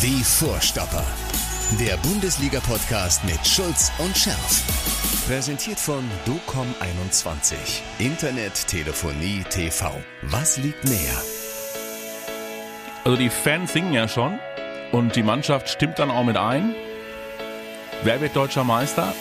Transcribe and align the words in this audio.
Die 0.00 0.22
Vorstopper. 0.22 1.04
Der 1.80 1.96
Bundesliga-Podcast 1.96 3.24
mit 3.24 3.44
Schulz 3.44 3.90
und 3.98 4.16
Scherf. 4.16 4.62
Präsentiert 5.26 5.80
von 5.80 6.08
DOCOM21. 6.24 7.56
Internet, 7.98 8.68
Telefonie, 8.68 9.42
TV. 9.50 9.90
Was 10.22 10.56
liegt 10.58 10.84
näher? 10.84 11.20
Also 13.02 13.18
die 13.18 13.28
Fans 13.28 13.72
singen 13.72 13.92
ja 13.92 14.06
schon 14.06 14.38
und 14.92 15.16
die 15.16 15.24
Mannschaft 15.24 15.68
stimmt 15.68 15.98
dann 15.98 16.12
auch 16.12 16.24
mit 16.24 16.36
ein. 16.36 16.76
Wer 18.04 18.20
wird 18.20 18.36
deutscher 18.36 18.62
Meister? 18.62 19.12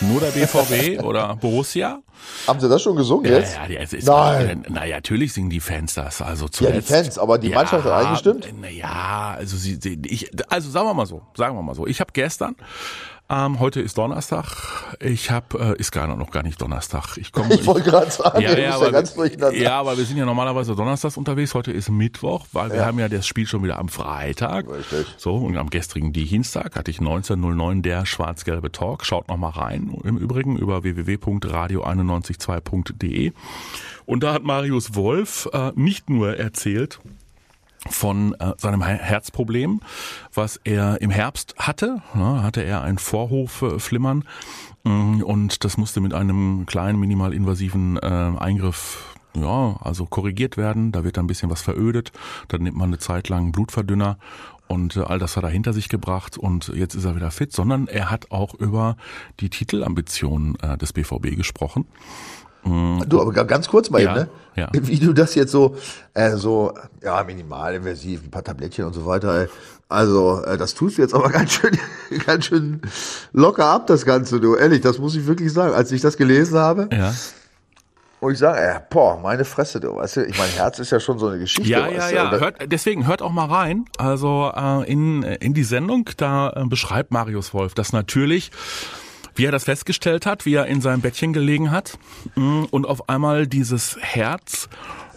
Nur 0.00 0.20
der 0.20 0.30
BVB 0.30 1.02
oder 1.02 1.36
Borussia? 1.36 2.00
Haben 2.46 2.60
sie 2.60 2.68
das 2.68 2.82
schon 2.82 2.96
gesungen 2.96 3.30
Ja, 3.30 3.38
jetzt? 3.38 3.54
ja, 3.54 3.66
ja, 3.66 3.80
es 3.80 3.92
ist, 3.92 4.06
Nein. 4.06 4.64
Na, 4.68 4.86
natürlich 4.86 5.32
singen 5.32 5.50
die 5.50 5.60
Fans 5.60 5.94
das. 5.94 6.20
Also 6.22 6.46
Ja, 6.46 6.50
zuletzt, 6.50 6.88
die 6.88 6.92
Fans, 6.92 7.18
aber 7.18 7.38
die 7.38 7.50
Mannschaft 7.50 7.84
hat 7.84 8.04
eingestimmt? 8.06 8.48
Naja, 8.60 9.34
also 9.36 9.56
sie, 9.56 9.78
sie, 9.80 10.00
ich, 10.06 10.30
also 10.50 10.70
sagen 10.70 10.86
wir 10.86 10.94
mal 10.94 11.06
so, 11.06 11.22
sagen 11.36 11.54
wir 11.56 11.62
mal 11.62 11.74
so. 11.74 11.86
Ich 11.86 12.00
habe 12.00 12.10
gestern, 12.12 12.56
ähm, 13.30 13.60
heute 13.60 13.80
ist 13.80 13.96
Donnerstag. 13.96 14.96
Ich 14.98 15.30
habe, 15.30 15.76
äh, 15.76 15.80
ist 15.80 15.92
gar 15.92 16.08
noch 16.08 16.32
gar 16.32 16.42
nicht 16.42 16.60
Donnerstag. 16.60 17.16
Ich 17.16 17.30
komme. 17.30 17.54
Ich 17.54 17.64
wollte 17.66 17.88
gerade 17.88 18.10
sagen, 18.10 18.40
ja, 18.40 18.50
ja, 18.52 18.58
ja 18.58 18.74
aber, 18.74 18.90
durcheinander. 19.02 19.56
ja, 19.56 19.78
aber 19.78 19.96
wir 19.96 20.04
sind 20.04 20.16
ja 20.16 20.26
normalerweise 20.26 20.74
donnerstags 20.74 21.16
unterwegs. 21.16 21.54
Heute 21.54 21.70
ist 21.70 21.90
Mittwoch, 21.90 22.48
weil 22.52 22.72
wir 22.72 22.84
haben 22.84 22.98
ja 22.98 23.08
das 23.08 23.24
Spiel 23.26 23.46
schon 23.46 23.62
wieder 23.62 23.78
am 23.78 23.88
Freitag. 23.88 24.68
Richtig. 24.68 25.06
So, 25.16 25.36
und 25.36 25.56
am 25.56 25.70
gestrigen 25.70 26.12
Dienstag 26.12 26.74
hatte 26.74 26.90
ich 26.90 26.98
19.09 26.98 27.82
der 27.82 28.04
schwarz-gelbe 28.04 28.72
Talk. 28.72 29.06
Schaut 29.06 29.28
noch 29.28 29.36
mal 29.36 29.50
rein. 29.50 29.96
Im 30.02 30.18
Übrigen 30.18 30.58
über 30.58 30.82
www.radio912.de. 30.82 33.30
Und 34.06 34.24
da 34.24 34.34
hat 34.34 34.42
Marius 34.42 34.96
Wolf 34.96 35.48
äh, 35.52 35.70
nicht 35.76 36.10
nur 36.10 36.36
erzählt, 36.36 36.98
von 37.88 38.34
äh, 38.34 38.52
seinem 38.58 38.82
Her- 38.82 38.98
Herzproblem, 38.98 39.80
was 40.34 40.60
er 40.64 41.00
im 41.00 41.10
Herbst 41.10 41.54
hatte. 41.58 42.02
Ja, 42.14 42.42
hatte 42.42 42.62
er 42.62 42.82
ein 42.82 42.98
Vorhofflimmern 42.98 44.24
mm, 44.84 45.22
und 45.22 45.64
das 45.64 45.78
musste 45.78 46.00
mit 46.00 46.12
einem 46.12 46.66
kleinen 46.66 47.00
minimalinvasiven 47.00 47.96
äh, 47.96 48.06
Eingriff 48.38 49.16
ja, 49.34 49.76
also 49.80 50.06
korrigiert 50.06 50.56
werden. 50.56 50.92
Da 50.92 51.04
wird 51.04 51.16
dann 51.16 51.24
ein 51.24 51.28
bisschen 51.28 51.50
was 51.50 51.62
verödet. 51.62 52.12
Dann 52.48 52.62
nimmt 52.62 52.76
man 52.76 52.90
eine 52.90 52.98
Zeit 52.98 53.28
lang 53.28 53.52
Blutverdünner 53.52 54.18
und 54.70 54.96
äh, 54.96 55.00
all 55.00 55.18
das 55.18 55.36
hat 55.36 55.44
er 55.44 55.50
hinter 55.50 55.72
sich 55.72 55.88
gebracht 55.88 56.38
und 56.38 56.68
jetzt 56.68 56.94
ist 56.94 57.04
er 57.04 57.16
wieder 57.16 57.30
fit, 57.30 57.52
sondern 57.52 57.88
er 57.88 58.10
hat 58.10 58.30
auch 58.30 58.54
über 58.54 58.96
die 59.40 59.50
Titelambitionen 59.50 60.56
äh, 60.60 60.76
des 60.78 60.92
BVB 60.92 61.36
gesprochen. 61.36 61.86
Du, 62.62 63.20
aber 63.20 63.32
ganz 63.44 63.68
kurz 63.68 63.88
mal 63.90 64.02
Ja, 64.02 64.10
eben, 64.16 64.20
ne? 64.20 64.28
ja. 64.54 64.68
Wie 64.72 64.98
du 64.98 65.12
das 65.12 65.34
jetzt 65.34 65.50
so, 65.52 65.76
äh, 66.14 66.32
so, 66.36 66.74
ja, 67.02 67.22
minimalinvasiv, 67.24 68.22
ein 68.22 68.30
paar 68.30 68.44
Tablettchen 68.44 68.84
und 68.84 68.92
so 68.92 69.06
weiter, 69.06 69.42
ey. 69.42 69.48
Also, 69.88 70.42
äh, 70.44 70.56
das 70.56 70.74
tust 70.74 70.98
du 70.98 71.02
jetzt 71.02 71.14
aber 71.14 71.28
ganz 71.30 71.52
schön, 71.52 71.76
ganz 72.26 72.44
schön 72.46 72.80
locker 73.32 73.64
ab, 73.66 73.86
das 73.86 74.04
Ganze, 74.04 74.40
du. 74.40 74.54
Ehrlich, 74.56 74.82
das 74.82 74.98
muss 74.98 75.16
ich 75.16 75.26
wirklich 75.26 75.52
sagen. 75.52 75.74
Als 75.74 75.90
ich 75.90 76.00
das 76.02 76.16
gelesen 76.16 76.58
habe, 76.58 76.88
Ja. 76.92 77.12
und 78.20 78.32
ich 78.32 78.38
sage, 78.38 78.60
äh, 78.60 78.80
boah, 78.90 79.18
meine 79.18 79.44
Fresse, 79.46 79.80
du, 79.80 79.96
weißt 79.96 80.16
du, 80.18 80.26
ich 80.26 80.38
mein 80.38 80.50
Herz 80.50 80.78
ist 80.78 80.90
ja 80.92 81.00
schon 81.00 81.18
so 81.18 81.28
eine 81.28 81.38
Geschichte. 81.38 81.68
Ja, 81.70 81.88
ja, 81.88 82.10
ja. 82.10 82.30
Hört, 82.38 82.56
deswegen 82.70 83.06
hört 83.06 83.22
auch 83.22 83.32
mal 83.32 83.46
rein. 83.46 83.86
Also 83.98 84.52
äh, 84.54 84.84
in, 84.90 85.22
in 85.22 85.54
die 85.54 85.64
Sendung, 85.64 86.08
da 86.18 86.50
äh, 86.50 86.64
beschreibt 86.66 87.10
Marius 87.10 87.52
Wolf 87.54 87.74
das 87.74 87.92
natürlich, 87.94 88.50
wie 89.34 89.44
er 89.44 89.52
das 89.52 89.64
festgestellt 89.64 90.26
hat, 90.26 90.46
wie 90.46 90.54
er 90.54 90.66
in 90.66 90.80
seinem 90.80 91.00
Bettchen 91.00 91.32
gelegen 91.32 91.70
hat 91.70 91.98
mh, 92.34 92.68
und 92.70 92.86
auf 92.86 93.08
einmal 93.08 93.46
dieses 93.46 93.96
Herz 94.00 94.68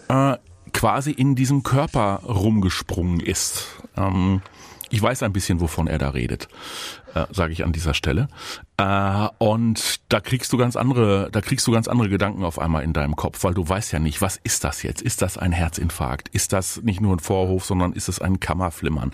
äh, 0.08 0.36
quasi 0.72 1.10
in 1.12 1.34
diesem 1.34 1.62
Körper 1.62 2.20
rumgesprungen 2.24 3.20
ist. 3.20 3.66
Ähm, 3.96 4.42
ich 4.90 5.02
weiß 5.02 5.22
ein 5.22 5.32
bisschen, 5.32 5.60
wovon 5.60 5.86
er 5.86 5.98
da 5.98 6.10
redet, 6.10 6.48
äh, 7.14 7.26
sage 7.30 7.52
ich 7.52 7.64
an 7.64 7.72
dieser 7.72 7.94
Stelle. 7.94 8.28
Äh, 8.76 9.28
und 9.38 10.00
da 10.08 10.20
kriegst 10.20 10.52
du 10.52 10.56
ganz 10.56 10.74
andere, 10.74 11.28
da 11.30 11.40
kriegst 11.40 11.64
du 11.66 11.72
ganz 11.72 11.86
andere 11.86 12.08
Gedanken 12.08 12.44
auf 12.44 12.58
einmal 12.58 12.82
in 12.82 12.92
deinem 12.92 13.14
Kopf, 13.14 13.44
weil 13.44 13.54
du 13.54 13.68
weißt 13.68 13.92
ja 13.92 14.00
nicht, 14.00 14.20
was 14.20 14.38
ist 14.42 14.64
das 14.64 14.82
jetzt? 14.82 15.00
Ist 15.00 15.22
das 15.22 15.38
ein 15.38 15.52
Herzinfarkt? 15.52 16.28
Ist 16.30 16.52
das 16.52 16.82
nicht 16.82 17.00
nur 17.00 17.14
ein 17.14 17.20
Vorhof, 17.20 17.64
sondern 17.64 17.92
ist 17.92 18.08
es 18.08 18.20
ein 18.20 18.40
Kammerflimmern? 18.40 19.12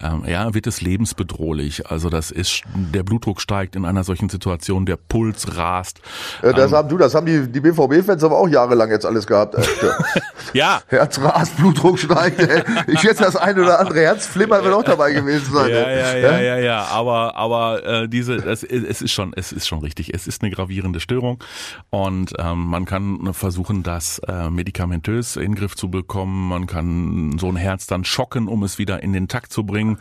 Ähm, 0.00 0.24
ja, 0.26 0.54
wird 0.54 0.68
es 0.68 0.80
lebensbedrohlich? 0.80 1.90
Also 1.90 2.08
das 2.08 2.30
ist, 2.30 2.62
der 2.74 3.02
Blutdruck 3.02 3.40
steigt 3.40 3.74
in 3.74 3.84
einer 3.84 4.04
solchen 4.04 4.28
Situation, 4.28 4.86
der 4.86 4.96
Puls 4.96 5.56
rast. 5.56 6.00
Äh, 6.42 6.54
das 6.54 6.72
haben 6.72 6.88
du, 6.88 6.96
das 6.96 7.14
haben 7.14 7.26
die, 7.26 7.50
die 7.50 7.60
BVB-Fans 7.60 8.22
aber 8.22 8.38
auch 8.38 8.48
jahrelang 8.48 8.90
jetzt 8.90 9.06
alles 9.06 9.26
gehabt. 9.26 9.56
Ey. 9.56 9.64
Ja, 10.52 10.80
Herz 10.88 11.20
rast, 11.20 11.56
Blutdruck 11.58 11.98
steigt. 11.98 12.40
Ey. 12.40 12.64
Ich 12.88 13.00
schätze, 13.00 13.22
das 13.22 13.36
ein 13.36 13.58
oder 13.58 13.78
andere 13.78 14.00
Herzflimmern 14.00 14.64
wird 14.64 14.74
auch 14.74 14.82
dabei 14.82 15.12
gewesen 15.12 15.52
sein. 15.52 15.70
Ja, 15.70 15.90
ja, 15.90 16.16
ja, 16.16 16.40
ja, 16.40 16.58
ja. 16.58 16.84
Aber, 16.86 17.36
aber 17.36 17.84
äh, 17.84 18.08
diese, 18.08 18.38
das, 18.38 18.64
es 18.64 18.99
ist 19.02 19.12
schon, 19.12 19.32
es 19.34 19.52
ist 19.52 19.66
schon 19.66 19.80
richtig. 19.80 20.14
Es 20.14 20.26
ist 20.26 20.42
eine 20.42 20.50
gravierende 20.50 21.00
Störung 21.00 21.42
und 21.90 22.32
ähm, 22.38 22.66
man 22.66 22.84
kann 22.84 23.32
versuchen, 23.34 23.82
das 23.82 24.18
äh, 24.20 24.50
medikamentös 24.50 25.36
in 25.36 25.52
den 25.52 25.54
Griff 25.54 25.76
zu 25.76 25.90
bekommen. 25.90 26.48
Man 26.48 26.66
kann 26.66 27.38
so 27.38 27.48
ein 27.48 27.56
Herz 27.56 27.86
dann 27.86 28.04
schocken, 28.04 28.48
um 28.48 28.62
es 28.62 28.78
wieder 28.78 29.02
in 29.02 29.12
den 29.12 29.28
Takt 29.28 29.52
zu 29.52 29.64
bringen. 29.64 29.98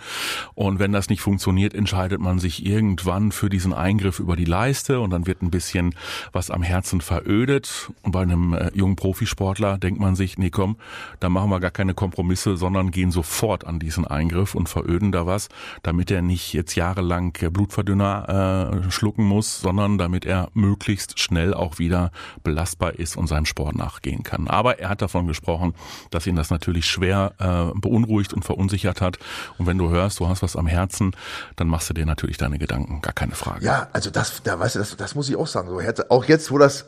Und 0.55 0.79
wenn 0.79 0.91
das 0.91 1.09
nicht 1.09 1.21
funktioniert, 1.21 1.73
entscheidet 1.73 2.19
man 2.19 2.39
sich 2.39 2.65
irgendwann 2.65 3.31
für 3.31 3.49
diesen 3.49 3.73
Eingriff 3.73 4.19
über 4.19 4.35
die 4.35 4.45
Leiste 4.45 4.99
und 4.99 5.11
dann 5.11 5.27
wird 5.27 5.41
ein 5.41 5.51
bisschen 5.51 5.95
was 6.31 6.51
am 6.51 6.63
Herzen 6.63 7.01
verödet. 7.01 7.91
Und 8.03 8.11
bei 8.11 8.21
einem 8.21 8.53
äh, 8.53 8.71
jungen 8.73 8.95
Profisportler 8.95 9.77
denkt 9.77 9.99
man 9.99 10.15
sich, 10.15 10.37
nee, 10.37 10.49
komm, 10.49 10.77
da 11.19 11.29
machen 11.29 11.49
wir 11.49 11.59
gar 11.59 11.71
keine 11.71 11.93
Kompromisse, 11.93 12.57
sondern 12.57 12.91
gehen 12.91 13.11
sofort 13.11 13.65
an 13.65 13.79
diesen 13.79 14.05
Eingriff 14.05 14.55
und 14.55 14.69
veröden 14.69 15.11
da 15.11 15.25
was, 15.25 15.49
damit 15.83 16.11
er 16.11 16.21
nicht 16.21 16.53
jetzt 16.53 16.75
jahrelang 16.75 17.35
äh, 17.41 17.49
Blutverdünner 17.49 18.81
äh, 18.87 18.88
schlucken 18.91 19.25
muss, 19.25 19.59
sondern 19.61 19.97
damit 19.97 20.25
er 20.25 20.49
möglichst 20.53 21.19
schnell 21.19 21.53
auch 21.53 21.79
wieder 21.79 22.11
belastbar 22.43 22.93
ist 22.95 23.17
und 23.17 23.27
seinem 23.27 23.45
Sport 23.45 23.75
nachgehen 23.75 24.23
kann. 24.23 24.47
Aber 24.47 24.79
er 24.79 24.89
hat 24.89 25.01
davon 25.01 25.27
gesprochen, 25.27 25.73
dass 26.11 26.27
ihn 26.27 26.35
das 26.35 26.49
natürlich 26.49 26.85
schwer 26.85 27.33
äh, 27.39 27.79
beunruhigt 27.79 28.33
und 28.33 28.43
verunsichert 28.45 29.01
hat. 29.01 29.17
Und 29.57 29.67
wenn 29.67 29.77
du 29.77 29.89
hörst, 29.89 30.19
du 30.19 30.27
hast 30.27 30.41
was 30.41 30.55
am 30.55 30.67
Herzen, 30.67 31.11
dann 31.55 31.67
machst 31.67 31.89
du 31.89 31.93
dir 31.93 32.05
natürlich 32.05 32.37
deine 32.37 32.57
Gedanken, 32.59 33.01
gar 33.01 33.13
keine 33.13 33.33
Frage. 33.33 33.65
Ja, 33.65 33.87
also 33.93 34.09
das, 34.09 34.43
da 34.43 34.59
weißt 34.59 34.75
du, 34.75 34.79
das, 34.79 34.95
das 34.97 35.15
muss 35.15 35.29
ich 35.29 35.35
auch 35.35 35.47
sagen. 35.47 35.69
So, 35.69 35.79
auch 36.09 36.25
jetzt, 36.25 36.51
wo 36.51 36.57
das 36.57 36.85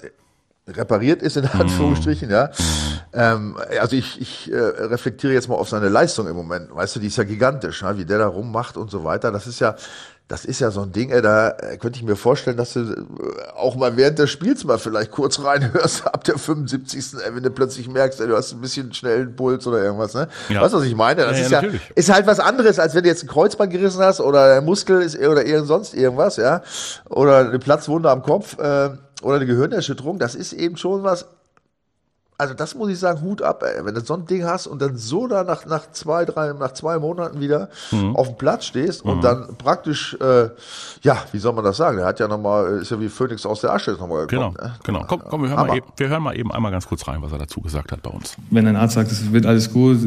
repariert 0.68 1.22
ist, 1.22 1.38
in 1.38 1.44
Mhm. 1.44 1.62
Anführungsstrichen, 1.62 2.30
ja. 2.30 2.50
Ähm, 3.14 3.58
also 3.80 3.96
ich, 3.96 4.22
ich 4.22 4.52
äh, 4.52 4.58
reflektiere 4.58 5.34
jetzt 5.34 5.50
mal 5.50 5.56
auf 5.56 5.70
seine 5.70 5.90
Leistung 5.90 6.28
im 6.28 6.36
Moment. 6.36 6.74
Weißt 6.74 6.96
du, 6.96 7.00
die 7.00 7.08
ist 7.08 7.18
ja 7.18 7.24
gigantisch, 7.24 7.82
ne? 7.82 7.98
wie 7.98 8.06
der 8.06 8.20
da 8.20 8.28
rummacht 8.28 8.78
und 8.78 8.90
so 8.92 9.04
weiter. 9.04 9.32
Das 9.32 9.48
ist 9.48 9.60
ja, 9.60 9.76
das 10.32 10.46
ist 10.46 10.62
ja 10.62 10.72
so 10.72 10.82
ein 10.84 10.94
Ding, 10.94 11.10
ey, 11.10 11.22
da 11.22 11.50
äh, 11.50 11.76
könnte 11.76 12.00
ich 12.00 12.04
mir 12.04 12.16
vorstellen, 12.16 12.56
dass 12.56 12.72
du 12.72 12.80
äh, 12.80 13.52
auch 13.54 13.76
mal 13.76 13.98
während 13.98 14.18
des 14.18 14.30
Spiels 14.30 14.64
mal 14.64 14.78
vielleicht 14.78 15.12
kurz 15.12 15.44
reinhörst, 15.44 16.08
ab 16.14 16.24
der 16.24 16.38
75. 16.38 17.16
Ey, 17.26 17.36
wenn 17.36 17.44
du 17.44 17.52
plötzlich 17.52 17.90
merkst, 17.90 18.22
ey, 18.22 18.28
du 18.28 18.38
hast 18.38 18.54
ein 18.54 18.62
bisschen 18.62 18.94
schnellen 18.94 19.36
Puls 19.36 19.68
oder 19.68 19.84
irgendwas, 19.84 20.14
ne? 20.14 20.30
Ja. 20.48 20.62
Weißt 20.62 20.74
du, 20.74 20.78
was 20.78 20.86
ich 20.86 20.96
meine? 20.96 21.26
Das 21.26 21.38
Ja, 21.38 21.44
ist 21.44 21.52
ja, 21.52 21.62
ja, 21.64 21.70
ist 21.96 22.14
halt 22.14 22.28
was 22.28 22.40
anderes, 22.40 22.80
als 22.80 22.96
wenn 22.96 23.04
du 23.04 23.10
jetzt 23.10 23.24
ein 23.24 23.28
Kreuzband 23.28 23.74
gerissen 23.74 24.00
hast 24.00 24.22
oder 24.22 24.56
ein 24.56 24.64
Muskel 24.64 25.02
ist 25.02 25.20
oder 25.20 25.46
irgend 25.46 25.68
sonst 25.68 25.94
irgendwas, 25.94 26.38
ja. 26.38 26.62
Oder 27.10 27.40
eine 27.40 27.60
Platzwunde 27.60 28.10
am 28.10 28.24
Kopf, 28.24 28.58
äh, 28.58 28.92
oder 29.22 29.36
eine 29.36 29.46
Gehirnerschütterung. 29.46 30.18
Das 30.18 30.34
ist 30.36 30.54
eben 30.54 30.78
schon 30.78 31.04
was, 31.04 31.26
also 32.42 32.54
das 32.56 32.74
muss 32.76 32.90
ich 32.90 32.98
sagen, 32.98 33.22
Hut 33.22 33.42
ab, 33.44 33.64
ey. 33.64 33.86
Wenn 33.86 33.94
du 33.94 34.02
so 34.02 34.16
ein 34.16 34.26
Ding 34.26 34.44
hast 34.44 34.66
und 34.66 34.82
dann 34.82 34.98
so 34.98 35.28
da 35.28 35.44
nach, 35.44 35.66
nach 35.68 35.92
zwei, 35.92 36.26
drei, 36.26 36.54
nach 36.54 36.74
zwei 36.74 36.98
Monaten 36.98 37.40
wieder 37.40 37.70
Mhm. 37.92 38.16
auf 38.16 38.28
dem 38.30 38.38
Platz 38.38 38.66
stehst 38.66 39.04
und 39.06 39.24
dann 39.24 39.56
praktisch, 39.58 40.18
äh, 40.20 40.50
ja, 41.04 41.18
wie 41.32 41.38
soll 41.38 41.54
man 41.54 41.64
das 41.64 41.78
sagen? 41.78 41.98
Der 41.98 42.06
hat 42.08 42.20
ja 42.20 42.28
nochmal, 42.28 42.80
ist 42.82 42.90
ja 42.90 43.00
wie 43.00 43.10
Phoenix 43.10 43.46
aus 43.46 43.62
der 43.62 43.72
Asche 43.74 43.92
nochmal 43.92 44.26
Genau, 44.28 44.50
gekommen. 44.52 44.70
ne? 44.72 44.80
genau. 44.84 45.06
Komm, 45.08 45.22
komm 45.30 45.42
wir, 45.44 45.50
hören 45.50 45.60
Hammer. 45.60 45.68
mal 45.70 45.78
eben, 45.78 45.86
wir 45.96 46.10
hören 46.10 46.24
mal 46.24 46.36
eben 46.38 46.52
einmal 46.52 46.72
ganz 46.72 46.88
kurz 46.88 47.08
rein, 47.08 47.22
was 47.22 47.32
er 47.32 47.38
dazu 47.38 47.62
gesagt 47.62 47.92
hat 47.92 48.02
bei 48.02 48.10
uns. 48.10 48.36
wenn 48.50 48.66
ein 48.66 48.76
Arzt 48.76 48.96
sagt, 48.96 49.12
es 49.12 49.32
wird 49.32 49.46
alles 49.46 49.72
gut, 49.72 50.00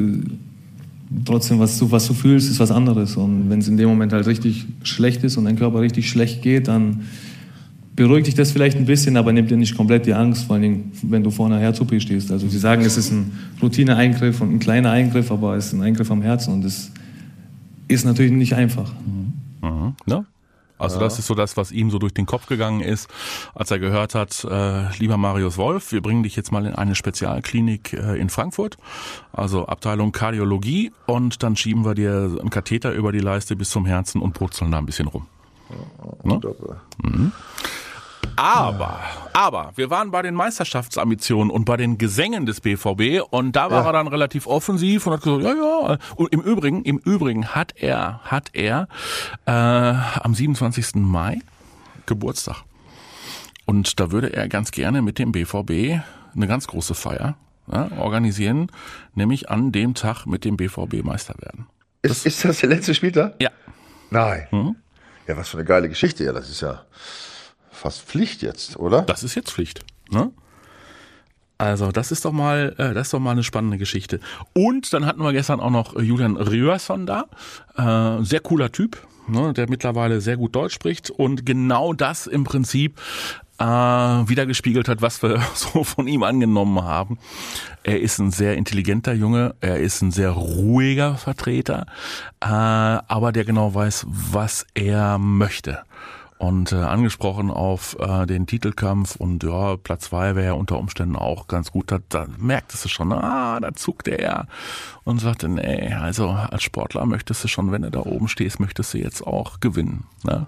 trotzdem, 1.24 1.60
was 1.60 1.78
du, 1.78 1.90
was 1.90 2.06
du 2.06 2.14
fühlst, 2.14 2.50
ist 2.50 2.60
was 2.60 2.70
anderes. 2.70 3.16
Und 3.16 3.50
wenn 3.50 3.60
es 3.60 3.69
in 3.69 3.76
dem 3.76 3.88
Moment 3.88 4.12
halt 4.12 4.26
richtig 4.26 4.66
schlecht 4.82 5.22
ist 5.25 5.37
und 5.37 5.44
dein 5.44 5.56
Körper 5.56 5.80
richtig 5.80 6.08
schlecht 6.10 6.42
geht, 6.42 6.69
dann 6.69 7.06
beruhigt 7.96 8.26
dich 8.26 8.35
das 8.35 8.52
vielleicht 8.52 8.76
ein 8.76 8.87
bisschen, 8.87 9.17
aber 9.17 9.32
nimmt 9.32 9.50
dir 9.50 9.56
nicht 9.56 9.76
komplett 9.76 10.06
die 10.06 10.14
Angst, 10.14 10.46
vor 10.46 10.55
allen 10.55 10.62
Dingen, 10.62 10.93
wenn 11.02 11.23
du 11.23 11.31
vor 11.31 11.46
einer 11.46 11.61
Herz-OP 11.61 12.00
stehst. 12.00 12.32
Also 12.32 12.49
sie 12.49 12.58
sagen, 12.58 12.82
es 12.82 12.96
ist 12.96 13.11
ein 13.11 13.38
Routineeingriff 13.62 14.41
und 14.41 14.55
ein 14.55 14.58
kleiner 14.58 14.91
Eingriff, 14.91 15.31
aber 15.31 15.56
es 15.56 15.67
ist 15.67 15.73
ein 15.75 15.82
Eingriff 15.82 16.11
am 16.11 16.23
Herzen 16.23 16.55
und 16.55 16.64
es 16.64 16.91
ist 17.88 18.05
natürlich 18.05 18.32
nicht 18.32 18.55
einfach. 18.55 18.93
Mhm. 19.62 19.94
Ne? 20.06 20.26
Also 20.76 20.99
das 20.99 21.19
ist 21.19 21.26
so 21.29 21.35
das, 21.35 21.56
was 21.56 21.70
ihm 21.70 21.91
so 21.91 21.99
durch 21.99 22.12
den 22.12 22.26
Kopf 22.26 22.46
gegangen 22.46 22.81
ist, 22.81 23.08
als 23.55 23.70
er 23.70 23.79
gehört 23.79 24.14
hat, 24.14 24.44
äh, 24.44 24.93
lieber 24.99 25.17
Marius 25.17 25.56
Wolf, 25.56 25.93
wir 25.93 26.02
bringen 26.02 26.25
dich 26.25 26.37
jetzt 26.37 26.50
mal 26.52 26.67
in 26.67 26.75
eine 26.75 26.94
Spezialklinik 26.94 27.93
äh, 27.93 28.20
in 28.20 28.29
Frankfurt, 28.29 28.76
also 29.32 29.67
Abteilung 29.67 30.12
Kardiologie 30.12 30.93
und 31.06 31.43
dann 31.43 31.56
schieben 31.56 31.85
wir 31.85 31.94
dir 31.94 32.38
einen 32.40 32.50
Katheter 32.50 32.93
über 32.93 33.12
die 33.12 33.20
Leiste 33.20 33.55
bis 33.56 33.70
zum 33.70 33.87
Herzen 33.87 34.20
und 34.20 34.32
purzeln 34.32 34.73
da 34.73 34.79
ein 34.79 34.87
bisschen 34.87 35.06
rum. 35.06 35.26
Ne? 36.25 36.40
Aber, 38.37 39.00
aber, 39.32 39.73
wir 39.76 39.91
waren 39.91 40.11
bei 40.11 40.23
den 40.23 40.35
Meisterschaftsambitionen 40.35 41.50
und 41.50 41.65
bei 41.65 41.76
den 41.76 41.99
Gesängen 41.99 42.47
des 42.47 42.61
BVB 42.61 43.23
und 43.31 43.53
da 43.56 43.71
war 43.71 43.82
Ja. 43.82 43.87
er 43.91 43.93
dann 43.93 44.09
relativ 44.09 44.47
offensiv 44.47 45.06
und 45.06 45.15
hat 45.15 45.23
gesagt, 45.23 45.43
ja, 45.44 45.55
ja. 45.55 45.99
Und 46.17 46.32
im 46.32 46.41
Übrigen, 46.41 46.82
im 46.85 46.99
Übrigen 46.99 47.49
hat 47.49 47.75
er, 47.76 48.21
hat 48.25 48.50
er 48.53 48.88
äh, 49.47 49.50
am 49.50 50.35
27. 50.35 50.97
Mai 50.97 51.38
Geburtstag. 52.06 52.62
Und 53.67 53.99
da 54.00 54.11
würde 54.12 54.32
er 54.32 54.49
ganz 54.49 54.71
gerne 54.73 55.00
mit 55.03 55.19
dem 55.19 55.32
BVB 55.32 56.00
eine 56.35 56.47
ganz 56.47 56.67
große 56.67 56.94
Feier 56.94 57.37
ja, 57.73 57.88
organisieren, 57.99 58.71
nämlich 59.15 59.50
an 59.50 59.73
dem 59.73 59.94
Tag 59.94 60.26
mit 60.26 60.44
dem 60.44 60.56
BVB 60.56 61.03
Meister 61.03 61.35
werden. 61.38 61.67
Ist, 62.03 62.26
ist 62.26 62.44
das 62.44 62.59
der 62.61 62.69
letzte 62.69 62.94
Spieltag? 62.94 63.35
Ja. 63.41 63.50
Nein. 64.11 64.47
Mhm. 64.50 64.76
Ja, 65.26 65.37
was 65.38 65.49
für 65.49 65.56
eine 65.56 65.65
geile 65.65 65.88
Geschichte. 65.88 66.25
Ja, 66.25 66.32
das 66.32 66.50
ist 66.50 66.61
ja 66.61 66.82
fast 67.75 68.03
Pflicht 68.03 68.43
jetzt, 68.43 68.76
oder? 68.79 69.03
Das 69.03 69.23
ist 69.23 69.35
jetzt 69.35 69.50
Pflicht. 69.53 69.85
Ne? 70.11 70.31
Also 71.59 71.93
das 71.93 72.11
ist 72.11 72.25
doch 72.25 72.32
mal, 72.32 72.75
äh, 72.79 72.94
das 72.94 73.09
ist 73.09 73.15
doch 73.15 73.21
mal 73.21 73.31
eine 73.31 73.44
spannende 73.44 73.79
Geschichte. 73.79 74.21
Und 74.55 74.93
dann 74.93 75.06
hatten 75.06 75.23
wir 75.23 75.32
gestern 75.32 75.61
auch 75.61 75.71
noch 75.71 75.99
Julian 76.00 76.37
Röhrson 76.37 77.06
da, 77.06 77.26
äh, 77.76 78.25
sehr 78.25 78.41
cooler 78.41 78.73
Typ, 78.73 78.99
ne, 79.29 79.53
der 79.53 79.69
mittlerweile 79.69 80.21
sehr 80.21 80.37
gut 80.37 80.55
Deutsch 80.55 80.75
spricht 80.75 81.11
und 81.11 81.47
genau 81.47 81.93
das 81.93 82.26
im 82.26 82.44
Prinzip 82.44 83.00
äh, 83.59 83.65
wiedergespiegelt 83.65 84.88
hat, 84.88 85.00
was 85.00 85.23
wir 85.23 85.41
so 85.55 85.85
von 85.85 86.09
ihm 86.09 86.23
angenommen 86.25 86.82
haben. 86.82 87.19
Er 87.85 88.00
ist 88.00 88.19
ein 88.19 88.31
sehr 88.31 88.56
intelligenter 88.56 89.12
Junge, 89.12 89.55
er 89.61 89.79
ist 89.79 90.03
ein 90.03 90.11
sehr 90.11 90.31
ruhiger 90.31 91.17
Vertreter, 91.17 91.87
äh, 92.41 92.47
aber 92.47 93.31
der 93.31 93.44
genau 93.44 93.75
weiß, 93.75 94.06
was 94.09 94.67
er 94.75 95.19
möchte. 95.19 95.82
Und 96.36 96.72
äh, 96.72 96.76
angesprochen 96.76 97.50
auf 97.50 97.96
äh, 98.00 98.26
den 98.26 98.46
Titelkampf 98.46 99.16
und 99.16 99.44
ja, 99.44 99.76
Platz 99.76 100.06
zwei 100.06 100.34
wäre 100.34 100.46
ja 100.46 100.52
unter 100.52 100.78
Umständen 100.78 101.16
auch 101.16 101.46
ganz 101.46 101.70
gut. 101.70 101.90
Da, 101.90 102.00
da 102.08 102.26
merktest 102.38 102.84
du 102.84 102.88
schon, 102.88 103.12
ah, 103.12 103.60
da 103.60 103.72
zuckte 103.72 104.10
er 104.10 104.48
und 105.04 105.20
sagte, 105.20 105.48
nee, 105.48 105.94
also 105.94 106.28
als 106.28 106.62
Sportler 106.62 107.06
möchtest 107.06 107.44
du 107.44 107.48
schon, 107.48 107.70
wenn 107.70 107.82
du 107.82 107.90
da 107.90 108.00
oben 108.00 108.28
stehst, 108.28 108.58
möchtest 108.58 108.94
du 108.94 108.98
jetzt 108.98 109.25
auch 109.26 109.60
gewinnen. 109.60 110.04
Ne? 110.25 110.46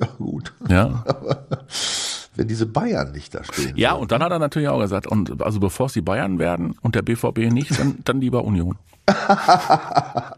Ja, 0.00 0.06
gut. 0.18 0.54
Ja. 0.68 1.04
Wenn 2.36 2.48
diese 2.48 2.66
Bayern 2.66 3.12
nicht 3.12 3.34
da 3.34 3.44
stehen. 3.44 3.72
ja, 3.76 3.92
und 3.92 4.10
dann 4.12 4.22
hat 4.22 4.32
er 4.32 4.38
natürlich 4.38 4.68
auch 4.68 4.80
gesagt, 4.80 5.06
und 5.06 5.40
also 5.42 5.60
bevor 5.60 5.86
es 5.86 5.92
die 5.92 6.00
Bayern 6.00 6.38
werden 6.38 6.76
und 6.82 6.94
der 6.94 7.02
BVB 7.02 7.50
nicht, 7.52 7.78
dann, 7.78 7.98
dann 8.04 8.20
lieber 8.20 8.44
Union. 8.44 8.76
Ja, 9.08 10.32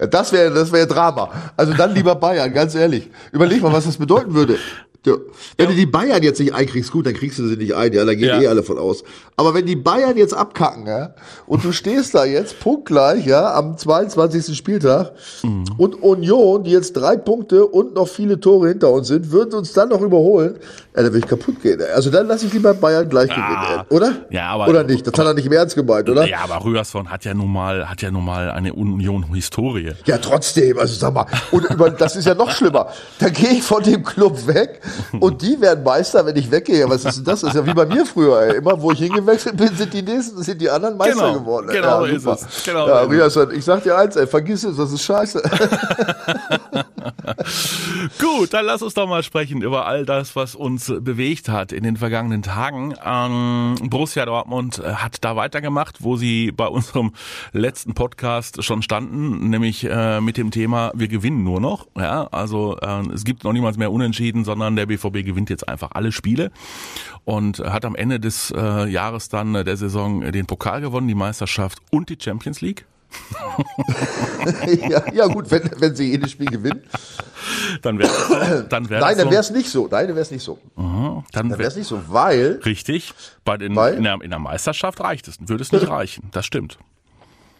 Das 0.10 0.32
wäre 0.32 0.52
das 0.52 0.72
wäre 0.72 0.86
Drama. 0.86 1.30
Also 1.56 1.72
dann 1.74 1.94
lieber 1.94 2.14
Bayern, 2.14 2.52
ganz 2.52 2.74
ehrlich. 2.74 3.08
Überleg 3.32 3.62
mal, 3.62 3.72
was 3.72 3.84
das 3.84 3.96
bedeuten 3.96 4.34
würde. 4.34 4.56
Ja, 5.04 5.14
Wenn 5.56 5.66
du 5.68 5.74
die 5.74 5.86
Bayern 5.86 6.22
jetzt 6.22 6.38
nicht 6.38 6.54
einkriegst, 6.54 6.92
gut, 6.92 7.06
dann 7.06 7.14
kriegst 7.14 7.36
du 7.40 7.48
sie 7.48 7.56
nicht 7.56 7.74
ein, 7.74 7.92
ja, 7.92 8.04
da 8.04 8.14
gehen 8.14 8.28
Ja. 8.28 8.40
eh 8.40 8.46
alle 8.46 8.62
von 8.62 8.78
aus. 8.78 9.02
Aber 9.36 9.52
wenn 9.52 9.66
die 9.66 9.74
Bayern 9.74 10.16
jetzt 10.16 10.32
abkacken, 10.32 10.86
ja, 10.86 11.14
und 11.46 11.64
du 11.64 11.72
stehst 11.72 12.14
da 12.14 12.24
jetzt 12.24 12.60
punktgleich, 12.60 13.26
ja, 13.26 13.52
am 13.52 13.76
22. 13.76 14.56
Spieltag 14.56 15.10
Mhm. 15.42 15.64
und 15.76 16.00
Union, 16.04 16.62
die 16.62 16.70
jetzt 16.70 16.92
drei 16.92 17.16
Punkte 17.16 17.66
und 17.66 17.94
noch 17.94 18.06
viele 18.06 18.38
Tore 18.38 18.68
hinter 18.68 18.92
uns 18.92 19.08
sind, 19.08 19.32
würden 19.32 19.54
uns 19.54 19.72
dann 19.72 19.88
noch 19.88 20.02
überholen, 20.02 20.54
ja, 20.94 21.02
dann 21.02 21.12
würde 21.12 21.18
ich 21.18 21.26
kaputt 21.26 21.62
gehen. 21.62 21.80
Also 21.94 22.10
dann 22.10 22.26
lasse 22.26 22.46
ich 22.46 22.52
lieber 22.52 22.74
Bayern 22.74 23.08
gleich 23.08 23.28
gewinnen, 23.30 23.56
ey. 23.88 23.96
oder? 23.96 24.12
Ja, 24.30 24.50
aber- 24.50 24.68
Oder 24.68 24.84
nicht? 24.84 25.06
Das 25.06 25.14
hat 25.18 25.26
er 25.26 25.34
nicht 25.34 25.46
im 25.46 25.52
Ernst 25.52 25.74
gemeint, 25.74 26.08
oder? 26.10 26.26
Ja, 26.26 26.40
aber 26.44 26.64
Rüersson 26.64 27.10
hat 27.10 27.24
ja 27.24 27.32
nun 27.34 27.50
mal, 27.52 27.88
hat 27.88 28.02
ja 28.02 28.10
nun 28.10 28.24
mal 28.24 28.50
eine 28.50 28.72
Union-Historie. 28.74 29.92
Ja, 30.04 30.18
trotzdem, 30.18 30.78
also 30.78 30.94
sag 30.94 31.14
mal, 31.14 31.26
und 31.50 31.64
über, 31.70 31.90
das 31.90 32.16
ist 32.16 32.26
ja 32.26 32.34
noch 32.34 32.50
schlimmer. 32.50 32.88
Da 33.18 33.28
gehe 33.30 33.50
ich 33.50 33.62
von 33.62 33.82
dem 33.82 34.02
Club 34.02 34.46
weg 34.46 34.80
und 35.20 35.40
die 35.42 35.60
werden 35.60 35.82
Meister, 35.82 36.26
wenn 36.26 36.36
ich 36.36 36.50
weggehe. 36.50 36.88
Was 36.90 37.04
ist 37.04 37.16
denn 37.18 37.24
das? 37.24 37.40
Das 37.40 37.50
ist 37.54 37.56
ja 37.56 37.66
wie 37.66 37.74
bei 37.74 37.86
mir 37.86 38.04
früher. 38.06 38.40
Ey. 38.42 38.56
Immer, 38.58 38.80
wo 38.80 38.92
ich 38.92 38.98
hingewechselt 38.98 39.56
bin, 39.56 39.74
sind 39.74 39.92
die 39.94 40.02
nächsten, 40.02 40.42
sind 40.42 40.60
die 40.60 40.68
anderen 40.68 40.96
Meister 40.96 41.14
Genau, 41.28 41.32
geworden. 41.40 41.68
genau 41.72 42.04
ja, 42.04 42.12
ist 42.12 42.26
es, 42.26 42.64
genau 42.64 42.86
ja. 42.86 43.00
Riasson, 43.02 43.50
ich 43.54 43.64
sag 43.64 43.82
dir 43.82 43.96
eins, 43.96 44.16
ey, 44.16 44.26
vergiss 44.26 44.62
es, 44.64 44.76
das 44.76 44.92
ist 44.92 45.02
scheiße. 45.02 45.42
Gut, 48.18 48.52
dann 48.52 48.64
lass 48.64 48.82
uns 48.82 48.94
doch 48.94 49.08
mal 49.08 49.22
sprechen 49.22 49.62
über 49.62 49.86
all 49.86 50.04
das, 50.04 50.34
was 50.36 50.54
uns 50.54 50.92
bewegt 51.00 51.48
hat 51.48 51.72
in 51.72 51.84
den 51.84 51.96
vergangenen 51.96 52.42
Tagen. 52.42 52.94
Ähm, 53.04 53.76
Borussia 53.82 54.24
Dortmund 54.24 54.78
äh, 54.78 54.94
hat 54.94 55.24
da 55.24 55.36
weitergemacht, 55.36 56.02
wo 56.02 56.16
sie 56.16 56.52
bei 56.52 56.66
unserem 56.66 57.12
letzten 57.52 57.94
Podcast 57.94 58.64
schon 58.64 58.82
standen, 58.82 59.50
nämlich 59.50 59.84
äh, 59.84 60.20
mit 60.20 60.36
dem 60.36 60.50
Thema, 60.50 60.92
wir 60.94 61.08
gewinnen 61.08 61.44
nur 61.44 61.60
noch. 61.60 61.86
Ja, 61.96 62.28
also 62.32 62.76
äh, 62.78 63.08
es 63.12 63.24
gibt 63.24 63.44
noch 63.44 63.52
niemals 63.52 63.76
mehr 63.76 63.92
Unentschieden, 63.92 64.44
sondern 64.44 64.76
der 64.76 64.86
BVB 64.86 65.24
gewinnt 65.24 65.50
jetzt 65.50 65.68
einfach 65.68 65.90
alle 65.92 66.12
Spiele 66.12 66.50
und 67.24 67.58
hat 67.60 67.84
am 67.84 67.94
Ende 67.94 68.20
des 68.20 68.52
äh, 68.56 68.86
Jahres 68.88 69.28
dann 69.28 69.54
äh, 69.54 69.64
der 69.64 69.76
Saison 69.76 70.32
den 70.32 70.46
Pokal 70.46 70.80
gewonnen, 70.80 71.08
die 71.08 71.14
Meisterschaft 71.14 71.78
und 71.90 72.08
die 72.08 72.18
Champions 72.20 72.60
League. 72.60 72.86
ja, 74.88 75.02
ja, 75.12 75.26
gut, 75.26 75.50
wenn, 75.50 75.70
wenn 75.78 75.94
sie 75.94 76.10
jedes 76.10 76.30
Spiel 76.30 76.46
gewinnen. 76.48 76.82
Dann 77.82 77.98
wäre 77.98 78.10
so, 78.10 78.62
dann 78.68 78.88
wäre 78.88 79.00
Nein, 79.00 79.16
so, 79.16 79.22
dann 79.22 79.30
wäre 79.30 79.40
es 79.40 79.50
nicht 79.50 79.68
so. 79.68 79.88
Nein, 79.90 80.06
dann 80.06 80.16
wäre 80.16 80.20
es 80.20 80.30
nicht 80.30 80.42
so. 80.42 80.58
dann 80.76 81.24
Dann 81.32 81.50
wäre 81.50 81.58
wär, 81.60 81.68
es 81.68 81.76
nicht 81.76 81.86
so, 81.86 82.02
weil, 82.08 82.60
Richtig, 82.64 83.12
bei 83.44 83.56
den, 83.56 83.74
Weil? 83.76 83.94
in, 83.94 84.04
der, 84.04 84.20
in 84.22 84.30
der 84.30 84.38
Meisterschaft 84.38 85.00
reicht 85.00 85.28
es, 85.28 85.36
würde 85.40 85.62
es 85.62 85.72
nicht 85.72 85.88
reichen. 85.88 86.28
Das 86.32 86.46
stimmt. 86.46 86.78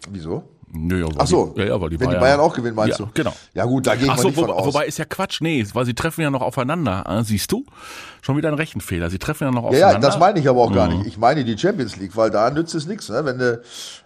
wieso? 0.09 0.43
Nö, 0.75 1.01
ja, 1.01 1.07
Ach 1.17 1.27
so, 1.27 1.53
die, 1.55 1.61
ja, 1.61 1.67
ja, 1.67 1.81
weil 1.81 1.89
die 1.91 1.99
wenn 1.99 2.07
Bayern, 2.07 2.19
die 2.19 2.23
Bayern 2.25 2.39
auch 2.39 2.53
gewinnen, 2.55 2.75
meinst 2.75 2.97
ja, 2.99 3.05
du? 3.05 3.11
Genau. 3.13 3.33
Ja 3.53 3.65
gut, 3.65 3.85
da 3.85 3.95
gehe 3.95 4.05
ich 4.05 4.11
Ach 4.11 4.17
so, 4.17 4.29
nicht 4.29 4.39
von 4.39 4.47
wo, 4.47 4.53
aus. 4.53 4.65
wobei 4.65 4.85
ist 4.87 4.97
ja 4.97 5.05
Quatsch, 5.05 5.39
nee, 5.41 5.63
weil 5.73 5.85
sie 5.85 5.93
treffen 5.93 6.21
ja 6.21 6.31
noch 6.31 6.41
aufeinander. 6.41 7.03
Ah, 7.07 7.23
Siehst 7.23 7.51
du? 7.51 7.63
Schon 8.21 8.37
wieder 8.37 8.47
ein 8.47 8.55
Rechenfehler. 8.55 9.09
Sie 9.09 9.19
treffen 9.19 9.43
ja 9.43 9.51
noch 9.51 9.63
Ja, 9.63 9.67
aufeinander. 9.69 9.93
ja, 9.95 9.99
das 9.99 10.17
meine 10.17 10.39
ich 10.39 10.47
aber 10.47 10.61
auch 10.61 10.73
gar 10.73 10.87
Mhm. 10.89 10.99
nicht. 10.99 11.07
Ich 11.07 11.17
meine 11.17 11.43
die 11.43 11.57
Champions 11.57 11.97
League, 11.97 12.15
weil 12.15 12.31
da 12.31 12.49
nützt 12.49 12.73
es 12.73 12.87
nichts, 12.87 13.09
ne? 13.09 13.23
Wenn 13.25 13.37
du, 13.37 13.61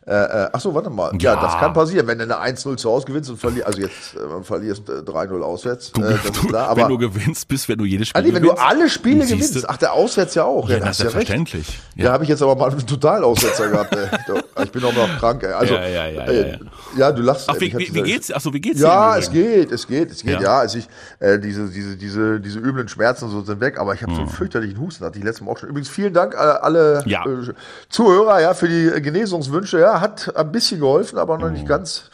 äh, 0.08 0.12
äh, 0.12 0.50
ach 0.52 0.60
so, 0.60 0.74
warte 0.74 0.90
mal. 0.90 1.12
Ja. 1.22 1.36
Ja. 1.36 1.42
das 1.42 1.58
kann 1.60 1.72
passieren, 1.74 2.08
wenn 2.08 2.18
du 2.18 2.24
eine 2.24 2.38
1-0 2.40 2.78
zu 2.78 2.90
Hause 2.90 3.06
gewinnst 3.06 3.30
und 3.30 3.38
verlierst, 3.38 3.68
also 3.68 3.80
jetzt 3.80 4.16
äh, 4.16 4.44
verlierst 4.44 4.90
äh, 4.90 5.04
3-0 5.04 5.42
auswärts, 5.44 5.92
äh, 5.98 6.02
das 6.02 6.26
ist 6.26 6.48
klar. 6.48 6.76
wenn 6.76 6.84
Aber 6.86 6.90
du 6.90 6.98
gewinnst, 6.98 7.48
bist, 7.48 7.70
wenn 7.70 7.78
du 7.78 7.86
jedes 7.86 8.08
Spiel 8.08 8.20
ah, 8.20 8.24
nee, 8.26 8.34
wenn 8.34 8.42
du 8.42 8.50
gewinnst, 8.50 8.64
alle 8.68 8.90
Spiele 8.90 9.26
gewinnst, 9.26 9.56
du- 9.56 9.70
ach 9.70 9.78
der 9.78 9.94
Auswärts 9.94 10.34
ja 10.34 10.46
auch. 10.46 10.68
ja, 10.68 10.80
da 10.80 10.88
das 10.88 11.00
ist 11.00 11.00
du 11.00 11.16
recht. 11.16 11.28
selbstverständlich. 11.28 11.80
Da 11.96 12.12
habe 12.12 12.24
ich 12.24 12.30
jetzt 12.32 12.42
aber 12.42 12.56
mal 12.56 12.72
einen 12.72 12.88
totalen 12.88 13.24
Aussetzer 13.24 13.70
gehabt. 13.70 13.96
Ey. 13.96 14.08
Ich 14.64 14.72
bin 14.72 14.84
auch 14.84 14.94
noch 14.94 15.08
krank. 15.20 15.44
Ey. 15.44 15.54
Also, 15.54 15.76
Ja, 15.76 15.88
ja, 15.88 16.08
ja, 16.08 16.22
äh, 16.24 16.52
ja, 16.54 16.57
ja. 16.96 17.00
ja, 17.08 17.12
du 17.12 17.22
lachst. 17.22 17.50
Ach, 17.50 17.60
wie, 17.60 17.72
wie, 17.78 17.94
wie 17.94 18.02
geht's? 18.04 18.32
Ach 18.32 18.42
so, 18.42 18.54
wie 18.54 18.62
geht's 18.62 18.80
Ja, 18.80 19.14
dir? 19.16 19.20
es 19.20 19.32
geht, 19.32 19.72
es 19.72 19.88
geht, 19.88 20.12
es 20.12 20.22
geht, 20.24 20.34
Ja. 20.34 20.42
ja. 20.42 20.58
Also 20.60 20.78
ich, 20.80 20.88
äh, 21.20 21.40
diese, 21.40 21.70
diese, 21.70 21.96
diese, 21.98 22.40
diese 22.40 22.60
üblen 22.60 22.88
Schmerzen 22.88 23.30
so 23.30 23.42
sind 23.42 23.60
weg, 23.62 23.80
aber 23.80 23.94
ich 23.94 24.02
habe 24.04 24.14
so 24.14 24.22
Mhm. 24.22 24.28
einen 24.28 24.36
fürchterlichen 24.36 24.80
Husten, 24.80 25.06
hatte 25.06 25.18
ich 25.20 25.24
letztes 25.24 25.46
Mal 25.46 25.52
auch 25.52 25.58
schon. 25.58 25.70
Übrigens 25.70 25.90
vielen 25.90 26.14
Dank 26.14 26.34
äh, 26.34 26.38
alle 26.38 27.04
Ja. 27.06 27.26
äh, 27.26 27.54
Zuhörer, 27.90 28.42
ja, 28.42 28.54
für 28.54 28.68
die 28.68 29.02
Genesungswünsche. 29.02 29.80
Ja, 29.80 30.02
hat 30.02 30.36
ein 30.36 30.52
bisschen 30.52 30.80
geholfen, 30.80 31.18
aber 31.18 31.38
noch 31.38 31.50
nicht 31.50 31.64
Mhm. 31.64 31.68
ganz. 31.68 32.10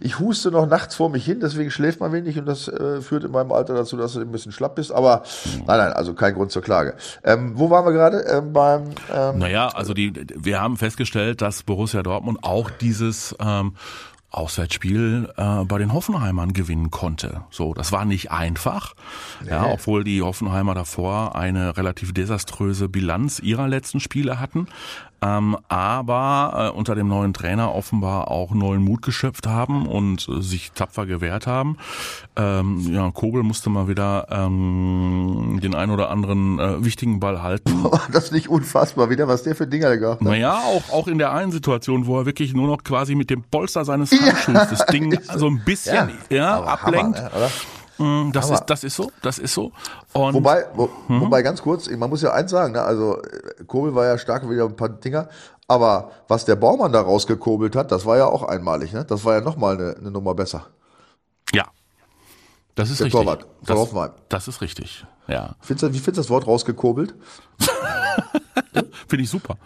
Ich 0.00 0.18
huste 0.18 0.50
noch 0.50 0.66
nachts 0.66 0.94
vor 0.94 1.08
mich 1.10 1.24
hin, 1.24 1.40
deswegen 1.40 1.70
schläft 1.70 2.00
man 2.00 2.12
wenig 2.12 2.38
und 2.38 2.46
das 2.46 2.68
äh, 2.68 3.00
führt 3.00 3.24
in 3.24 3.30
meinem 3.30 3.52
Alter 3.52 3.74
dazu, 3.74 3.96
dass 3.96 4.12
du 4.14 4.20
ein 4.20 4.30
bisschen 4.32 4.52
schlapp 4.52 4.74
bist. 4.76 4.92
Aber 4.92 5.22
Mhm. 5.44 5.62
nein, 5.66 5.78
nein, 5.78 5.92
also 5.92 6.14
kein 6.14 6.34
Grund 6.34 6.52
zur 6.52 6.62
Klage. 6.62 6.94
Ähm, 7.22 7.52
wo 7.54 7.70
waren 7.70 7.84
wir 7.84 7.92
gerade? 7.92 8.20
Ähm, 8.28 8.52
beim 8.52 8.84
ähm, 9.14 9.38
Naja, 9.38 9.68
also 9.68 9.94
die, 9.94 10.12
wir 10.36 10.60
haben 10.60 10.76
festgestellt, 10.76 11.40
dass 11.42 11.62
Borussia 11.62 12.02
Dortmund 12.02 12.38
auch 12.42 12.70
dieses 12.70 13.34
ähm, 13.40 13.74
Auswärtsspiel 14.34 15.32
äh, 15.36 15.64
bei 15.64 15.78
den 15.78 15.92
Hoffenheimern 15.92 16.52
gewinnen 16.52 16.90
konnte. 16.90 17.42
So, 17.50 17.72
das 17.72 17.92
war 17.92 18.04
nicht 18.04 18.32
einfach, 18.32 18.94
ja, 19.48 19.66
obwohl 19.66 20.02
die 20.02 20.22
Hoffenheimer 20.22 20.74
davor 20.74 21.36
eine 21.36 21.76
relativ 21.76 22.12
desaströse 22.12 22.88
Bilanz 22.88 23.38
ihrer 23.38 23.68
letzten 23.68 24.00
Spiele 24.00 24.40
hatten, 24.40 24.66
ähm, 25.24 25.56
aber 25.68 26.72
äh, 26.74 26.76
unter 26.76 26.94
dem 26.94 27.08
neuen 27.08 27.32
Trainer 27.32 27.74
offenbar 27.74 28.30
auch 28.30 28.52
neuen 28.52 28.82
Mut 28.82 29.00
geschöpft 29.02 29.46
haben 29.46 29.86
und 29.86 30.28
äh, 30.28 30.42
sich 30.42 30.72
tapfer 30.72 31.06
gewehrt 31.06 31.46
haben. 31.46 31.78
Ähm, 32.36 32.80
ja, 32.92 33.10
Kobel 33.10 33.42
musste 33.42 33.70
mal 33.70 33.88
wieder 33.88 34.26
ähm, 34.30 35.60
den 35.62 35.74
ein 35.74 35.90
oder 35.90 36.10
anderen 36.10 36.58
äh, 36.58 36.84
wichtigen 36.84 37.20
Ball 37.20 37.42
halten. 37.42 37.84
war 37.84 38.02
das 38.12 38.32
nicht 38.32 38.48
unfassbar 38.48 39.08
wieder, 39.08 39.26
was 39.26 39.44
der 39.44 39.54
für 39.54 39.66
Dinger 39.66 39.96
gehabt 39.96 40.20
hat? 40.20 40.28
Naja, 40.28 40.58
auch, 40.58 40.92
auch 40.92 41.08
in 41.08 41.18
der 41.18 41.32
einen 41.32 41.52
Situation, 41.52 42.06
wo 42.06 42.18
er 42.18 42.26
wirklich 42.26 42.52
nur 42.52 42.66
noch 42.66 42.84
quasi 42.84 43.14
mit 43.14 43.30
dem 43.30 43.42
Polster 43.42 43.84
seines 43.84 44.10
Handschuhs 44.12 44.68
das 44.68 44.86
Ding 44.86 45.18
so 45.36 45.46
ein 45.46 45.64
bisschen 45.64 46.10
ja, 46.28 46.56
aber 46.56 46.68
ablenkt. 46.68 47.18
Hammer, 47.18 47.38
ne? 47.38 47.50
Mm, 47.98 48.32
das, 48.32 48.46
Hammer. 48.46 48.54
ist, 48.56 48.64
das 48.66 48.84
ist 48.84 48.96
so, 48.96 49.10
das 49.22 49.38
ist 49.38 49.54
so. 49.54 49.70
Und 50.12 50.34
Wobei, 50.34 50.66
wo, 50.74 50.88
Mhm. 51.08 51.20
wobei 51.22 51.42
ganz 51.42 51.62
kurz, 51.62 51.88
man 51.90 52.10
muss 52.10 52.22
ja 52.22 52.32
eins 52.32 52.50
sagen, 52.50 52.72
ne, 52.72 52.82
also 52.82 53.20
äh, 53.22 53.64
Kobel 53.66 53.94
war 53.94 54.04
ja 54.06 54.18
stark 54.18 54.48
wieder 54.50 54.64
ein 54.64 54.74
paar 54.76 54.88
Dinger, 54.88 55.28
aber 55.68 56.10
was 56.28 56.44
der 56.44 56.56
Baumann 56.56 56.92
da 56.92 57.00
rausgekurbelt 57.00 57.76
hat, 57.76 57.92
das 57.92 58.04
war 58.04 58.16
ja 58.16 58.26
auch 58.26 58.42
einmalig, 58.42 58.92
ne? 58.92 59.04
Das 59.04 59.24
war 59.24 59.34
ja 59.34 59.40
nochmal 59.40 59.74
eine, 59.76 59.96
eine 59.96 60.10
Nummer 60.10 60.34
besser. 60.34 60.66
ja, 61.54 61.64
das 62.74 62.90
ist 62.90 62.98
Der 63.00 63.06
richtig. 63.06 63.20
Torwart 63.22 63.42
von 63.42 63.50
das, 63.66 63.78
Hoffenheim. 63.78 64.10
das 64.28 64.48
ist 64.48 64.60
richtig. 64.60 65.06
Ja, 65.28 65.54
Findest 65.60 65.82
du, 65.84 65.88
wie 65.94 65.98
findest 66.00 66.16
du 66.18 66.22
das 66.22 66.30
Wort 66.30 66.46
rausgekurbelt? 66.46 67.14
finde 69.08 69.22
ich 69.24 69.30
super. 69.30 69.56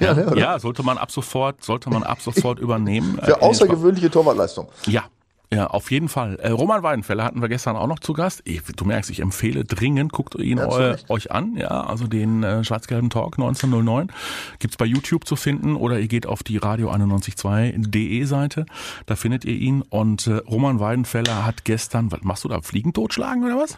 Ja, 0.00 0.12
Ja, 0.12 0.14
ne, 0.30 0.40
ja, 0.40 0.58
sollte 0.58 0.82
man 0.82 0.98
ab 0.98 1.10
sofort, 1.10 1.62
sollte 1.62 1.90
man 1.90 2.02
ab 2.02 2.20
sofort 2.20 2.58
übernehmen. 2.58 3.18
äh, 3.18 3.24
Für 3.26 3.30
Sport. 3.32 3.42
außergewöhnliche 3.42 4.10
Torwartleistung. 4.10 4.68
Ja, 4.86 5.04
Ja, 5.52 5.68
auf 5.68 5.90
jeden 5.90 6.08
Fall. 6.08 6.36
Äh, 6.36 6.50
Roman 6.50 6.82
Weidenfeller 6.82 7.24
hatten 7.24 7.40
wir 7.40 7.48
gestern 7.48 7.76
auch 7.76 7.86
noch 7.86 7.98
zu 7.98 8.12
Gast. 8.12 8.42
Ich, 8.44 8.62
du 8.62 8.84
merkst, 8.84 9.10
ich 9.10 9.20
empfehle 9.20 9.64
dringend, 9.64 10.12
guckt 10.12 10.34
ihn 10.34 10.58
eu, 10.58 10.96
euch 11.08 11.30
an. 11.30 11.56
Ja, 11.56 11.84
also 11.84 12.06
den 12.06 12.42
äh, 12.42 12.64
schwarz-gelben 12.64 13.10
Talk 13.10 13.34
1909 13.34 14.10
gibt's 14.58 14.76
bei 14.76 14.84
YouTube 14.84 15.26
zu 15.26 15.36
finden 15.36 15.76
oder 15.76 16.00
ihr 16.00 16.08
geht 16.08 16.26
auf 16.26 16.42
die 16.42 16.56
Radio 16.56 16.90
91.2.de 16.90 18.24
Seite. 18.24 18.66
Da 19.06 19.16
findet 19.16 19.44
ihr 19.44 19.54
ihn. 19.54 19.82
Und 19.82 20.26
äh, 20.26 20.34
Roman 20.34 20.80
Weidenfeller 20.80 21.44
hat 21.44 21.64
gestern, 21.64 22.10
was 22.10 22.22
machst 22.22 22.44
du 22.44 22.48
da, 22.48 22.60
Fliegen 22.62 22.92
totschlagen 22.92 23.44
oder 23.44 23.58
was? 23.58 23.76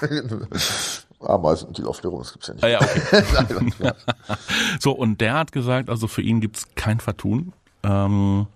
Ameisen, 1.20 1.72
die 1.72 1.82
Laufstörung, 1.82 2.20
das 2.20 2.32
gibt's 2.32 2.48
ja 2.48 2.54
nicht. 2.54 2.64
Ah, 2.64 2.68
ja, 2.68 2.80
okay. 2.80 3.92
So, 4.80 4.92
und 4.92 5.20
der 5.20 5.34
hat 5.34 5.52
gesagt, 5.52 5.88
also 5.88 6.08
für 6.08 6.22
ihn 6.22 6.40
gibt's 6.40 6.66
kein 6.74 7.00
Vertun. 7.00 7.52
Ähm, 7.86 8.46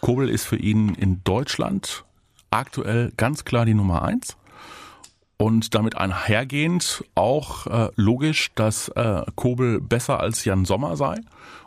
Kobel 0.00 0.28
ist 0.28 0.44
für 0.44 0.56
ihn 0.56 0.94
in 0.94 1.22
Deutschland 1.24 2.04
aktuell 2.50 3.12
ganz 3.16 3.44
klar 3.44 3.64
die 3.64 3.74
Nummer 3.74 4.02
eins. 4.02 4.36
Und 5.38 5.74
damit 5.74 5.96
einhergehend 5.96 7.04
auch 7.14 7.66
äh, 7.66 7.90
logisch, 7.96 8.50
dass 8.54 8.88
äh, 8.90 9.22
Kobel 9.34 9.80
besser 9.80 10.20
als 10.20 10.44
Jan 10.44 10.64
Sommer 10.64 10.96
sei 10.96 11.16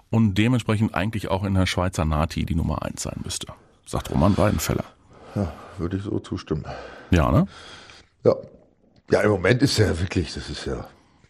und 0.10 0.36
dementsprechend 0.36 0.94
eigentlich 0.96 1.30
auch 1.30 1.44
in 1.44 1.56
der 1.56 1.66
Schweizer 1.66 2.06
Nati 2.06 2.46
die 2.46 2.56
Nummer 2.56 2.84
eins 2.84 3.04
sein 3.04 3.20
müsste, 3.24 3.48
sagt 3.86 4.12
Roman 4.12 4.38
Weidenfeller. 4.38 4.86
ja, 5.36 5.52
würde 5.78 5.98
ich 5.98 6.04
so 6.04 6.20
zustimmen. 6.20 6.64
Ja, 7.12 7.32
ne? 7.32 7.48
Ja. 8.24 8.36
Ja, 9.12 9.22
im 9.22 9.32
Moment 9.32 9.62
ist 9.62 9.78
ja 9.78 10.00
wirklich, 10.00 10.34
das 10.34 10.50
ist 10.50 10.66
ja 10.66 10.88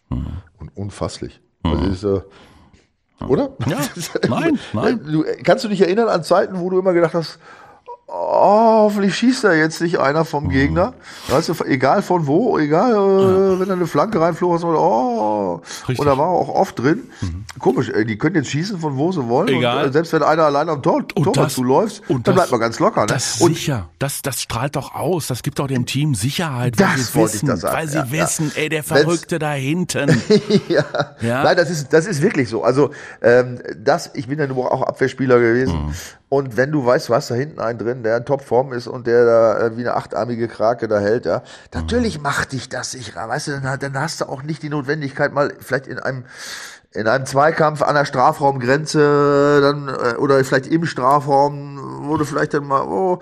Mhm. 0.08 0.26
un 0.60 0.68
unfasslich. 0.76 1.40
Also 1.64 1.84
ist, 1.86 2.04
äh, 2.04 2.20
oder? 3.20 3.50
Ja. 3.66 3.78
Nein, 4.28 4.58
nein. 4.72 5.00
Du, 5.04 5.24
kannst 5.42 5.64
du 5.64 5.68
dich 5.68 5.80
erinnern 5.80 6.08
an 6.08 6.22
Zeiten, 6.22 6.60
wo 6.60 6.68
du 6.70 6.78
immer 6.78 6.92
gedacht 6.92 7.14
hast, 7.14 7.38
oh, 8.08 8.84
hoffentlich 8.84 9.16
schießt 9.16 9.44
da 9.44 9.52
jetzt 9.52 9.80
nicht 9.80 9.98
einer 9.98 10.20
Mhm. 10.20 10.26
vom 10.26 10.48
Gegner. 10.48 10.94
Weißt 11.28 11.48
du, 11.48 11.54
egal 11.64 12.02
von 12.02 12.26
wo, 12.26 12.58
egal, 12.58 12.92
äh, 12.92 13.60
wenn 13.60 13.68
da 13.68 13.74
eine 13.74 13.86
Flanke 13.86 14.20
reinflog, 14.20 14.54
hast 14.54 14.62
du 14.64 14.68
oh. 14.68 15.60
Richtig. 15.88 15.98
Mhm. 15.98 16.00
Und 16.00 16.06
da 16.06 16.18
war 16.18 16.28
auch 16.28 16.48
oft 16.48 16.78
drin. 16.78 17.10
Komisch, 17.58 17.88
ey, 17.88 18.04
die 18.04 18.16
können 18.18 18.36
jetzt 18.36 18.50
schießen 18.50 18.78
von 18.78 18.96
wo 18.96 19.10
sie 19.12 19.26
wollen. 19.28 19.48
Egal. 19.48 19.84
Und, 19.84 19.90
äh, 19.90 19.92
selbst 19.92 20.12
wenn 20.12 20.22
einer 20.22 20.44
allein 20.44 20.68
am 20.68 20.82
Tor, 20.82 21.06
Tor 21.08 21.32
das- 21.32 21.54
zuläuft, 21.54 22.02
und 22.08 22.26
dann 22.28 22.34
das- 22.34 22.42
bleibt 22.44 22.50
man 22.52 22.60
ganz 22.60 22.78
locker. 22.78 23.00
Ne? 23.02 23.06
Das 23.08 23.40
und 23.40 23.54
sicher, 23.54 23.88
das, 23.98 24.22
das 24.22 24.42
strahlt 24.42 24.76
doch 24.76 24.94
aus. 24.94 25.26
Das 25.26 25.42
gibt 25.42 25.58
doch 25.58 25.66
dem 25.66 25.86
Team 25.86 26.14
Sicherheit, 26.14 26.78
Das 26.78 26.88
weil 26.88 26.98
sie 26.98 27.14
wollte 27.14 27.36
ich 27.36 27.42
wissen, 27.42 27.62
weil 27.72 27.88
sie 27.88 27.96
ja, 27.98 28.04
ja. 28.04 28.10
wissen, 28.12 28.52
ey, 28.54 28.68
der 28.68 28.84
Wenn's- 28.84 29.02
Verrückte 29.02 29.38
da 29.38 29.52
hinten. 29.52 30.22
ja. 30.68 30.84
Ja. 31.20 31.42
Nein, 31.42 31.56
das 31.56 31.70
ist, 31.70 31.92
das 31.92 32.06
ist 32.06 32.22
wirklich 32.22 32.48
so. 32.48 32.62
Also, 32.62 32.90
ähm, 33.22 33.58
das, 33.76 34.10
ich 34.14 34.28
bin 34.28 34.38
ja 34.38 34.46
nur 34.46 34.70
auch 34.72 34.82
Abwehrspieler 34.82 35.38
gewesen. 35.38 35.94
Und 36.28 36.56
wenn 36.56 36.72
du 36.72 36.84
weißt, 36.84 37.08
du 37.08 37.14
hast 37.14 37.30
da 37.30 37.36
hinten 37.36 37.60
einen 37.60 37.78
drin, 37.78 38.02
der 38.02 38.16
in 38.16 38.24
Topform 38.24 38.72
ist 38.72 38.88
und 38.88 39.06
der 39.06 39.24
da 39.24 39.58
äh, 39.60 39.76
wie 39.76 39.82
eine 39.82 39.94
achtarmige 39.94 40.48
Krake 40.48 40.88
da 40.88 40.98
hält, 40.98 41.24
ja, 41.24 41.42
natürlich 41.72 42.20
macht 42.20 42.52
dich 42.52 42.68
das 42.68 42.90
sicherer. 42.90 43.28
Weißt 43.28 43.48
du, 43.48 43.60
dann, 43.60 43.78
dann 43.78 44.00
hast 44.00 44.20
du 44.20 44.24
auch 44.24 44.42
nicht 44.42 44.62
die 44.62 44.68
Notwendigkeit, 44.68 45.32
mal 45.32 45.54
vielleicht 45.60 45.86
in 45.86 45.98
einem 45.98 46.24
in 46.92 47.06
einem 47.06 47.26
Zweikampf 47.26 47.82
an 47.82 47.94
der 47.94 48.06
Strafraumgrenze 48.06 49.60
dann 49.60 49.88
äh, 49.88 50.16
oder 50.16 50.42
vielleicht 50.44 50.66
im 50.66 50.86
Strafraum, 50.86 52.08
wo 52.08 52.16
du 52.16 52.24
vielleicht 52.24 52.54
dann 52.54 52.64
mal 52.64 52.82
oh, 52.82 53.20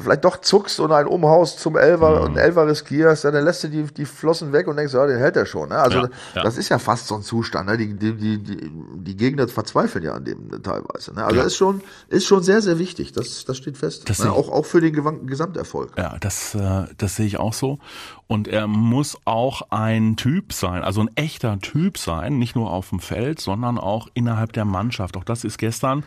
vielleicht 0.00 0.24
doch 0.24 0.40
zuckst 0.40 0.80
und 0.80 0.92
ein 0.92 1.06
Umhaus 1.06 1.56
zum 1.56 1.76
Elfer 1.76 2.20
und 2.20 2.28
einen 2.28 2.36
Elfer 2.38 2.66
riskierst, 2.66 3.24
dann 3.24 3.44
lässt 3.44 3.64
du 3.64 3.68
die, 3.68 3.82
die 3.84 4.04
Flossen 4.04 4.52
weg 4.52 4.66
und 4.66 4.76
denkst, 4.76 4.94
ja, 4.94 5.06
den 5.06 5.18
hält 5.18 5.36
er 5.36 5.46
schon. 5.46 5.68
Ne? 5.68 5.76
Also 5.76 5.98
Ja, 5.98 6.10
ja. 6.34 6.42
das 6.42 6.58
ist 6.58 6.68
ja 6.68 6.78
fast 6.78 7.06
so 7.06 7.16
ein 7.16 7.22
Zustand. 7.22 7.68
Ne? 7.68 7.76
Die, 7.76 7.94
die, 7.94 8.14
die, 8.16 8.70
die, 8.94 9.16
Gegner 9.16 9.48
verzweifeln 9.48 10.04
ja 10.04 10.14
an 10.14 10.24
dem 10.24 10.50
teilweise. 10.62 11.14
Ne? 11.14 11.24
Also 11.24 11.36
Ja. 11.36 11.42
ist 11.44 11.56
schon 11.56 11.82
ist 12.08 12.26
schon 12.26 12.42
sehr, 12.42 12.62
sehr 12.62 12.78
wichtig. 12.78 13.12
Das, 13.12 13.44
das 13.44 13.56
steht 13.56 13.76
fest. 13.76 14.08
Das 14.08 14.18
ne? 14.20 14.32
Auch, 14.32 14.48
auch 14.48 14.66
für 14.66 14.80
den 14.80 15.26
Gesamterfolg. 15.26 15.92
Ja, 15.96 16.16
das, 16.20 16.54
äh, 16.54 16.84
das 16.96 17.16
sehe 17.16 17.26
ich 17.26 17.38
auch 17.38 17.52
so. 17.52 17.78
Und 18.26 18.46
er 18.46 18.66
muss 18.66 19.16
auch 19.24 19.62
ein 19.70 20.16
Typ 20.16 20.52
sein, 20.52 20.82
also 20.82 21.00
ein 21.00 21.10
echter 21.14 21.58
Typ 21.60 21.96
sein, 21.96 22.38
nicht 22.38 22.54
nur 22.56 22.70
auf 22.70 22.90
dem 22.90 23.00
Feld, 23.00 23.40
sondern 23.40 23.78
auch 23.78 24.08
innerhalb 24.12 24.52
der 24.52 24.66
Mannschaft. 24.66 25.16
Auch 25.16 25.24
das 25.24 25.44
ist 25.44 25.58
gestern 25.58 26.04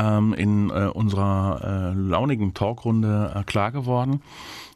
ähm, 0.00 0.34
in 0.34 0.70
äh, 0.70 0.86
unserer 0.92 1.92
äh, 1.92 1.98
launigen 1.98 2.54
Talkrunde 2.54 3.32
äh, 3.34 3.42
klar 3.44 3.72
geworden. 3.72 4.22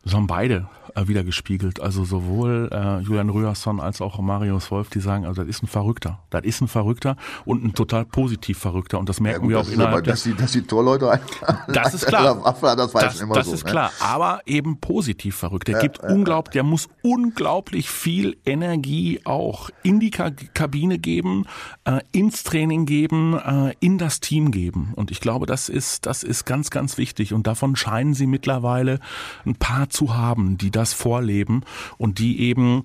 Das 0.05 0.15
haben 0.15 0.27
beide 0.27 0.69
äh, 0.95 1.09
wieder 1.09 1.25
gespiegelt. 1.25 1.81
Also 1.81 2.05
sowohl 2.05 2.69
äh, 2.73 3.01
Julian 3.01 3.29
Röhrsson 3.29 3.81
als 3.81 4.01
auch 4.01 4.19
Marius 4.21 4.71
Wolf, 4.71 4.91
die 4.91 5.01
sagen, 5.01 5.25
also 5.25 5.43
das 5.43 5.49
ist 5.49 5.63
ein 5.63 5.67
Verrückter. 5.67 6.21
Das 6.31 6.45
ist 6.45 6.61
ein 6.61 6.69
Verrückter 6.69 7.17
und 7.45 7.65
ein 7.65 7.75
total 7.75 8.05
positiv 8.05 8.59
Verrückter. 8.59 8.99
Und 8.99 9.09
das 9.09 9.19
Ja, 9.19 9.25
merken 9.25 9.43
gut, 9.43 9.51
wir 9.51 9.61
auch 9.61 9.65
aber, 9.65 9.73
innerhalb 9.73 10.05
der 10.05 10.13
dass, 10.13 10.23
die, 10.23 10.35
dass 10.35 10.53
die 10.53 10.63
Torleute 10.63 11.11
ein, 11.11 11.21
das 11.69 11.95
ist 11.95 12.07
klar. 12.07 12.45
Waffe, 12.45 12.67
das 12.77 12.93
das, 12.93 13.19
das 13.29 13.47
so. 13.47 13.55
ist 13.55 13.65
ne? 13.65 13.71
klar, 13.71 13.91
aber 14.01 14.41
eben 14.47 14.79
positiv 14.79 15.37
verrückt. 15.37 15.69
Der 15.69 15.81
gibt 15.81 16.01
unglaublich, 16.01 16.53
der 16.53 16.63
muss 16.63 16.89
unglaublich 17.03 17.91
viel 17.91 18.37
Energie 18.45 19.21
auch 19.25 19.71
in 19.83 20.01
die 20.01 20.11
Ka 20.11 20.31
Kabine 20.55 20.99
geben, 20.99 21.47
äh, 21.85 22.01
ins 22.13 22.45
Training 22.45 22.87
geben, 22.87 23.39
äh, 23.39 23.75
in 23.81 23.99
das 23.99 24.21
Team 24.21 24.51
geben. 24.51 24.93
Und 24.95 25.11
ich 25.11 25.21
glaube, 25.21 25.47
das 25.47 25.69
ist, 25.69 26.07
das 26.07 26.23
ist 26.23 26.45
ganz, 26.45 26.71
ganz 26.71 26.99
wichtig. 26.99 27.33
Und 27.33 27.47
davon 27.47 27.77
scheinen 27.77 28.15
sie 28.15 28.27
mittlerweile 28.27 29.01
ein 29.45 29.57
paar 29.57 29.89
zu 29.95 30.15
haben, 30.15 30.59
die 30.59 30.71
das 30.71 30.93
vorleben 30.93 31.63
und 31.97 32.19
die 32.19 32.41
eben 32.41 32.85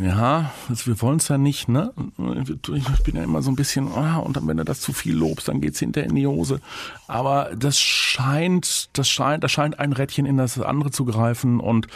ja, 0.00 0.52
also 0.68 0.86
wir 0.86 1.00
wollen 1.02 1.18
es 1.18 1.28
ja 1.28 1.36
nicht, 1.36 1.68
ne? 1.68 1.92
Ich 2.16 3.02
bin 3.02 3.16
ja 3.16 3.22
immer 3.22 3.42
so 3.42 3.50
ein 3.50 3.56
bisschen, 3.56 3.88
ah, 3.88 4.18
und 4.18 4.36
dann, 4.36 4.46
wenn 4.46 4.56
du 4.56 4.64
das 4.64 4.80
zu 4.80 4.92
viel 4.92 5.14
lobst, 5.14 5.48
dann 5.48 5.60
geht's 5.60 5.80
hinterher 5.80 6.08
in 6.08 6.16
die 6.16 6.26
Hose. 6.26 6.60
Aber 7.08 7.50
das 7.54 7.78
scheint, 7.78 8.88
das 8.94 9.08
scheint, 9.08 9.44
da 9.44 9.48
scheint 9.48 9.78
ein 9.78 9.92
Rädchen 9.92 10.24
in 10.24 10.38
das 10.38 10.58
andere 10.58 10.92
zu 10.92 11.04
greifen 11.04 11.60
und 11.60 11.88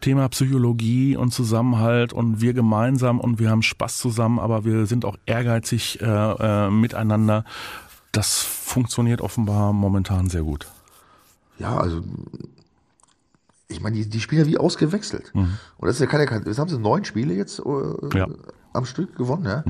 Thema 0.00 0.28
Psychologie 0.28 1.16
und 1.16 1.32
Zusammenhalt 1.32 2.12
und 2.12 2.40
wir 2.40 2.52
gemeinsam 2.52 3.18
und 3.18 3.40
wir 3.40 3.50
haben 3.50 3.62
Spaß 3.62 3.98
zusammen, 3.98 4.38
aber 4.38 4.64
wir 4.64 4.86
sind 4.86 5.04
auch 5.04 5.16
ehrgeizig 5.26 6.00
äh, 6.00 6.06
äh, 6.06 6.70
miteinander. 6.70 7.44
Das 8.12 8.42
funktioniert 8.42 9.20
offenbar 9.20 9.72
momentan 9.72 10.30
sehr 10.30 10.42
gut. 10.42 10.68
Ja, 11.58 11.76
also 11.76 12.02
ich 13.70 13.80
meine, 13.80 13.96
die, 13.96 14.08
die 14.08 14.20
spielen 14.20 14.42
ja 14.42 14.46
wie 14.46 14.58
ausgewechselt. 14.58 15.30
Und 15.34 15.48
das 15.80 15.96
ist 15.96 16.00
ja 16.00 16.06
keine, 16.06 16.24
jetzt 16.44 16.58
haben 16.58 16.68
sie 16.68 16.78
neun 16.78 17.04
Spiele 17.04 17.34
jetzt 17.34 17.60
äh, 17.60 18.18
Ja. 18.18 18.28
am 18.72 18.84
Stück 18.84 19.16
gewonnen, 19.16 19.44
ja. 19.46 19.64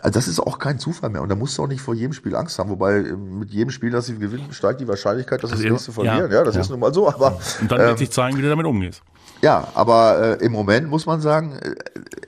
Also 0.00 0.14
das 0.14 0.28
ist 0.28 0.38
auch 0.38 0.58
kein 0.58 0.78
Zufall 0.78 1.10
mehr. 1.10 1.22
Und 1.22 1.28
da 1.28 1.34
musst 1.34 1.58
du 1.58 1.62
auch 1.62 1.66
nicht 1.66 1.80
vor 1.80 1.94
jedem 1.94 2.12
Spiel 2.12 2.36
Angst 2.36 2.58
haben. 2.58 2.70
Wobei 2.70 2.98
äh, 2.98 3.16
mit 3.16 3.50
jedem 3.50 3.70
Spiel, 3.70 3.90
das 3.90 4.06
sie 4.06 4.16
gewinnen, 4.18 4.52
steigt 4.52 4.80
die 4.80 4.86
Wahrscheinlichkeit, 4.86 5.42
dass 5.42 5.50
sie 5.50 5.56
das 5.56 5.64
Also, 5.64 5.72
nächste 5.74 5.92
verlieren. 5.92 6.30
ja, 6.30 6.38
Ja, 6.38 6.44
das 6.44 6.54
ja. 6.54 6.60
ist 6.60 6.70
nun 6.70 6.78
mal 6.80 6.94
so. 6.94 7.08
Aber 7.12 7.38
Und 7.60 7.70
dann 7.72 7.78
wird 7.80 7.98
sich 7.98 8.10
zeigen, 8.10 8.36
wie 8.38 8.42
du 8.42 8.48
damit 8.48 8.66
umgehst. 8.66 9.02
ja, 9.42 9.66
aber 9.74 10.38
äh, 10.40 10.44
im 10.44 10.52
Moment 10.52 10.88
muss 10.88 11.06
man 11.06 11.20
sagen, 11.20 11.52
äh, 11.54 11.74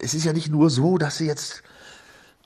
es 0.00 0.14
ist 0.14 0.24
ja 0.24 0.32
nicht 0.32 0.50
nur 0.50 0.68
so, 0.70 0.98
dass 0.98 1.18
sie 1.18 1.26
jetzt, 1.26 1.62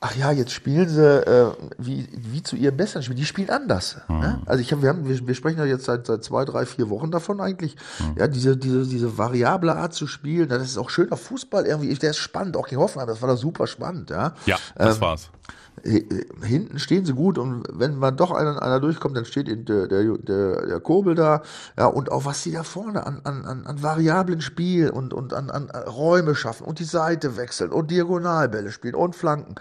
ach 0.00 0.14
ja, 0.16 0.30
jetzt 0.32 0.52
spielen 0.52 0.88
sie 0.88 1.02
äh, 1.02 1.50
wie, 1.78 2.08
wie 2.12 2.42
zu 2.42 2.56
ihrem 2.56 2.76
besten 2.76 3.02
Spiel. 3.02 3.16
Die 3.16 3.24
spielen 3.24 3.50
anders. 3.50 3.96
Ne? 4.08 4.40
Also 4.46 4.60
ich 4.60 4.70
hab, 4.72 4.82
wir, 4.82 4.90
haben, 4.90 5.08
wir, 5.08 5.26
wir 5.26 5.34
sprechen 5.34 5.58
ja 5.58 5.64
jetzt 5.64 5.84
seit, 5.84 6.06
seit 6.06 6.22
zwei, 6.22 6.44
drei, 6.44 6.66
vier 6.66 6.90
Wochen 6.90 7.10
davon 7.10 7.40
eigentlich. 7.40 7.76
Ja, 8.16 8.26
diese, 8.28 8.56
diese, 8.56 8.86
diese 8.86 9.16
variable 9.16 9.74
Art 9.74 9.94
zu 9.94 10.06
spielen, 10.06 10.48
das 10.48 10.62
ist 10.62 10.78
auch 10.78 10.90
schöner 10.90 11.16
Fußball 11.16 11.64
irgendwie. 11.66 11.94
Der 11.94 12.10
ist 12.10 12.18
spannend, 12.18 12.56
auch 12.56 12.68
gegen 12.68 12.80
Hoffenheim, 12.80 13.08
das 13.08 13.22
war 13.22 13.28
doch 13.28 13.38
super 13.38 13.66
spannend. 13.66 14.10
Ja, 14.10 14.34
Ja, 14.46 14.58
das 14.74 14.96
Ähm, 14.96 15.00
war's. 15.00 15.30
Hinten 15.84 16.78
stehen 16.78 17.04
sie 17.04 17.12
gut 17.12 17.36
und 17.36 17.64
wenn 17.70 17.96
man 17.96 18.16
doch 18.16 18.30
einer, 18.30 18.62
einer 18.62 18.80
durchkommt, 18.80 19.16
dann 19.16 19.26
steht 19.26 19.48
der, 19.68 19.86
der, 19.86 20.16
der, 20.16 20.66
der 20.66 20.80
Kurbel 20.80 21.14
da. 21.14 21.42
Ja, 21.78 21.86
und 21.86 22.10
auch 22.10 22.24
was 22.24 22.42
sie 22.42 22.52
da 22.52 22.62
vorne 22.62 23.06
an, 23.06 23.20
an, 23.24 23.44
an, 23.44 23.66
an 23.66 23.82
variablen 23.82 24.40
Spiel 24.40 24.88
und, 24.88 25.12
und 25.12 25.34
an, 25.34 25.50
an 25.50 25.68
Räume 25.70 26.34
schaffen 26.34 26.64
und 26.64 26.78
die 26.78 26.84
Seite 26.84 27.36
wechseln 27.36 27.70
und 27.70 27.90
Diagonalbälle 27.90 28.72
spielen 28.72 28.94
und 28.94 29.14
Flanken. 29.14 29.56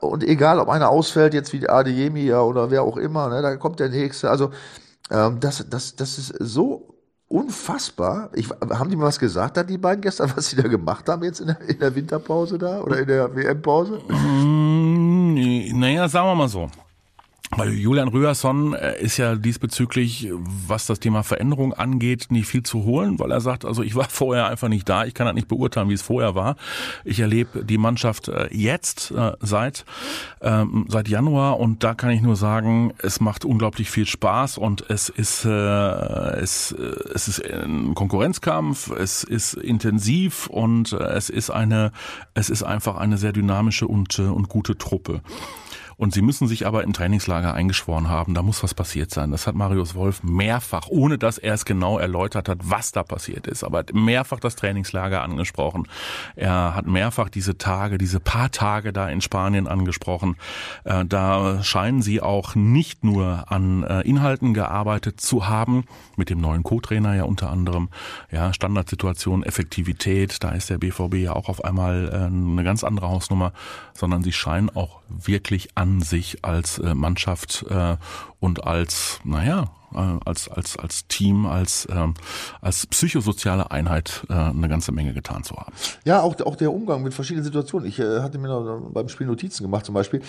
Und 0.00 0.24
egal, 0.24 0.58
ob 0.58 0.68
einer 0.68 0.88
ausfällt, 0.88 1.34
jetzt 1.34 1.52
wie 1.52 1.68
Adeyemi 1.68 2.22
ja, 2.22 2.40
oder 2.40 2.70
wer 2.70 2.82
auch 2.82 2.96
immer, 2.96 3.28
ne, 3.28 3.42
da 3.42 3.56
kommt 3.56 3.78
der 3.78 3.88
nächste. 3.88 4.30
Also, 4.30 4.50
ähm, 5.10 5.38
das, 5.38 5.64
das, 5.68 5.94
das 5.94 6.18
ist 6.18 6.34
so 6.40 6.96
unfassbar. 7.28 8.30
Ich, 8.34 8.48
haben 8.50 8.90
die 8.90 8.96
mal 8.96 9.06
was 9.06 9.18
gesagt, 9.18 9.56
dann 9.56 9.66
die 9.66 9.78
beiden 9.78 10.00
gestern, 10.00 10.32
was 10.36 10.48
sie 10.48 10.56
da 10.56 10.68
gemacht 10.68 11.08
haben 11.08 11.22
jetzt 11.24 11.40
in 11.40 11.48
der, 11.48 11.60
in 11.60 11.78
der 11.78 11.94
Winterpause 11.94 12.58
da 12.58 12.80
oder 12.80 12.98
in 12.98 13.06
der 13.06 13.34
WM-Pause? 13.34 14.00
Naja, 15.76 16.08
sagen 16.08 16.28
wir 16.28 16.34
mal 16.34 16.48
so. 16.48 16.70
Weil 17.50 17.74
Julian 17.74 18.08
Rüersson 18.08 18.74
äh, 18.74 19.00
ist 19.00 19.18
ja 19.18 19.36
diesbezüglich, 19.36 20.28
was 20.32 20.86
das 20.86 20.98
Thema 20.98 21.22
Veränderung 21.22 21.72
angeht, 21.72 22.26
nicht 22.30 22.48
viel 22.48 22.64
zu 22.64 22.82
holen, 22.84 23.20
weil 23.20 23.30
er 23.30 23.40
sagt, 23.40 23.64
also 23.64 23.84
ich 23.84 23.94
war 23.94 24.04
vorher 24.08 24.48
einfach 24.48 24.68
nicht 24.68 24.88
da, 24.88 25.04
ich 25.04 25.14
kann 25.14 25.26
halt 25.26 25.36
nicht 25.36 25.46
beurteilen, 25.46 25.88
wie 25.88 25.94
es 25.94 26.02
vorher 26.02 26.34
war. 26.34 26.56
Ich 27.04 27.20
erlebe 27.20 27.64
die 27.64 27.78
Mannschaft 27.78 28.26
äh, 28.28 28.48
jetzt 28.50 29.12
äh, 29.12 29.32
seit 29.40 29.84
ähm, 30.40 30.86
seit 30.88 31.08
Januar 31.08 31.60
und 31.60 31.84
da 31.84 31.94
kann 31.94 32.10
ich 32.10 32.20
nur 32.20 32.34
sagen, 32.34 32.92
es 32.98 33.20
macht 33.20 33.44
unglaublich 33.44 33.90
viel 33.90 34.06
Spaß 34.06 34.58
und 34.58 34.84
es 34.90 35.08
ist 35.08 35.44
es 35.44 36.72
es 36.72 37.28
ist 37.28 37.44
ein 37.44 37.94
Konkurrenzkampf, 37.94 38.90
es 38.90 39.22
ist 39.22 39.54
intensiv 39.54 40.48
und 40.48 40.92
es 40.92 41.30
ist 41.30 41.50
eine 41.50 41.92
es 42.34 42.50
ist 42.50 42.64
einfach 42.64 42.96
eine 42.96 43.18
sehr 43.18 43.32
dynamische 43.32 43.86
und 43.86 44.18
und 44.18 44.48
gute 44.48 44.76
Truppe. 44.76 45.20
Und 45.96 46.12
sie 46.12 46.20
müssen 46.20 46.46
sich 46.46 46.66
aber 46.66 46.84
im 46.84 46.92
Trainingslager 46.92 47.54
eingeschworen 47.54 48.08
haben, 48.08 48.34
da 48.34 48.42
muss 48.42 48.62
was 48.62 48.74
passiert 48.74 49.10
sein. 49.10 49.30
Das 49.30 49.46
hat 49.46 49.54
Marius 49.54 49.94
Wolf 49.94 50.22
mehrfach, 50.22 50.88
ohne 50.88 51.16
dass 51.16 51.38
er 51.38 51.54
es 51.54 51.64
genau 51.64 51.98
erläutert 51.98 52.48
hat, 52.48 52.58
was 52.64 52.92
da 52.92 53.02
passiert 53.02 53.46
ist, 53.46 53.64
aber 53.64 53.84
mehrfach 53.92 54.38
das 54.38 54.56
Trainingslager 54.56 55.22
angesprochen. 55.22 55.88
Er 56.34 56.74
hat 56.74 56.86
mehrfach 56.86 57.30
diese 57.30 57.56
Tage, 57.56 57.96
diese 57.96 58.20
paar 58.20 58.50
Tage 58.50 58.92
da 58.92 59.08
in 59.08 59.22
Spanien 59.22 59.66
angesprochen. 59.66 60.36
Äh, 60.84 61.06
da 61.06 61.62
scheinen 61.62 62.02
sie 62.02 62.20
auch 62.20 62.54
nicht 62.54 63.02
nur 63.02 63.50
an 63.50 63.82
äh, 63.82 64.02
Inhalten 64.02 64.52
gearbeitet 64.52 65.20
zu 65.20 65.48
haben, 65.48 65.84
mit 66.16 66.28
dem 66.28 66.40
neuen 66.40 66.62
Co-Trainer 66.62 67.14
ja 67.14 67.24
unter 67.24 67.48
anderem, 67.48 67.88
ja, 68.30 68.52
Standardsituation, 68.52 69.42
Effektivität, 69.42 70.42
da 70.44 70.50
ist 70.50 70.68
der 70.68 70.78
BVB 70.78 71.14
ja 71.14 71.32
auch 71.32 71.48
auf 71.48 71.64
einmal 71.64 72.10
äh, 72.12 72.16
eine 72.26 72.64
ganz 72.64 72.84
andere 72.84 73.08
Hausnummer, 73.08 73.52
sondern 73.94 74.22
sie 74.22 74.32
scheinen 74.32 74.68
auch 74.68 75.00
wirklich 75.08 75.70
an 75.76 76.00
sich 76.00 76.44
als 76.44 76.80
Mannschaft 76.80 77.64
und 78.40 78.64
als, 78.64 79.20
naja, 79.24 79.70
als, 80.24 80.48
als, 80.48 80.78
als 80.78 81.06
Team, 81.08 81.46
als, 81.46 81.88
ähm, 81.90 82.14
als 82.60 82.86
psychosoziale 82.86 83.70
Einheit 83.70 84.26
äh, 84.28 84.34
eine 84.34 84.68
ganze 84.68 84.92
Menge 84.92 85.12
getan 85.14 85.42
zu 85.44 85.56
haben. 85.56 85.72
Ja, 86.04 86.20
auch, 86.22 86.38
auch 86.40 86.56
der 86.56 86.72
Umgang 86.72 87.02
mit 87.02 87.14
verschiedenen 87.14 87.44
Situationen. 87.44 87.88
Ich 87.88 87.98
äh, 87.98 88.20
hatte 88.20 88.38
mir 88.38 88.48
noch 88.48 88.90
beim 88.92 89.08
Spiel 89.08 89.26
Notizen 89.26 89.62
gemacht 89.62 89.86
zum 89.86 89.94
Beispiel. 89.94 90.20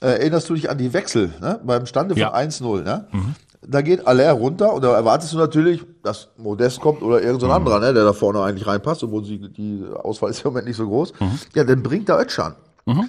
Äh, 0.00 0.20
erinnerst 0.20 0.48
du 0.48 0.54
dich 0.54 0.70
an 0.70 0.78
die 0.78 0.92
Wechsel 0.92 1.32
ne? 1.40 1.60
beim 1.64 1.86
Stande 1.86 2.14
von 2.14 2.20
ja. 2.20 2.34
1-0? 2.34 2.82
Ne? 2.82 3.08
Mhm. 3.10 3.34
Da 3.66 3.82
geht 3.82 4.06
Aller 4.06 4.30
runter 4.32 4.72
und 4.72 4.84
da 4.84 4.94
erwartest 4.94 5.32
du 5.32 5.38
natürlich, 5.38 5.84
dass 6.04 6.28
Modest 6.36 6.80
kommt 6.80 7.02
oder 7.02 7.16
irgendein 7.16 7.40
so 7.40 7.46
mhm. 7.46 7.52
anderer, 7.52 7.80
ne, 7.80 7.92
der 7.92 8.04
da 8.04 8.12
vorne 8.12 8.40
eigentlich 8.40 8.66
reinpasst, 8.66 9.02
obwohl 9.02 9.24
sie, 9.24 9.40
die 9.50 9.84
Auswahl 10.00 10.30
ist 10.30 10.44
im 10.44 10.52
Moment 10.52 10.68
nicht 10.68 10.76
so 10.76 10.86
groß. 10.86 11.12
Mhm. 11.18 11.38
Ja, 11.54 11.64
dann 11.64 11.82
bringt 11.82 12.08
da 12.08 12.20
Ötschan. 12.20 12.54
Mhm. 12.86 13.08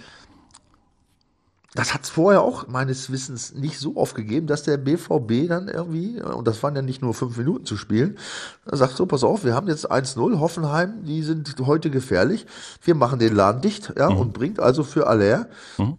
Das 1.75 1.93
hat 1.93 2.03
es 2.03 2.09
vorher 2.09 2.41
auch 2.41 2.67
meines 2.67 3.11
Wissens 3.11 3.53
nicht 3.53 3.77
so 3.77 3.95
oft 3.95 4.15
gegeben, 4.15 4.47
dass 4.47 4.63
der 4.63 4.77
BVB 4.77 5.47
dann 5.47 5.67
irgendwie, 5.67 6.19
und 6.21 6.47
das 6.47 6.63
waren 6.63 6.75
ja 6.75 6.81
nicht 6.81 7.01
nur 7.01 7.13
fünf 7.13 7.37
Minuten 7.37 7.65
zu 7.65 7.77
spielen, 7.77 8.17
sagt 8.65 8.95
so, 8.95 9.05
pass 9.05 9.23
auf, 9.23 9.43
wir 9.43 9.53
haben 9.53 9.67
jetzt 9.67 9.91
1-0, 9.91 10.39
Hoffenheim, 10.39 11.03
die 11.05 11.21
sind 11.21 11.55
heute 11.61 11.91
gefährlich, 11.91 12.47
wir 12.83 12.95
machen 12.95 13.19
den 13.19 13.35
Laden 13.35 13.61
dicht, 13.61 13.93
ja, 13.97 14.09
mhm. 14.09 14.17
und 14.17 14.33
bringt 14.33 14.59
also 14.59 14.83
für 14.83 15.07
Aller 15.07 15.47
mhm 15.77 15.97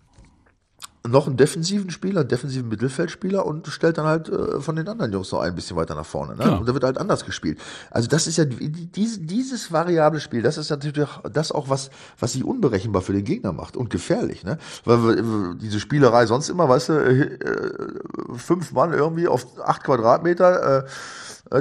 noch 1.09 1.27
einen 1.27 1.37
defensiven 1.37 1.91
Spieler, 1.91 2.21
einen 2.21 2.29
defensiven 2.29 2.69
Mittelfeldspieler 2.69 3.47
und 3.47 3.67
stellt 3.69 3.97
dann 3.99 4.07
halt 4.07 4.29
äh, 4.29 4.61
von 4.61 4.77
den 4.77 4.87
anderen 4.87 5.13
Jungs 5.13 5.33
noch 5.33 5.41
ein 5.41 5.55
bisschen 5.55 5.77
weiter 5.77 5.95
nach 5.95 6.05
vorne. 6.05 6.37
Ne? 6.37 6.45
Genau. 6.45 6.59
Und 6.59 6.69
da 6.69 6.75
wird 6.75 6.85
halt 6.85 6.99
anders 6.99 7.25
gespielt. 7.25 7.59
Also 7.91 8.09
das 8.09 8.27
ist 8.27 8.37
ja 8.37 8.45
dieses, 8.45 9.19
dieses 9.25 9.73
variable 9.73 10.21
Spiel, 10.21 10.43
das 10.43 10.59
ist 10.59 10.71
natürlich 10.71 11.09
das 11.33 11.53
auch 11.53 11.69
was, 11.69 11.91
was 12.19 12.33
sich 12.33 12.45
unberechenbar 12.45 13.03
für 13.03 13.13
den 13.13 13.25
Gegner 13.25 13.53
macht 13.53 13.77
und 13.77 13.89
gefährlich. 13.89 14.45
Ne? 14.45 14.59
Weil 14.85 15.55
diese 15.57 15.81
Spielerei 15.81 16.27
sonst 16.27 16.51
immer, 16.51 16.69
weißt 16.69 16.91
du, 16.91 16.93
äh, 16.93 17.39
fünf 18.37 18.73
Mann 18.73 18.93
irgendwie 18.93 19.27
auf 19.27 19.47
acht 19.61 19.85
Quadratmeter. 19.85 20.85
Äh, 20.85 20.87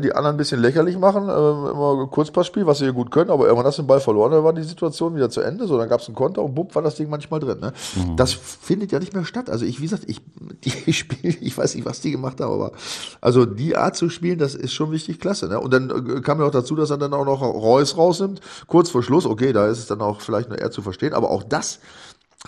die 0.01 0.13
anderen 0.13 0.35
ein 0.35 0.37
bisschen 0.37 0.61
lächerlich 0.61 0.97
machen, 0.97 1.29
äh, 1.29 1.71
immer 1.71 2.07
Kurzpassspiel, 2.07 2.65
was 2.65 2.79
sie 2.79 2.85
ja 2.85 2.91
gut 2.91 3.11
können, 3.11 3.31
aber 3.31 3.45
irgendwann 3.45 3.65
hast 3.65 3.77
du 3.77 3.81
den 3.81 3.87
Ball 3.87 3.99
verloren, 3.99 4.31
dann 4.31 4.43
war 4.43 4.53
die 4.53 4.63
Situation 4.63 5.15
wieder 5.15 5.29
zu 5.29 5.41
Ende, 5.41 5.67
so, 5.67 5.77
dann 5.77 5.89
gab 5.89 6.01
es 6.01 6.07
einen 6.07 6.15
Konter 6.15 6.43
und 6.43 6.53
bupp, 6.53 6.75
war 6.75 6.81
das 6.81 6.95
Ding 6.95 7.09
manchmal 7.09 7.39
drin. 7.39 7.59
Ne? 7.59 7.73
Mhm. 7.95 8.15
Das 8.15 8.33
findet 8.33 8.91
ja 8.91 8.99
nicht 8.99 9.13
mehr 9.13 9.25
statt. 9.25 9.49
Also 9.49 9.65
ich, 9.65 9.79
wie 9.79 9.83
gesagt, 9.83 10.03
ich, 10.07 10.21
die 10.63 10.93
spiele, 10.93 11.35
ich 11.41 11.57
weiß 11.57 11.75
nicht, 11.75 11.85
was 11.85 12.01
die 12.01 12.11
gemacht 12.11 12.39
haben, 12.41 12.53
aber 12.53 12.71
also 13.21 13.45
die 13.45 13.75
Art 13.75 13.95
zu 13.95 14.09
spielen, 14.09 14.37
das 14.37 14.55
ist 14.55 14.73
schon 14.73 14.91
wichtig 14.91 15.19
klasse. 15.19 15.47
Ne? 15.47 15.59
Und 15.59 15.73
dann 15.73 15.89
äh, 15.89 16.21
kam 16.21 16.39
ja 16.39 16.45
auch 16.45 16.51
dazu, 16.51 16.75
dass 16.75 16.89
er 16.89 16.97
dann 16.97 17.13
auch 17.13 17.25
noch 17.25 17.41
Reus 17.41 17.97
rausnimmt, 17.97 18.41
kurz 18.67 18.89
vor 18.89 19.03
Schluss, 19.03 19.25
okay, 19.25 19.53
da 19.53 19.67
ist 19.67 19.79
es 19.79 19.87
dann 19.87 20.01
auch 20.01 20.21
vielleicht 20.21 20.49
nur 20.49 20.59
eher 20.59 20.71
zu 20.71 20.81
verstehen, 20.81 21.13
aber 21.13 21.31
auch 21.31 21.43
das 21.43 21.79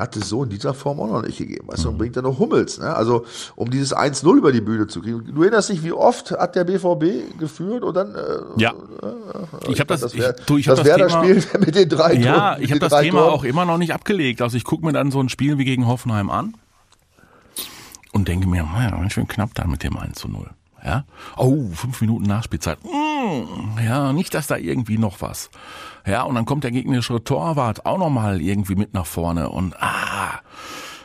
hat 0.02 0.16
es 0.16 0.30
so 0.30 0.44
in 0.44 0.50
dieser 0.50 0.74
Form 0.74 1.00
auch 1.00 1.08
noch 1.08 1.22
nicht 1.22 1.38
gegeben. 1.38 1.68
Weißt 1.68 1.84
du, 1.84 1.90
und 1.90 1.94
mhm. 1.94 2.00
bringt 2.00 2.18
dann 2.18 2.24
noch 2.24 2.40
Hummels. 2.40 2.80
Ne? 2.80 2.94
Also, 2.94 3.26
um 3.56 3.70
dieses 3.70 3.96
1-0 3.96 4.36
über 4.36 4.52
die 4.52 4.62
Bühne 4.62 4.88
zu 4.88 5.02
kriegen. 5.02 5.24
Du 5.34 5.44
erinnerst 5.44 5.70
dich, 5.70 5.84
wie 5.84 5.92
oft 5.92 6.32
hat 6.32 6.56
der 6.56 6.64
BVB 6.64 7.38
geführt 7.40 7.84
und 7.84 7.96
dann. 7.96 8.16
Äh, 8.16 8.20
ja. 8.58 8.72
Äh, 8.72 9.72
ich 9.72 9.80
habe 9.80 9.88
das, 9.88 10.02
das, 10.02 10.18
wär, 10.18 10.36
ich, 10.38 10.46
du, 10.46 10.58
ich 10.58 10.68
hab 10.68 10.78
das, 10.78 10.86
das 10.86 11.14
Spiel 11.14 11.44
mit 11.60 11.76
den 11.76 11.88
drei 11.88 12.16
Ja, 12.16 12.52
Toren, 12.54 12.64
ich 12.64 12.72
habe 12.72 12.80
das 12.80 13.00
Thema 13.00 13.20
Toren. 13.20 13.34
auch 13.34 13.44
immer 13.44 13.66
noch 13.66 13.78
nicht 13.78 13.94
abgelegt. 13.94 14.42
Also, 14.42 14.58
ich 14.58 14.64
gucke 14.64 14.86
mir 14.86 14.94
dann 14.94 15.12
so 15.12 15.22
ein 15.22 15.30
Spiel 15.30 15.58
wie 15.58 15.66
gegen 15.66 15.88
Hoffenheim 15.88 16.30
an 16.30 16.56
und 18.12 18.28
denke 18.28 18.48
mir, 18.48 18.64
naja, 18.64 18.90
ganz 18.90 19.14
schön 19.14 19.28
knapp 19.28 19.54
da 19.54 19.66
mit 19.66 19.84
dem 19.84 19.98
1 19.98 20.28
0. 20.28 20.50
Ja? 20.84 21.06
Oh, 21.38 21.70
fünf 21.74 22.02
Minuten 22.02 22.26
Nachspielzeit. 22.26 22.80
Mm, 23.32 23.80
ja, 23.86 24.14
nicht, 24.14 24.34
dass 24.34 24.48
da 24.48 24.58
irgendwie 24.58 24.98
noch 24.98 25.22
was. 25.22 25.50
Ja, 26.06 26.24
und 26.24 26.36
dann 26.36 26.46
kommt 26.46 26.64
der 26.64 26.72
gegnerische 26.72 27.24
Torwart 27.24 27.86
auch 27.86 27.98
nochmal 27.98 28.42
irgendwie 28.42 28.76
mit 28.76 28.94
nach 28.94 29.06
vorne 29.06 29.50
und 29.50 29.76
ah. 29.82 30.40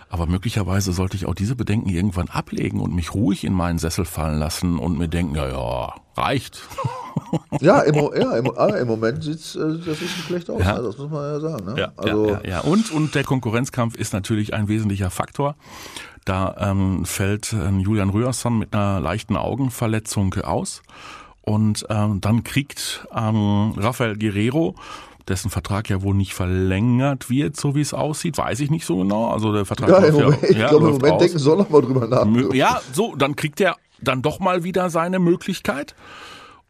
Aber 0.08 0.26
möglicherweise 0.26 0.92
sollte 0.92 1.16
ich 1.16 1.26
auch 1.26 1.34
diese 1.34 1.56
Bedenken 1.56 1.88
irgendwann 1.88 2.28
ablegen 2.28 2.80
und 2.80 2.94
mich 2.94 3.12
ruhig 3.12 3.44
in 3.44 3.52
meinen 3.52 3.78
Sessel 3.78 4.04
fallen 4.04 4.38
lassen 4.38 4.78
und 4.78 4.96
mir 4.96 5.08
denken, 5.08 5.34
ja, 5.34 5.48
ja, 5.48 5.94
reicht. 6.16 6.62
Ja, 7.60 7.80
im, 7.80 7.94
ja, 7.94 8.36
im, 8.36 8.56
ah, 8.56 8.68
im 8.76 8.86
Moment 8.86 9.26
äh, 9.26 9.30
das 9.30 9.54
nicht 10.00 10.24
schlecht 10.26 10.48
aus. 10.50 10.60
Ja. 10.60 10.80
Das 10.80 10.96
muss 10.98 11.10
man 11.10 11.22
ja 11.22 11.40
sagen. 11.40 11.64
Ne? 11.64 11.74
Ja, 11.80 11.92
also, 11.96 12.28
ja, 12.28 12.40
ja, 12.44 12.60
Und, 12.60 12.92
und 12.92 13.14
der 13.14 13.24
Konkurrenzkampf 13.24 13.96
ist 13.96 14.12
natürlich 14.12 14.54
ein 14.54 14.68
wesentlicher 14.68 15.10
Faktor. 15.10 15.56
Da 16.24 16.54
ähm, 16.58 17.04
fällt 17.04 17.52
äh, 17.52 17.68
Julian 17.70 18.10
Röhrsson 18.10 18.58
mit 18.58 18.74
einer 18.74 19.00
leichten 19.00 19.36
Augenverletzung 19.36 20.34
aus. 20.34 20.82
Und 21.48 21.86
ähm, 21.88 22.20
dann 22.20 22.42
kriegt 22.42 23.06
ähm, 23.14 23.72
Rafael 23.76 24.18
Guerrero 24.18 24.74
dessen 25.28 25.50
Vertrag 25.50 25.90
ja 25.90 26.02
wohl 26.02 26.14
nicht 26.14 26.34
verlängert 26.34 27.30
wird, 27.30 27.56
so 27.56 27.74
wie 27.74 27.80
es 27.80 27.92
aussieht, 27.94 28.38
weiß 28.38 28.60
ich 28.60 28.70
nicht 28.70 28.86
so 28.86 28.98
genau. 28.98 29.28
Also 29.30 29.52
der 29.52 29.64
Vertrag 29.64 29.88
ja, 29.88 29.98
im 29.98 30.14
Moment, 30.14 30.42
ja, 30.42 30.48
ich 30.48 30.56
ja, 30.56 30.68
glaube, 30.68 30.86
im 30.86 30.92
Moment 30.92 31.12
aus. 31.14 31.20
denken 31.20 31.38
soll 31.38 31.56
noch 31.56 31.68
mal 31.68 31.82
drüber 31.82 32.06
nach. 32.06 32.54
Ja, 32.54 32.80
so, 32.92 33.16
dann 33.16 33.34
kriegt 33.34 33.60
er 33.60 33.76
dann 34.00 34.22
doch 34.22 34.40
mal 34.40 34.62
wieder 34.62 34.90
seine 34.90 35.18
Möglichkeit 35.18 35.94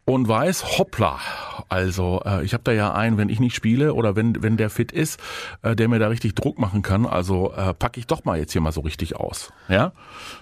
und 0.07 0.25
weiß, 0.25 0.77
hoppla, 0.77 1.19
also 1.67 2.21
äh, 2.25 2.43
ich 2.45 2.53
habe 2.53 2.63
da 2.63 2.71
ja 2.71 2.93
einen, 2.93 3.17
wenn 3.17 3.27
ich 3.27 3.41
nicht 3.41 3.53
spiele 3.53 3.93
oder 3.93 4.15
wenn 4.15 4.41
wenn 4.41 4.55
der 4.55 4.69
fit 4.69 4.93
ist, 4.93 5.19
äh, 5.63 5.75
der 5.75 5.89
mir 5.89 5.99
da 5.99 6.07
richtig 6.07 6.33
Druck 6.33 6.57
machen 6.59 6.81
kann, 6.81 7.05
also 7.05 7.51
äh, 7.51 7.73
packe 7.73 7.99
ich 7.99 8.07
doch 8.07 8.23
mal 8.23 8.39
jetzt 8.39 8.53
hier 8.53 8.61
mal 8.61 8.71
so 8.71 8.79
richtig 8.81 9.17
aus, 9.17 9.51
ja? 9.67 9.91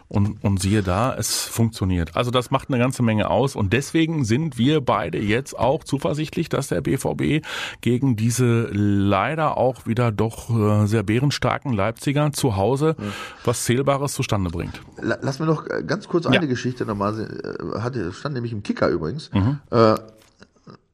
Und 0.08 0.44
und 0.44 0.62
siehe 0.62 0.84
da, 0.84 1.16
es 1.16 1.46
funktioniert. 1.46 2.16
Also 2.16 2.30
das 2.30 2.52
macht 2.52 2.70
eine 2.70 2.78
ganze 2.78 3.02
Menge 3.02 3.32
aus 3.32 3.56
und 3.56 3.74
deswegen 3.74 4.24
sind 4.24 4.60
wir 4.60 4.82
beide 4.82 5.18
jetzt 5.18 5.58
auch 5.58 5.84
zuversichtlich, 5.84 6.48
dass 6.48 6.68
der 6.68 6.82
BVB 6.82 7.44
gegen 7.82 8.16
diese 8.16 8.70
leider 8.72 9.58
auch 9.58 9.88
wieder 9.88 10.12
doch 10.12 10.52
äh, 10.52 10.86
sehr 10.86 11.02
bärenstarken 11.02 11.74
Leipziger 11.74 12.32
zu 12.34 12.56
Hause 12.56 12.96
ja. 13.00 13.06
was 13.44 13.64
zählbares 13.64 14.14
zustande 14.14 14.52
bringt. 14.52 14.80
Lass 15.02 15.40
mir 15.40 15.48
noch 15.48 15.66
äh, 15.66 15.82
ganz 15.82 16.08
kurz 16.08 16.28
eine 16.28 16.36
ja. 16.36 16.46
Geschichte 16.46 16.86
nochmal, 16.86 17.20
äh, 17.20 17.80
hatte 17.80 18.14
stand 18.14 18.36
nämlich 18.36 18.54
im 18.54 18.62
Kicker 18.62 18.90
übrigens. 18.90 19.32
Mhm. 19.34 19.55
Äh, 19.72 19.96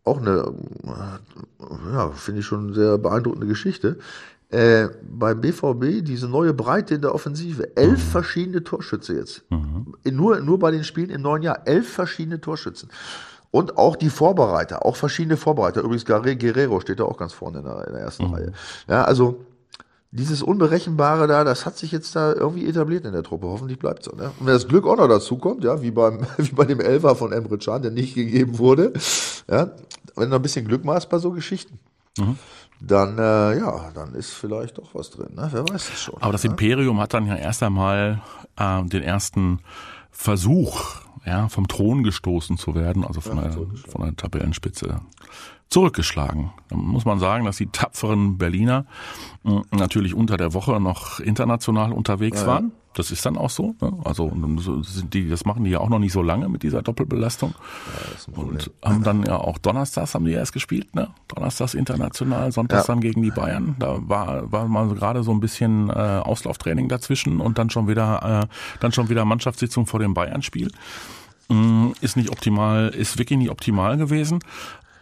auch 0.04 0.20
eine, 0.20 0.52
ja, 1.94 2.10
finde 2.10 2.40
ich 2.40 2.46
schon 2.46 2.74
sehr 2.74 2.98
beeindruckende 2.98 3.48
Geschichte. 3.48 3.98
Äh, 4.50 4.90
beim 5.10 5.40
BVB 5.40 6.04
diese 6.04 6.28
neue 6.28 6.54
Breite 6.54 6.96
in 6.96 7.02
der 7.02 7.16
Offensive. 7.16 7.76
Elf 7.78 8.00
mhm. 8.00 8.12
verschiedene 8.12 8.64
Torschütze 8.64 9.16
jetzt. 9.16 9.44
Mhm. 9.50 9.94
nur, 10.12 10.42
nur 10.42 10.60
bei 10.60 10.72
den 10.72 10.84
Spielen 10.84 11.10
im 11.10 11.22
neuen 11.22 11.44
Jahr. 11.44 11.62
Elf 11.66 11.88
verschiedene 11.88 12.42
Torschützen. 12.42 12.90
Und 13.52 13.78
auch 13.78 13.96
die 13.98 14.10
Vorbereiter, 14.10 14.86
auch 14.86 14.96
verschiedene 14.96 15.38
Vorbereiter. 15.38 15.82
Übrigens, 15.82 16.06
Guerrero 16.06 16.80
steht 16.80 17.00
da 17.00 17.04
auch 17.04 17.18
ganz 17.18 17.34
vorne 17.34 17.60
in 17.60 17.66
der, 17.66 17.88
in 17.88 17.94
der 17.94 18.02
ersten 18.02 18.28
mhm. 18.28 18.34
Reihe. 18.34 18.54
Ja, 18.88 19.04
also 19.04 19.46
dieses 20.12 20.44
Unberechenbare 20.44 21.26
da, 21.28 21.44
das 21.44 21.66
hat 21.66 21.78
sich 21.78 21.92
jetzt 21.92 22.16
da 22.16 22.34
irgendwie 22.34 22.68
etabliert 22.68 23.06
in 23.06 23.14
der 23.14 23.24
Truppe. 23.24 23.48
Hoffentlich 23.48 23.80
bleibt 23.80 24.04
so. 24.04 24.12
Ne? 24.12 24.32
Und 24.40 24.46
wenn 24.46 24.54
das 24.54 24.68
Glück 24.68 24.86
auch 24.86 24.98
noch 24.98 25.08
dazu 25.08 25.38
kommt, 25.38 25.64
ja, 25.64 25.82
wie 25.82 25.92
beim 25.92 26.20
wie 26.38 26.52
bei 26.52 26.66
dem 26.66 26.82
Elfer 26.82 27.16
von 27.16 27.32
Emre 27.32 27.58
Can, 27.58 27.82
der 27.82 27.92
nicht 27.92 28.14
gegeben 28.14 28.60
wurde, 28.60 28.92
ja, 29.50 29.72
wenn 30.16 30.30
du 30.30 30.36
ein 30.36 30.42
bisschen 30.42 30.68
Glück 30.68 30.84
machst 30.84 31.10
bei 31.10 31.18
so 31.18 31.32
Geschichten, 31.32 31.80
mhm. 32.18 32.38
dann 32.82 33.18
äh, 33.18 33.58
ja, 33.58 33.92
dann 33.94 34.14
ist 34.14 34.32
vielleicht 34.32 34.78
doch 34.78 34.94
was 34.94 35.12
drin. 35.12 35.34
Ne? 35.36 35.48
Wer 35.52 35.68
weiß 35.68 35.90
es 35.90 36.02
schon. 36.02 36.22
Aber 36.22 36.34
das 36.34 36.44
ne? 36.44 36.52
Imperium 36.52 37.00
hat 37.00 37.14
dann 37.14 37.26
ja 37.26 37.36
erst 37.36 37.64
einmal 37.64 38.22
äh, 38.58 38.84
den 38.84 39.04
ersten 39.04 39.60
Versuch, 40.12 41.02
ja, 41.26 41.48
vom 41.48 41.70
Thron 41.70 42.04
gestoßen 42.04 42.58
zu 42.58 42.76
werden, 42.76 43.06
also 43.06 43.22
von, 43.22 43.38
ja, 43.38 43.44
der, 43.44 43.54
von 43.54 44.02
der 44.02 44.16
Tabellenspitze 44.18 45.00
zurückgeschlagen. 45.72 46.52
Da 46.70 46.76
muss 46.76 47.06
man 47.06 47.18
sagen, 47.20 47.46
dass 47.46 47.58
die 47.58 47.68
tapferen 47.68 48.38
Berliner 48.38 48.86
hm, 49.44 49.64
natürlich 49.72 50.14
unter 50.14 50.38
der 50.38 50.54
Woche 50.54 50.80
noch 50.80 51.20
international 51.20 51.94
unterwegs 51.94 52.42
ja, 52.42 52.48
waren. 52.48 52.72
Das 52.94 53.10
ist 53.10 53.26
dann 53.26 53.38
auch 53.38 53.50
so. 53.50 53.74
Ne? 53.82 53.94
Also 54.04 54.34
die, 54.34 55.30
das 55.30 55.46
machen 55.46 55.64
die 55.64 55.72
ja 55.72 55.80
auch 55.80 55.88
noch 55.88 56.00
nicht 56.00 56.12
so 56.12 56.22
lange 56.22 56.50
mit 56.50 56.64
dieser 56.64 56.82
Doppelbelastung. 56.82 57.54
Ja, 58.36 58.42
und 58.42 58.70
haben 58.84 59.04
dann 59.04 59.24
ja 59.24 59.38
auch 59.38 59.58
Donnerstags 59.58 60.14
haben 60.14 60.26
die 60.26 60.34
erst 60.34 60.52
gespielt, 60.52 60.94
ne? 60.94 61.08
Donnerstags 61.30 61.74
international, 61.74 62.52
Sonntags 62.52 62.88
ja. 62.88 62.94
dann 62.94 63.02
gegen 63.02 63.22
die 63.22 63.32
Bayern. 63.32 63.78
Da 63.80 63.98
war 64.02 64.52
war 64.52 64.68
mal 64.68 64.90
gerade 64.90 65.24
so 65.24 65.32
ein 65.32 65.40
bisschen 65.40 65.90
äh, 65.90 65.94
Auslauftraining 65.94 66.90
dazwischen 66.90 67.40
und 67.40 67.58
dann 67.58 67.70
schon 67.70 67.88
wieder 67.88 68.44
äh, 68.44 68.56
dann 68.82 68.92
schon 68.92 69.08
wieder 69.08 69.24
Mannschaftssitzung 69.24 69.88
vor 69.88 70.02
dem 70.02 70.14
Bayern-Spiel. 70.14 70.70
Mm, 71.52 71.92
ist 72.00 72.16
nicht 72.16 72.30
optimal, 72.30 72.90
ist 72.90 73.18
wirklich 73.18 73.38
nicht 73.38 73.52
optimal 73.52 73.98
gewesen. 73.98 74.40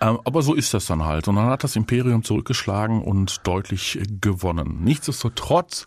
Ähm, 0.02 0.20
aber 0.24 0.42
so 0.42 0.54
ist 0.54 0.74
das 0.74 0.86
dann 0.86 1.06
halt. 1.06 1.28
Und 1.28 1.36
dann 1.36 1.48
hat 1.48 1.64
das 1.64 1.76
Imperium 1.76 2.24
zurückgeschlagen 2.24 3.02
und 3.02 3.46
deutlich 3.46 4.00
gewonnen. 4.22 4.84
Nichtsdestotrotz 4.84 5.86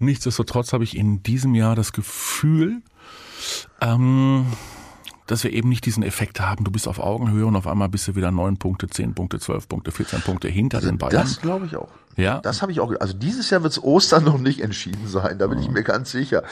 Nichtsdestotrotz 0.00 0.72
habe 0.72 0.82
ich 0.82 0.96
in 0.96 1.22
diesem 1.22 1.54
Jahr 1.54 1.76
das 1.76 1.92
Gefühl, 1.92 2.80
ähm, 3.82 4.46
dass 5.30 5.44
wir 5.44 5.52
eben 5.52 5.68
nicht 5.68 5.86
diesen 5.86 6.02
Effekt 6.02 6.40
haben, 6.40 6.64
du 6.64 6.70
bist 6.70 6.88
auf 6.88 6.98
Augenhöhe 6.98 7.46
und 7.46 7.54
auf 7.56 7.66
einmal 7.66 7.88
bist 7.88 8.08
du 8.08 8.16
wieder 8.16 8.30
neun 8.32 8.56
Punkte, 8.56 8.88
zehn 8.88 9.14
Punkte, 9.14 9.38
zwölf 9.38 9.68
Punkte, 9.68 9.92
14 9.92 10.22
Punkte 10.22 10.48
hinter 10.48 10.78
Also 10.78 10.88
den 10.88 10.98
Bayern. 10.98 11.22
das 11.22 11.40
glaube 11.40 11.66
ich 11.66 11.76
auch. 11.76 11.88
Ja. 12.16 12.40
Das 12.40 12.60
habe 12.60 12.72
ich 12.72 12.80
auch. 12.80 12.92
Also 13.00 13.14
dieses 13.14 13.48
Jahr 13.50 13.62
wird 13.62 13.72
es 13.72 13.82
Ostern 13.82 14.24
noch 14.24 14.38
nicht 14.38 14.60
entschieden 14.60 15.06
sein, 15.06 15.38
da 15.38 15.46
bin 15.46 15.58
ich 15.60 15.70
mir 15.70 15.82
ganz 15.82 16.10
sicher. 16.10 16.42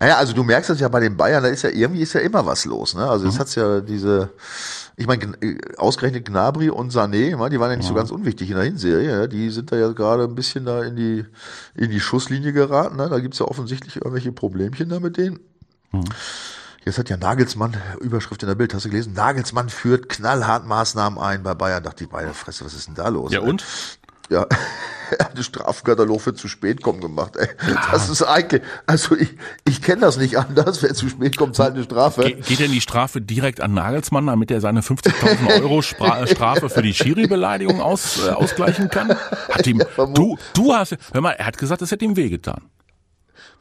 Naja, 0.00 0.16
also 0.16 0.32
du 0.32 0.42
merkst 0.42 0.70
das 0.70 0.80
ja 0.80 0.88
bei 0.88 1.00
den 1.00 1.16
Bayern, 1.16 1.42
da 1.42 1.50
ist 1.50 1.62
ja 1.62 1.70
irgendwie 1.70 2.00
ist 2.00 2.14
ja 2.14 2.20
immer 2.20 2.46
was 2.46 2.64
los. 2.64 2.94
Ne? 2.94 3.06
Also 3.06 3.28
es 3.28 3.38
hat's 3.38 3.54
ja 3.54 3.80
diese, 3.80 4.30
ich 4.96 5.06
meine, 5.06 5.24
äh, 5.42 5.58
ausgerechnet 5.76 6.24
Gnabry 6.24 6.70
und 6.70 6.92
Sané, 6.92 7.48
die 7.50 7.60
waren 7.60 7.70
ja 7.70 7.76
nicht 7.76 7.86
so 7.86 7.94
ganz 7.94 8.10
unwichtig 8.10 8.50
in 8.50 8.56
der 8.56 8.64
Hinserie. 8.64 9.20
Ja? 9.20 9.26
Die 9.26 9.50
sind 9.50 9.70
da 9.70 9.76
ja 9.76 9.92
gerade 9.92 10.24
ein 10.24 10.34
bisschen 10.34 10.64
da 10.64 10.82
in 10.82 10.96
die, 10.96 11.24
in 11.74 11.90
die 11.90 12.00
Schusslinie 12.00 12.52
geraten. 12.52 12.96
Ne? 12.96 13.08
Da 13.08 13.20
gibt's 13.20 13.38
ja 13.38 13.46
offensichtlich 13.46 13.96
irgendwelche 13.96 14.32
Problemchen 14.32 14.88
da 14.88 14.98
mit 14.98 15.16
denen. 15.18 15.38
Jetzt 16.84 16.98
hat 16.98 17.08
ja 17.08 17.16
Nagelsmann, 17.16 17.74
Überschrift 18.00 18.42
in 18.42 18.48
der 18.48 18.56
Bild, 18.56 18.74
hast 18.74 18.84
du 18.84 18.90
gelesen? 18.90 19.14
Nagelsmann 19.14 19.70
führt 19.70 20.10
knallhart 20.10 20.66
Maßnahmen 20.66 21.18
ein 21.18 21.42
bei 21.42 21.54
Bayern. 21.54 21.82
Dachte 21.82 22.04
ich, 22.04 22.10
meine 22.10 22.34
Fresse, 22.34 22.64
was 22.66 22.74
ist 22.74 22.88
denn 22.88 22.94
da 22.94 23.08
los? 23.08 23.32
Ja 23.32 23.40
ey? 23.40 23.48
und? 23.48 23.64
Ja, 24.30 24.46
er 25.18 25.24
hat 25.24 25.34
einen 25.34 25.44
Strafkatalog 25.44 26.20
für 26.20 26.34
zu 26.34 26.46
spät 26.46 26.82
kommen 26.82 27.00
gemacht. 27.00 27.36
Ey. 27.36 27.48
Das 27.90 28.10
ist 28.10 28.22
eigentlich, 28.22 28.60
also 28.86 29.16
ich, 29.16 29.30
ich 29.66 29.80
kenne 29.80 30.02
das 30.02 30.18
nicht 30.18 30.36
anders. 30.36 30.82
Wer 30.82 30.92
zu 30.92 31.08
spät 31.08 31.38
kommt, 31.38 31.56
zahlt 31.56 31.74
eine 31.74 31.84
Strafe. 31.84 32.22
Ge 32.22 32.40
geht 32.42 32.58
denn 32.58 32.72
die 32.72 32.82
Strafe 32.82 33.22
direkt 33.22 33.62
an 33.62 33.72
Nagelsmann, 33.72 34.26
damit 34.26 34.50
er 34.50 34.60
seine 34.60 34.82
50.000 34.82 35.62
Euro 35.62 35.80
Spra 35.80 36.26
Strafe 36.26 36.68
für 36.68 36.82
die 36.82 36.92
Schiri-Beleidigung 36.92 37.80
aus, 37.80 38.26
äh, 38.26 38.30
ausgleichen 38.30 38.90
kann? 38.90 39.10
Hat 39.50 39.66
ihm, 39.66 39.82
du, 40.14 40.36
du 40.52 40.74
hast, 40.74 40.96
hör 41.12 41.20
mal, 41.22 41.32
er 41.32 41.46
hat 41.46 41.56
gesagt, 41.56 41.80
das 41.80 41.90
hätte 41.90 42.04
ihm 42.04 42.16
wehgetan. 42.16 42.62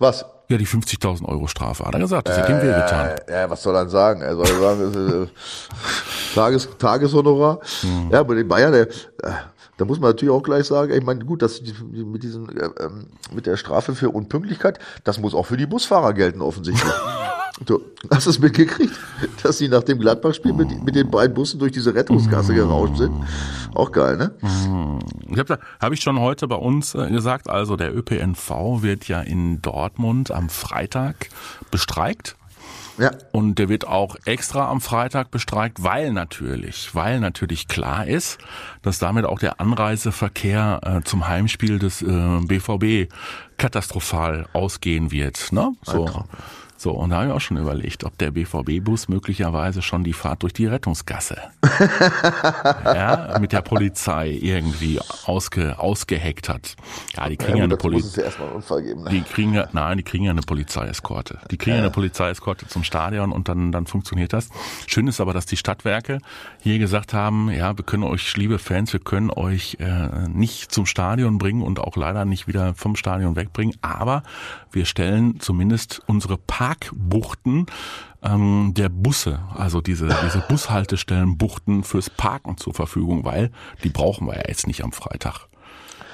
Was? 0.04 0.26
Ja, 0.50 0.58
die 0.58 0.68
50.000 0.68 1.26
Euro 1.30 1.48
Strafe, 1.48 1.86
hat 1.86 1.94
er 1.94 2.00
gesagt, 2.02 2.28
das 2.28 2.38
hätte 2.38 2.52
ihm 2.52 2.62
wehgetan. 2.62 3.16
Ja, 3.30 3.50
was 3.50 3.64
soll 3.64 3.74
er 3.74 3.88
sagen? 3.88 4.22
Er 4.22 4.36
soll 4.36 4.46
sagen, 4.46 4.82
das 4.82 4.96
ist, 4.96 5.14
äh, 5.14 6.36
Tages, 6.36 6.70
Tageshonorar. 6.78 7.60
Hm. 7.82 8.10
Ja, 8.12 8.22
bei 8.24 8.36
den 8.36 8.48
Bayern, 8.48 8.74
der, 8.74 8.90
äh, 8.90 9.32
da 9.78 9.86
muss 9.86 10.02
man 10.02 10.10
natürlich 10.10 10.34
auch 10.34 10.44
gleich 10.44 10.66
sagen, 10.66 10.92
ich 10.92 11.04
meine, 11.04 11.24
gut, 11.24 11.42
dass 11.42 11.62
mit 11.62 12.22
diesen, 12.22 12.50
äh, 12.50 12.70
ähm, 12.82 13.08
mit 13.34 13.46
der 13.46 13.56
Strafe 13.56 13.96
für 13.96 14.10
Unpünktlichkeit, 14.10 14.78
das 15.06 15.18
muss 15.18 15.34
auch 15.34 15.46
für 15.46 15.56
die 15.56 15.66
Busfahrer 15.66 16.14
gelten, 16.14 16.42
offensichtlich. 16.42 16.94
Du 17.66 17.82
hast 18.10 18.28
es 18.28 18.40
mitgekriegt, 18.40 18.94
dass 19.42 19.58
sie 19.58 19.70
nach 19.70 19.84
dem 19.84 20.00
Gladbach-Spiel 20.00 20.54
mit, 20.54 20.84
mit 20.84 20.96
den 20.96 21.10
beiden 21.10 21.34
Bussen 21.34 21.60
durch 21.60 21.72
diese 21.72 21.94
Rettungsgasse 21.94 22.54
gerauscht 22.54 22.98
sind. 22.98 23.14
Auch 23.74 23.92
geil, 23.92 24.18
ne? 24.18 24.32
Ich 25.30 25.40
habe 25.40 25.60
hab 25.80 25.94
ich 25.94 26.02
schon 26.02 26.20
heute 26.20 26.48
bei 26.48 26.56
uns 26.56 26.96
äh, 26.96 27.10
gesagt, 27.10 27.50
also 27.50 27.76
der 27.76 27.96
ÖPNV 27.96 28.82
wird 28.82 29.08
ja 29.08 29.22
in 29.22 29.62
Dortmund 29.62 30.32
am 30.32 30.50
Freitag 30.50 31.30
bestreikt. 31.72 32.36
Ja. 32.98 33.12
Und 33.32 33.58
der 33.58 33.70
wird 33.70 33.88
auch 33.88 34.16
extra 34.26 34.70
am 34.70 34.80
Freitag 34.80 35.32
bestreikt, 35.32 35.84
weil 35.84 36.14
natürlich, 36.14 36.94
weil 36.94 37.20
natürlich 37.20 37.68
klar 37.68 38.06
ist, 38.06 38.38
dass 38.84 39.00
damit 39.00 39.26
auch 39.26 39.40
der 39.40 39.60
Anreiseverkehr 39.60 40.80
äh, 40.84 41.02
zum 41.04 41.28
Heimspiel 41.28 41.80
des 41.80 42.04
äh, 42.04 42.40
BVB 42.46 43.12
katastrophal 43.58 44.48
ausgehen 44.54 45.12
wird. 45.12 45.52
Ne? 45.52 45.74
So. 45.84 46.26
So, 46.84 46.92
und 46.92 47.12
da 47.12 47.16
habe 47.20 47.28
ich 47.28 47.32
auch 47.32 47.40
schon 47.40 47.56
überlegt, 47.56 48.04
ob 48.04 48.18
der 48.18 48.32
BVB-Bus 48.32 49.08
möglicherweise 49.08 49.82
schon 49.82 50.04
die 50.04 50.12
Fahrt 50.12 50.44
durch 50.44 50.52
die 50.52 50.66
Rettungsgasse 50.66 51.38
ja, 52.84 53.38
mit 53.40 53.54
der 53.54 53.62
Polizei 53.62 54.32
irgendwie 54.32 55.00
ausge, 55.26 55.80
ausgeheckt 55.80 56.50
hat. 56.50 56.76
Ja, 57.16 57.30
die 57.30 57.38
kriegen 57.38 57.54
ja, 57.54 57.60
Ja, 57.60 57.64
eine 57.64 57.78
Polizei. 57.78 58.24
ja. 58.24 58.96
Ne? 58.96 59.10
Die 59.12 59.22
kriegen 59.22 59.54
ja, 59.54 59.70
nein, 59.72 59.96
die 59.96 60.04
kriegen 60.04 60.26
ja 60.26 60.32
eine 60.32 60.42
Polizeieskorte. 60.42 61.40
Die 61.52 61.58
kriegen 61.58 61.78
ja. 61.78 61.84
eine 61.84 61.90
Polizeieskorte 61.90 62.68
zum 62.68 62.84
Stadion 62.84 63.32
und 63.32 63.48
dann, 63.48 63.72
dann 63.72 63.88
funktioniert 63.88 64.34
das. 64.34 64.50
Schön 64.86 65.08
ist 65.08 65.22
aber, 65.22 65.32
dass 65.32 65.46
die 65.46 65.56
Stadtwerke 65.56 66.18
hier 66.60 66.80
gesagt 66.80 67.14
haben, 67.14 67.50
ja, 67.50 67.78
wir 67.78 67.86
können 67.86 68.04
euch, 68.04 68.36
liebe 68.36 68.60
Fans, 68.60 68.92
wir 68.92 69.00
können 69.00 69.30
euch 69.30 69.78
äh, 69.80 70.28
nicht 70.28 70.74
zum 70.74 70.86
Stadion 70.86 71.38
bringen 71.38 71.62
und 71.62 71.80
auch 71.80 71.96
leider 71.96 72.26
nicht 72.26 72.50
wieder 72.50 72.74
vom 72.74 72.98
Stadion 72.98 73.38
wegbringen, 73.38 73.78
aber 73.82 74.24
wir 74.74 74.86
stellen 74.86 75.40
zumindest 75.40 76.02
unsere 76.08 76.38
Parkbuchten 76.74 77.66
ähm, 78.24 78.74
der 78.76 78.90
Busse, 78.90 79.40
also 79.56 79.82
diese, 79.82 80.08
diese 80.24 80.40
Bushaltestellenbuchten 80.50 81.84
fürs 81.84 82.10
Parken 82.10 82.58
zur 82.58 82.74
Verfügung, 82.74 83.26
weil 83.26 83.52
die 83.84 83.90
brauchen 83.90 84.28
wir 84.28 84.36
ja 84.36 84.44
jetzt 84.48 84.68
nicht 84.68 84.84
am 84.84 84.92
Freitag. 84.92 85.48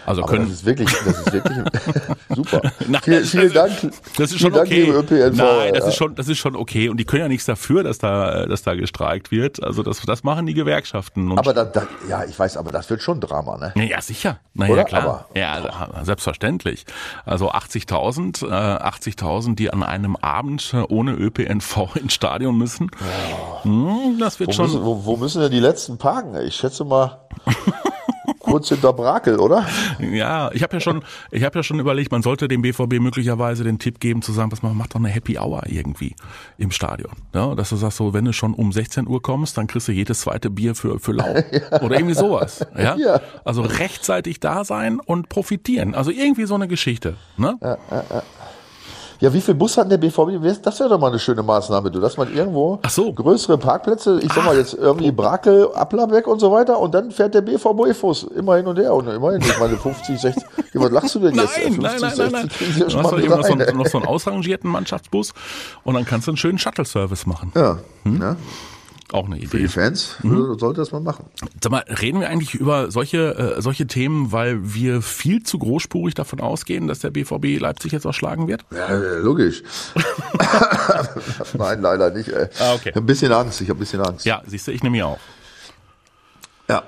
Also 0.10 0.24
Aber 0.24 0.32
können, 0.32 0.45
das 0.45 0.54
ist 0.56 0.65
wirklich, 0.65 0.89
das 1.06 1.19
ist 1.19 1.34
wirklich 1.34 1.58
super. 2.36 2.62
Nein, 2.88 3.02
vielen, 3.04 3.19
das- 3.22 3.30
vielen 3.30 3.54
Dank. 3.54 3.72
Das 4.17 4.32
ist 4.32 4.39
schon 4.39 4.54
Dank, 4.54 4.65
okay. 4.65 4.91
Nein, 5.34 5.74
das 5.76 5.84
Ja. 5.84 5.88
ist 5.89 5.95
schon, 5.98 6.15
das 6.15 6.28
ist 6.28 6.39
schon 6.39 6.56
okay. 6.56 6.89
Und 6.89 6.98
die 6.98 7.06
können 7.06 7.22
ja 7.22 7.28
nichts 7.28 7.45
dafür, 7.45 7.84
dass 7.84 8.00
da, 8.00 8.48
dass 8.48 8.63
da 8.63 8.74
gestreikt 8.74 9.30
wird. 9.30 9.62
Also 9.62 9.84
das, 9.84 10.02
das 10.02 10.24
machen 10.24 10.48
die 10.48 10.56
Gewerkschaften. 10.56 11.30
Und 11.32 11.38
Aber 11.38 11.54
da, 11.54 11.63
da, 11.63 11.84
ja, 12.10 12.24
ich 12.24 12.39
weiß, 12.39 12.58
aber 12.58 12.72
das 12.72 12.89
wird 12.89 13.04
schon 13.04 13.19
Drama, 13.22 13.58
ne? 13.58 13.72
ja, 13.76 13.84
ja, 13.84 14.02
sicher. 14.02 14.39
Na 14.56 14.65
ja, 14.65 14.74
Oder? 14.74 14.84
klar. 14.86 15.04
Aber- 15.04 15.26
ja, 15.39 15.89
selbstverständlich. 16.02 16.86
Also 17.26 17.52
80.000, 17.52 18.48
äh, 18.48 18.50
80.000, 18.52 19.54
die 19.58 19.72
an 19.72 19.84
einem 19.84 20.15
Abend 20.15 20.74
ohne 20.89 21.12
ÖPNV 21.13 21.95
ins 22.02 22.13
Stadion 22.15 22.58
müssen. 22.58 22.89
Hm, 23.62 24.17
das 24.19 24.39
wird 24.39 24.50
Wo 24.50 24.54
schon. 24.54 24.65
müssen, 24.65 24.84
wo, 24.84 25.06
wo 25.06 25.17
müssen 25.17 25.39
denn 25.41 25.52
die 25.52 25.60
letzten 25.60 26.00
parken? 26.00 26.36
Ich 26.48 26.56
schätze 26.56 26.84
mal 26.84 27.19
hinter 28.70 28.94
Brakel, 28.94 29.40
oder? 29.40 29.66
Ja, 30.00 30.52
ich 30.54 30.64
habe 30.64 30.76
ja 30.76 30.80
schon, 30.80 31.04
ich 31.32 31.44
habe 31.44 31.60
ja 31.60 31.64
schon 31.64 31.80
überlegt, 31.80 32.12
man 32.12 32.22
sollte 32.22 32.48
dem 32.48 32.62
BVB 32.62 33.00
möglicherweise 33.00 33.64
den 33.64 33.80
Tipp 33.80 34.00
geben 34.00 34.22
zu 34.22 34.32
sagen, 34.32 34.52
was 34.52 34.62
man 34.62 34.76
macht 34.76 34.96
doch 34.96 35.00
eine 35.00 35.10
Happy 35.10 35.38
Hour 35.38 35.64
irgendwie 35.68 36.16
im 36.58 36.72
Stadion. 36.72 37.12
Ja, 37.34 37.56
dass 37.56 37.70
du 37.70 37.76
sagst 37.76 37.98
so, 37.98 38.14
wenn 38.14 38.26
du 38.26 38.34
schon 38.34 38.54
um 38.54 38.72
16 38.72 39.08
Uhr 39.08 39.22
kommst, 39.22 39.58
dann 39.58 39.68
kriegst 39.68 39.88
du 39.88 39.92
jedes 39.92 40.22
zweite 40.22 40.50
Bier 40.50 40.76
für 40.76 41.00
für 41.00 41.12
lau 41.12 41.30
oder 41.82 41.96
irgendwie 41.96 42.16
sowas. 42.16 42.66
Ja? 42.78 42.96
Ja. 42.96 43.22
also 43.46 43.62
rechtzeitig 43.62 44.40
da 44.40 44.64
sein 44.64 45.00
und 45.00 45.30
profitieren. 45.30 45.96
Also 45.96 46.12
irgendwie 46.12 46.46
so 46.46 46.56
eine 46.56 46.68
Geschichte. 46.68 47.16
Ne? 47.38 47.58
Ja, 47.62 47.78
wie 49.22 49.42
viel 49.42 49.54
Bus 49.54 49.78
hat 49.78 49.92
der 49.92 49.98
BVB? 49.98 50.62
Das 50.62 50.80
wäre 50.80 50.90
doch 50.90 51.00
mal 51.00 51.08
eine 51.08 51.20
schöne 51.20 51.44
Maßnahme, 51.44 51.92
du, 51.92 52.00
dass 52.00 52.16
man 52.16 52.34
irgendwo 52.34 52.80
so. 52.88 53.12
größere 53.12 53.58
Parkplätze, 53.58 54.20
ich 54.22 54.32
sag 54.32 54.46
mal 54.46 54.56
jetzt 54.56 54.74
irgendwie 54.74 55.12
Brakel, 55.12 55.70
Applerbeck 55.74 56.28
und 56.28 56.40
so 56.40 56.52
weiter 56.52 56.80
und 56.80 56.94
dann 56.94 57.12
fährt 57.12 57.34
der 57.34 57.42
BVB-Fuß 57.42 58.28
immer 58.36 58.56
hin 58.56 58.68
und 58.68 58.80
her 58.80 58.94
und 58.94 59.08
immerhin, 59.08 59.42
ich 59.42 59.60
meine 59.60 59.76
50, 59.78 60.20
60, 60.20 60.44
ja, 60.74 60.82
was 60.82 60.92
lachst 60.92 61.16
du 61.16 61.20
denn 61.20 61.36
jetzt? 61.36 61.58
Nein, 61.58 61.74
50, 61.74 61.82
nein, 61.82 61.98
nein, 62.00 62.14
nein, 62.18 62.32
nein. 62.32 62.48
kriegen 62.50 62.74
sie 62.74 62.80
ja 62.80 62.88
Du 62.88 62.98
hast 62.98 63.12
doch 63.12 63.20
eben 63.20 63.30
noch 63.30 63.44
so, 63.44 63.54
einen, 63.54 63.78
noch 63.78 63.88
so 63.88 63.98
einen 63.98 64.08
ausrangierten 64.08 64.70
Mannschaftsbus 64.70 65.34
und 65.84 65.96
dann 65.96 66.06
kannst 66.06 66.28
du 66.28 66.32
einen 66.32 66.38
schönen 66.38 66.58
Shuttle-Service 66.58 67.26
machen. 67.26 67.52
Ja, 67.56 67.78
ja, 68.06 68.36
Auch 69.12 69.26
eine 69.26 69.36
für 69.38 69.58
die 69.58 69.63
Idee. 69.63 69.67
Fans 69.67 70.15
Mhm. 70.22 70.54
äh, 70.56 70.60
sollte 70.60 70.82
das 70.82 70.91
mal 70.91 71.00
machen. 71.02 71.26
Sag 71.63 71.72
mal, 71.72 71.84
reden 71.88 72.19
wir 72.19 72.30
eigentlich 72.30 72.54
über 72.54 72.91
solche, 72.91 73.56
äh, 73.58 73.62
solche 73.62 73.88
Themen, 73.88 74.32
weil 74.32 74.60
wir 74.74 75.02
viel 75.02 75.41
zu 75.43 75.58
großspurig 75.58 76.13
davon 76.13 76.39
ausgehen, 76.39 76.88
dass 76.88 77.00
der 77.00 77.10
BVB 77.10 77.58
Leipzig 77.60 77.91
jetzt 77.91 78.06
auch 78.06 78.13
schlagen 78.13 78.48
wird? 78.48 78.63
Ja, 78.72 78.88
äh, 78.88 79.17
logisch. 79.17 79.63
Nein, 81.58 81.82
leider 81.82 82.12
nicht. 82.12 82.30
Ey. 82.30 82.48
Ah, 82.60 82.74
okay. 82.74 82.89
Ich 82.89 82.95
hab 82.95 83.04
ein 83.04 83.06
bisschen 83.06 83.32
Angst, 83.32 83.62
ich 83.62 83.69
habe 83.69 83.78
ein 83.78 83.82
bisschen 83.82 84.02
Angst. 84.02 84.26
Ja, 84.26 84.41
siehst 84.45 84.67
du, 84.67 84.72
ich 84.72 84.84
nehme 84.84 84.98
ihn 84.98 85.04
auch. 85.04 85.19
Ja. 86.69 86.84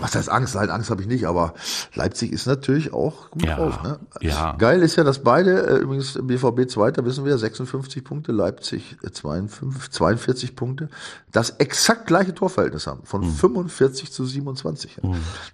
Was 0.00 0.14
heißt 0.14 0.30
Angst? 0.30 0.54
Nein, 0.54 0.70
Angst 0.70 0.90
habe 0.90 1.02
ich 1.02 1.08
nicht, 1.08 1.26
aber 1.26 1.54
Leipzig 1.94 2.32
ist 2.32 2.46
natürlich 2.46 2.92
auch 2.92 3.30
gut 3.30 3.44
Ja, 3.44 3.56
drauf. 3.56 3.82
Ne? 3.82 3.98
ja. 4.20 4.52
Geil 4.56 4.82
ist 4.82 4.96
ja, 4.96 5.04
dass 5.04 5.20
beide, 5.20 5.66
äh, 5.66 5.76
übrigens 5.78 6.18
BVB 6.22 6.68
Zweiter, 6.70 7.04
wissen 7.04 7.24
wir, 7.24 7.36
56 7.36 8.04
Punkte, 8.04 8.32
Leipzig 8.32 8.96
äh, 9.02 9.10
52, 9.10 9.90
42 9.90 10.56
Punkte, 10.56 10.88
das 11.32 11.50
exakt 11.58 12.06
gleiche 12.06 12.34
Torverhältnis 12.34 12.86
haben, 12.86 13.00
von 13.04 13.22
Hm. 13.22 13.30
45 13.32 14.12
zu 14.12 14.24
27. 14.24 14.98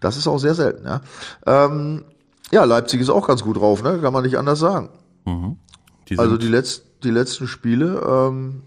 Das 0.00 0.16
ist 0.16 0.26
auch 0.26 0.38
sehr 0.38 0.54
selten. 0.54 0.86
Ja? 0.86 1.00
Ähm, 1.46 2.04
ja, 2.50 2.64
Leipzig 2.64 3.00
ist 3.00 3.10
auch 3.10 3.26
ganz 3.26 3.42
gut 3.42 3.56
drauf, 3.56 3.82
ne? 3.82 3.98
kann 4.00 4.12
man 4.12 4.24
nicht 4.24 4.36
anders 4.36 4.58
sagen. 4.58 4.90
Die 6.08 6.18
Also 6.18 6.36
die, 6.36 6.48
letz 6.48 6.82
die 7.02 7.10
letzten 7.10 7.46
Spiele, 7.46 8.02
ähm, 8.06 8.62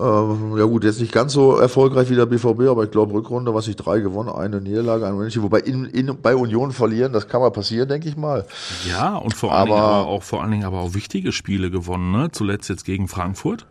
ähm, 0.00 0.56
ja 0.56 0.64
gut, 0.64 0.84
jetzt 0.84 1.00
nicht 1.00 1.12
ganz 1.12 1.32
so 1.32 1.56
erfolgreich 1.58 2.08
wie 2.10 2.14
der 2.16 2.26
BVB, 2.26 2.62
aber 2.68 2.84
ich 2.84 2.90
glaube 2.90 3.12
Rückrunde, 3.12 3.54
was 3.54 3.68
ich 3.68 3.76
drei 3.76 4.00
gewonnen, 4.00 4.30
eine 4.30 4.60
Niederlage, 4.60 5.06
ein 5.06 5.14
Unentschieden. 5.14 5.44
Wobei 5.44 5.60
in, 5.60 5.84
in, 5.84 6.16
bei 6.22 6.34
Union 6.34 6.72
verlieren, 6.72 7.12
das 7.12 7.28
kann 7.28 7.40
mal 7.40 7.50
passieren, 7.50 7.88
denke 7.88 8.08
ich 8.08 8.16
mal. 8.16 8.46
ja, 8.88 9.16
und 9.16 9.34
vor 9.34 9.52
allen, 9.52 9.66
Dingen 9.66 9.78
Aber- 9.78 9.88
aber 9.88 10.06
auch, 10.08 10.22
vor 10.22 10.42
allen 10.42 10.50
Dingen 10.52 10.64
aber 10.64 10.80
auch 10.80 10.94
wichtige 10.94 11.32
Spiele 11.32 11.70
gewonnen, 11.70 12.12
ne? 12.12 12.28
Zuletzt 12.32 12.68
jetzt 12.68 12.84
gegen 12.84 13.08
Frankfurt. 13.08 13.66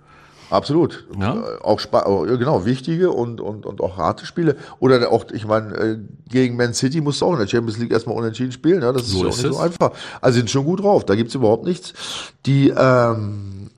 Absolut. 0.52 1.06
Ja. 1.20 1.36
Äh, 1.36 1.62
Auch 1.62 1.80
ja, 1.80 2.36
genau, 2.36 2.66
wichtige 2.66 3.12
und, 3.12 3.40
und, 3.40 3.68
und 3.68 3.82
auch 3.82 3.98
harte 3.98 4.26
Spiele. 4.26 4.56
Oder 4.80 5.12
auch, 5.12 5.26
ich 5.32 5.46
meine, 5.46 5.76
äh, 5.76 5.98
gegen 6.28 6.56
Man 6.58 6.74
City 6.74 7.02
musst 7.02 7.22
du 7.22 7.28
auch 7.28 7.34
in 7.34 7.40
der 7.40 7.48
Champions 7.48 7.78
League 7.78 7.92
erstmal 7.92 8.16
unentschieden 8.16 8.52
spielen. 8.52 8.82
Ja? 8.82 8.92
Das 8.92 9.04
ist 9.04 9.10
So 9.12 9.20
ja 9.20 9.26
auch 9.26 9.30
ist 9.30 9.38
nicht 9.44 9.52
es. 9.52 9.58
so 9.58 9.62
einfach. 9.62 9.92
Also 10.22 10.38
sind 10.40 10.50
schon 10.50 10.66
gut 10.66 10.80
drauf. 10.82 11.06
Da 11.06 11.14
gibt's 11.16 11.36
überhaupt 11.36 11.66
nichts. 11.66 11.94
Die 12.48 12.74
ähm, 12.76 13.70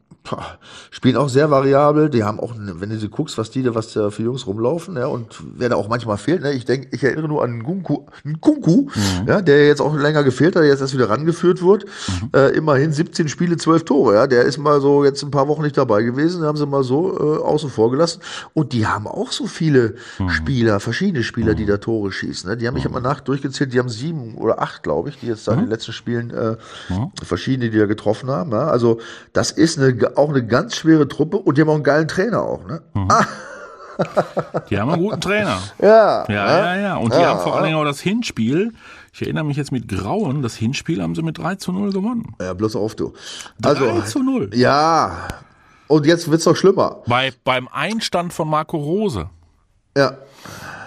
spielen 0.92 1.18
auch 1.18 1.30
sehr 1.30 1.50
variabel. 1.50 2.10
Die 2.10 2.24
haben 2.24 2.40
auch, 2.40 2.54
wenn 2.58 2.90
du 2.90 2.98
sie 2.98 3.10
guckst, 3.10 3.38
was 3.38 3.52
die 3.52 3.64
da, 3.64 3.76
was 3.76 3.94
da 3.94 4.10
für 4.12 4.24
Jungs 4.24 4.46
rumlaufen, 4.48 4.96
ja, 4.96 5.08
und 5.08 5.42
wer 5.56 5.70
da 5.70 5.76
auch 5.76 5.88
manchmal 5.88 6.18
fehlt, 6.18 6.42
ne, 6.42 6.54
ich 6.54 6.66
denke, 6.66 6.90
ich 6.92 7.04
erinnere 7.04 7.28
nur 7.28 7.44
an 7.44 7.60
Nkunku, 7.60 8.06
Nkunku 8.24 8.88
mhm. 8.94 9.28
ja, 9.28 9.42
der 9.42 9.68
jetzt 9.68 9.82
auch 9.82 9.96
länger 9.96 10.24
gefehlt 10.24 10.56
hat, 10.56 10.64
der 10.64 10.70
jetzt 10.70 10.82
erst 10.82 10.94
wieder 10.94 11.10
rangeführt 11.10 11.64
wird. 11.64 11.86
Mhm. 11.86 12.30
Äh, 12.36 12.50
immerhin 12.50 12.92
17 12.92 13.28
Spiele, 13.28 13.58
12 13.58 13.86
Tore, 13.86 14.16
ja, 14.16 14.28
der 14.28 14.44
ist 14.44 14.58
mal 14.58 14.80
so 14.82 15.04
jetzt 15.04 15.24
ein 15.24 15.32
paar 15.32 15.48
Wochen 15.48 15.64
nicht 15.64 15.78
dabei 15.78 16.04
gewesen, 16.04 16.44
haben 16.44 16.58
sie 16.58 16.66
mal 16.66 16.84
so 16.84 17.18
äh, 17.18 17.42
außen 17.42 17.70
vor 17.70 17.92
gelassen. 17.92 18.22
Und 18.54 18.74
die 18.74 18.88
haben 18.88 19.08
auch 19.08 19.32
so 19.32 19.48
viele 19.48 19.96
mhm. 20.20 20.30
Spieler, 20.30 20.80
verschiedene 20.80 21.24
Spieler, 21.24 21.56
die 21.56 21.64
mhm. 21.64 21.70
da 21.70 21.78
Tore 21.78 22.12
schießen. 22.12 22.50
Ne? 22.50 22.58
Die 22.58 22.68
haben 22.68 22.76
mich 22.76 22.86
mhm. 22.86 22.92
immer 22.92 23.02
nach 23.02 23.22
durchgezählt, 23.22 23.74
die 23.74 23.80
haben 23.80 23.90
sieben 23.90 24.36
oder 24.36 24.62
acht, 24.62 24.84
glaube 24.84 25.10
ich, 25.10 25.20
die 25.20 25.28
jetzt 25.28 25.48
da 25.48 25.54
in 25.54 25.60
den 25.60 25.66
mhm. 25.66 25.72
letzten 25.72 25.94
Spielen 25.94 26.32
äh, 26.32 26.58
verschiedene, 27.24 27.70
die 27.70 27.78
da 27.78 27.86
getroffen 27.86 28.30
haben. 28.30 28.52
Ja? 28.52 28.68
Also 28.68 29.00
das 29.34 29.52
ist 29.52 29.80
eine, 29.80 30.11
auch 30.18 30.30
eine 30.30 30.46
ganz 30.46 30.76
schwere 30.76 31.08
Truppe 31.08 31.38
und 31.38 31.58
die 31.58 31.62
haben 31.62 31.70
auch 31.70 31.76
einen 31.76 31.84
geilen 31.84 32.08
Trainer 32.08 32.42
auch, 32.42 32.66
ne? 32.66 32.82
Mhm. 32.94 33.08
Ah. 33.10 33.26
Die 34.70 34.80
haben 34.80 34.90
einen 34.90 35.02
guten 35.04 35.22
Trainer. 35.22 35.60
Ja. 35.80 36.26
Ja, 36.28 36.76
ja, 36.76 36.76
ja. 36.76 36.96
Und 36.96 37.14
die 37.14 37.20
ja, 37.20 37.30
haben 37.30 37.42
vor 37.42 37.56
allen 37.56 37.66
Dingen 37.66 37.78
auch 37.78 37.84
das 37.84 38.00
Hinspiel. 38.00 38.74
Ich 39.14 39.22
erinnere 39.22 39.44
mich 39.44 39.58
jetzt 39.58 39.72
mit 39.72 39.88
Grauen, 39.88 40.42
das 40.42 40.56
Hinspiel 40.56 41.04
haben 41.04 41.14
sie 41.14 41.22
mit 41.22 41.38
3 41.38 41.56
zu 41.56 41.72
0 41.72 41.92
gewonnen. 41.92 42.36
Ja, 42.42 42.54
bloß 42.54 42.76
auf 42.78 42.96
du. 42.96 43.14
Also, 43.62 43.86
3 43.86 44.02
zu 44.02 44.24
0. 44.24 44.52
Ja. 44.54 45.28
Und 45.88 46.06
jetzt 46.06 46.32
wird's 46.32 46.46
noch 46.46 46.56
schlimmer. 46.56 47.04
Bei, 47.06 47.34
beim 47.44 47.68
Einstand 47.68 48.34
von 48.34 48.48
Marco 48.48 48.78
Rose. 48.78 49.30
Ja. 49.96 50.18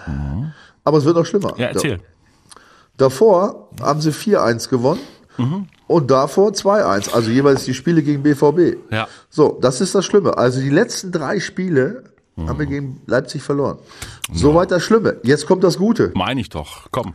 Mhm. 0.06 0.52
Aber 0.82 0.98
es 0.98 1.04
wird 1.04 1.16
noch 1.16 1.26
schlimmer. 1.26 1.52
Ja, 1.58 1.68
erzähl. 1.68 2.00
Davor 2.96 3.68
haben 3.82 4.00
sie 4.00 4.10
4-1 4.10 4.70
gewonnen. 4.70 5.00
Mhm. 5.37 5.66
Und 5.87 6.11
davor 6.11 6.51
2-1, 6.51 7.12
also 7.12 7.31
jeweils 7.31 7.64
die 7.64 7.75
Spiele 7.75 8.03
gegen 8.03 8.23
BVB. 8.23 8.79
Ja. 8.90 9.09
So, 9.29 9.59
das 9.61 9.81
ist 9.81 9.94
das 9.94 10.05
Schlimme. 10.05 10.37
Also 10.38 10.61
die 10.61 10.70
letzten 10.70 11.12
drei 11.12 11.40
Spiele 11.40 12.05
mhm. 12.37 12.49
haben 12.49 12.59
wir 12.59 12.66
gegen 12.66 13.01
Leipzig 13.07 13.42
verloren. 13.42 13.79
Soweit 14.33 14.70
ja. 14.70 14.77
das 14.77 14.85
Schlimme. 14.85 15.20
Jetzt 15.23 15.47
kommt 15.47 15.64
das 15.64 15.79
Gute. 15.79 16.12
Meine 16.14 16.40
ich 16.40 16.49
doch. 16.49 16.88
Komm. 16.90 17.14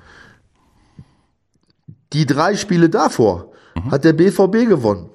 Die 2.14 2.26
drei 2.26 2.56
Spiele 2.56 2.90
davor 2.90 3.52
mhm. 3.76 3.92
hat 3.92 4.04
der 4.04 4.14
BVB 4.14 4.68
gewonnen. 4.68 5.10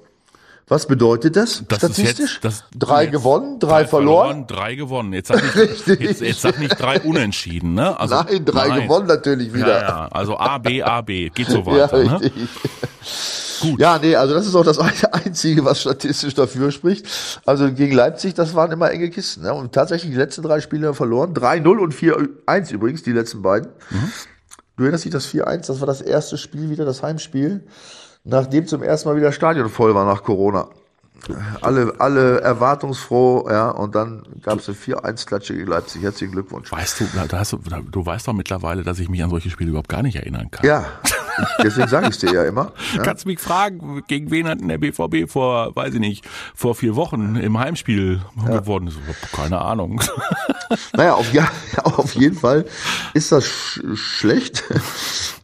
Was 0.67 0.87
bedeutet 0.87 1.35
das, 1.35 1.63
das 1.67 1.77
statistisch? 1.77 2.39
Jetzt, 2.41 2.43
das, 2.43 2.63
drei 2.75 3.05
gewonnen, 3.05 3.59
drei, 3.59 3.83
drei 3.83 3.87
verloren. 3.87 4.27
verloren. 4.27 4.47
Drei 4.47 4.75
gewonnen. 4.75 5.13
Jetzt 5.13 5.27
sag 5.27 5.43
nicht, 5.43 5.87
jetzt, 6.01 6.21
jetzt 6.21 6.41
sag 6.41 6.57
nicht 6.57 6.79
drei 6.79 6.99
unentschieden, 7.01 7.75
ne? 7.75 7.99
Also, 7.99 8.15
nein, 8.15 8.43
drei 8.45 8.67
nein. 8.69 8.81
gewonnen 8.83 9.07
natürlich 9.07 9.53
wieder. 9.53 9.67
Ja, 9.67 9.81
ja. 9.81 10.07
Also 10.07 10.37
A, 10.39 10.57
B, 10.57 10.81
A, 10.81 11.01
B. 11.01 11.29
Geht 11.29 11.49
so 11.49 11.63
weiter. 11.67 12.01
Ja, 12.03 12.17
ne? 12.17 12.31
Gut. 13.61 13.79
Ja, 13.79 13.99
nee, 13.99 14.15
also 14.15 14.33
das 14.33 14.47
ist 14.47 14.55
auch 14.55 14.65
das 14.65 14.79
Einzige, 14.79 15.63
was 15.63 15.81
statistisch 15.81 16.33
dafür 16.33 16.71
spricht. 16.71 17.05
Also 17.45 17.71
gegen 17.71 17.95
Leipzig, 17.95 18.33
das 18.33 18.55
waren 18.55 18.71
immer 18.71 18.89
enge 18.89 19.11
Kisten. 19.11 19.43
Ne? 19.43 19.53
Und 19.53 19.71
tatsächlich 19.71 20.11
die 20.11 20.17
letzten 20.17 20.41
drei 20.41 20.61
Spiele 20.61 20.95
verloren. 20.95 21.33
3-0 21.35 21.77
und 21.77 21.93
4-1 21.93 22.73
übrigens, 22.73 23.03
die 23.03 23.11
letzten 23.11 23.43
beiden. 23.43 23.69
Mhm. 23.91 24.11
Du 24.77 24.83
erinnerst 24.83 25.05
dich, 25.05 25.11
das 25.11 25.27
4-1, 25.27 25.67
das 25.67 25.79
war 25.79 25.87
das 25.87 26.01
erste 26.01 26.37
Spiel 26.37 26.69
wieder, 26.69 26.85
das 26.85 27.01
Heimspiel 27.01 27.63
nachdem 28.25 28.67
zum 28.67 28.83
ersten 28.83 29.09
Mal 29.09 29.15
wieder 29.15 29.31
Stadion 29.31 29.69
voll 29.69 29.95
war 29.95 30.05
nach 30.05 30.23
Corona. 30.23 30.67
Alle, 31.61 31.93
alle 31.97 32.41
erwartungsfroh, 32.41 33.49
ja, 33.49 33.71
und 33.71 33.95
dann 33.95 34.23
gab 34.43 34.59
es 34.59 34.67
eine 34.67 34.77
4-1-Klatsche 34.77 35.55
gegen 35.55 35.67
Leipzig. 35.67 36.03
Herzlichen 36.03 36.33
Glückwunsch. 36.33 36.71
Weißt 36.71 36.99
du, 36.99 37.05
da 37.27 37.39
hast 37.39 37.53
du, 37.53 37.57
du 37.57 38.05
weißt 38.05 38.27
doch 38.27 38.33
mittlerweile, 38.33 38.83
dass 38.83 38.99
ich 38.99 39.09
mich 39.09 39.23
an 39.23 39.29
solche 39.31 39.49
Spiele 39.49 39.69
überhaupt 39.71 39.89
gar 39.89 40.03
nicht 40.03 40.17
erinnern 40.17 40.51
kann. 40.51 40.65
Ja, 40.65 40.85
deswegen 41.63 41.87
sage 41.87 42.07
ich 42.07 42.11
es 42.11 42.19
dir 42.19 42.31
ja 42.31 42.43
immer. 42.43 42.73
Ja. 42.95 43.01
Kannst 43.01 43.25
mich 43.25 43.39
fragen, 43.39 44.03
gegen 44.07 44.29
wen 44.29 44.47
hat 44.47 44.59
denn 44.59 44.67
der 44.67 44.77
BVB 44.77 45.27
vor, 45.27 45.75
weiß 45.75 45.95
ich 45.95 45.99
nicht, 45.99 46.27
vor 46.53 46.75
vier 46.75 46.95
Wochen 46.95 47.37
im 47.37 47.57
Heimspiel 47.57 48.21
ja. 48.45 48.59
gewonnen? 48.59 48.93
Keine 49.31 49.61
Ahnung. 49.61 50.01
Naja, 50.93 51.13
auf, 51.13 51.31
ja, 51.31 51.47
auf 51.83 52.15
jeden 52.15 52.35
Fall 52.35 52.65
ist 53.13 53.31
das 53.31 53.45
sch 53.45 53.81
schlecht. 53.93 54.63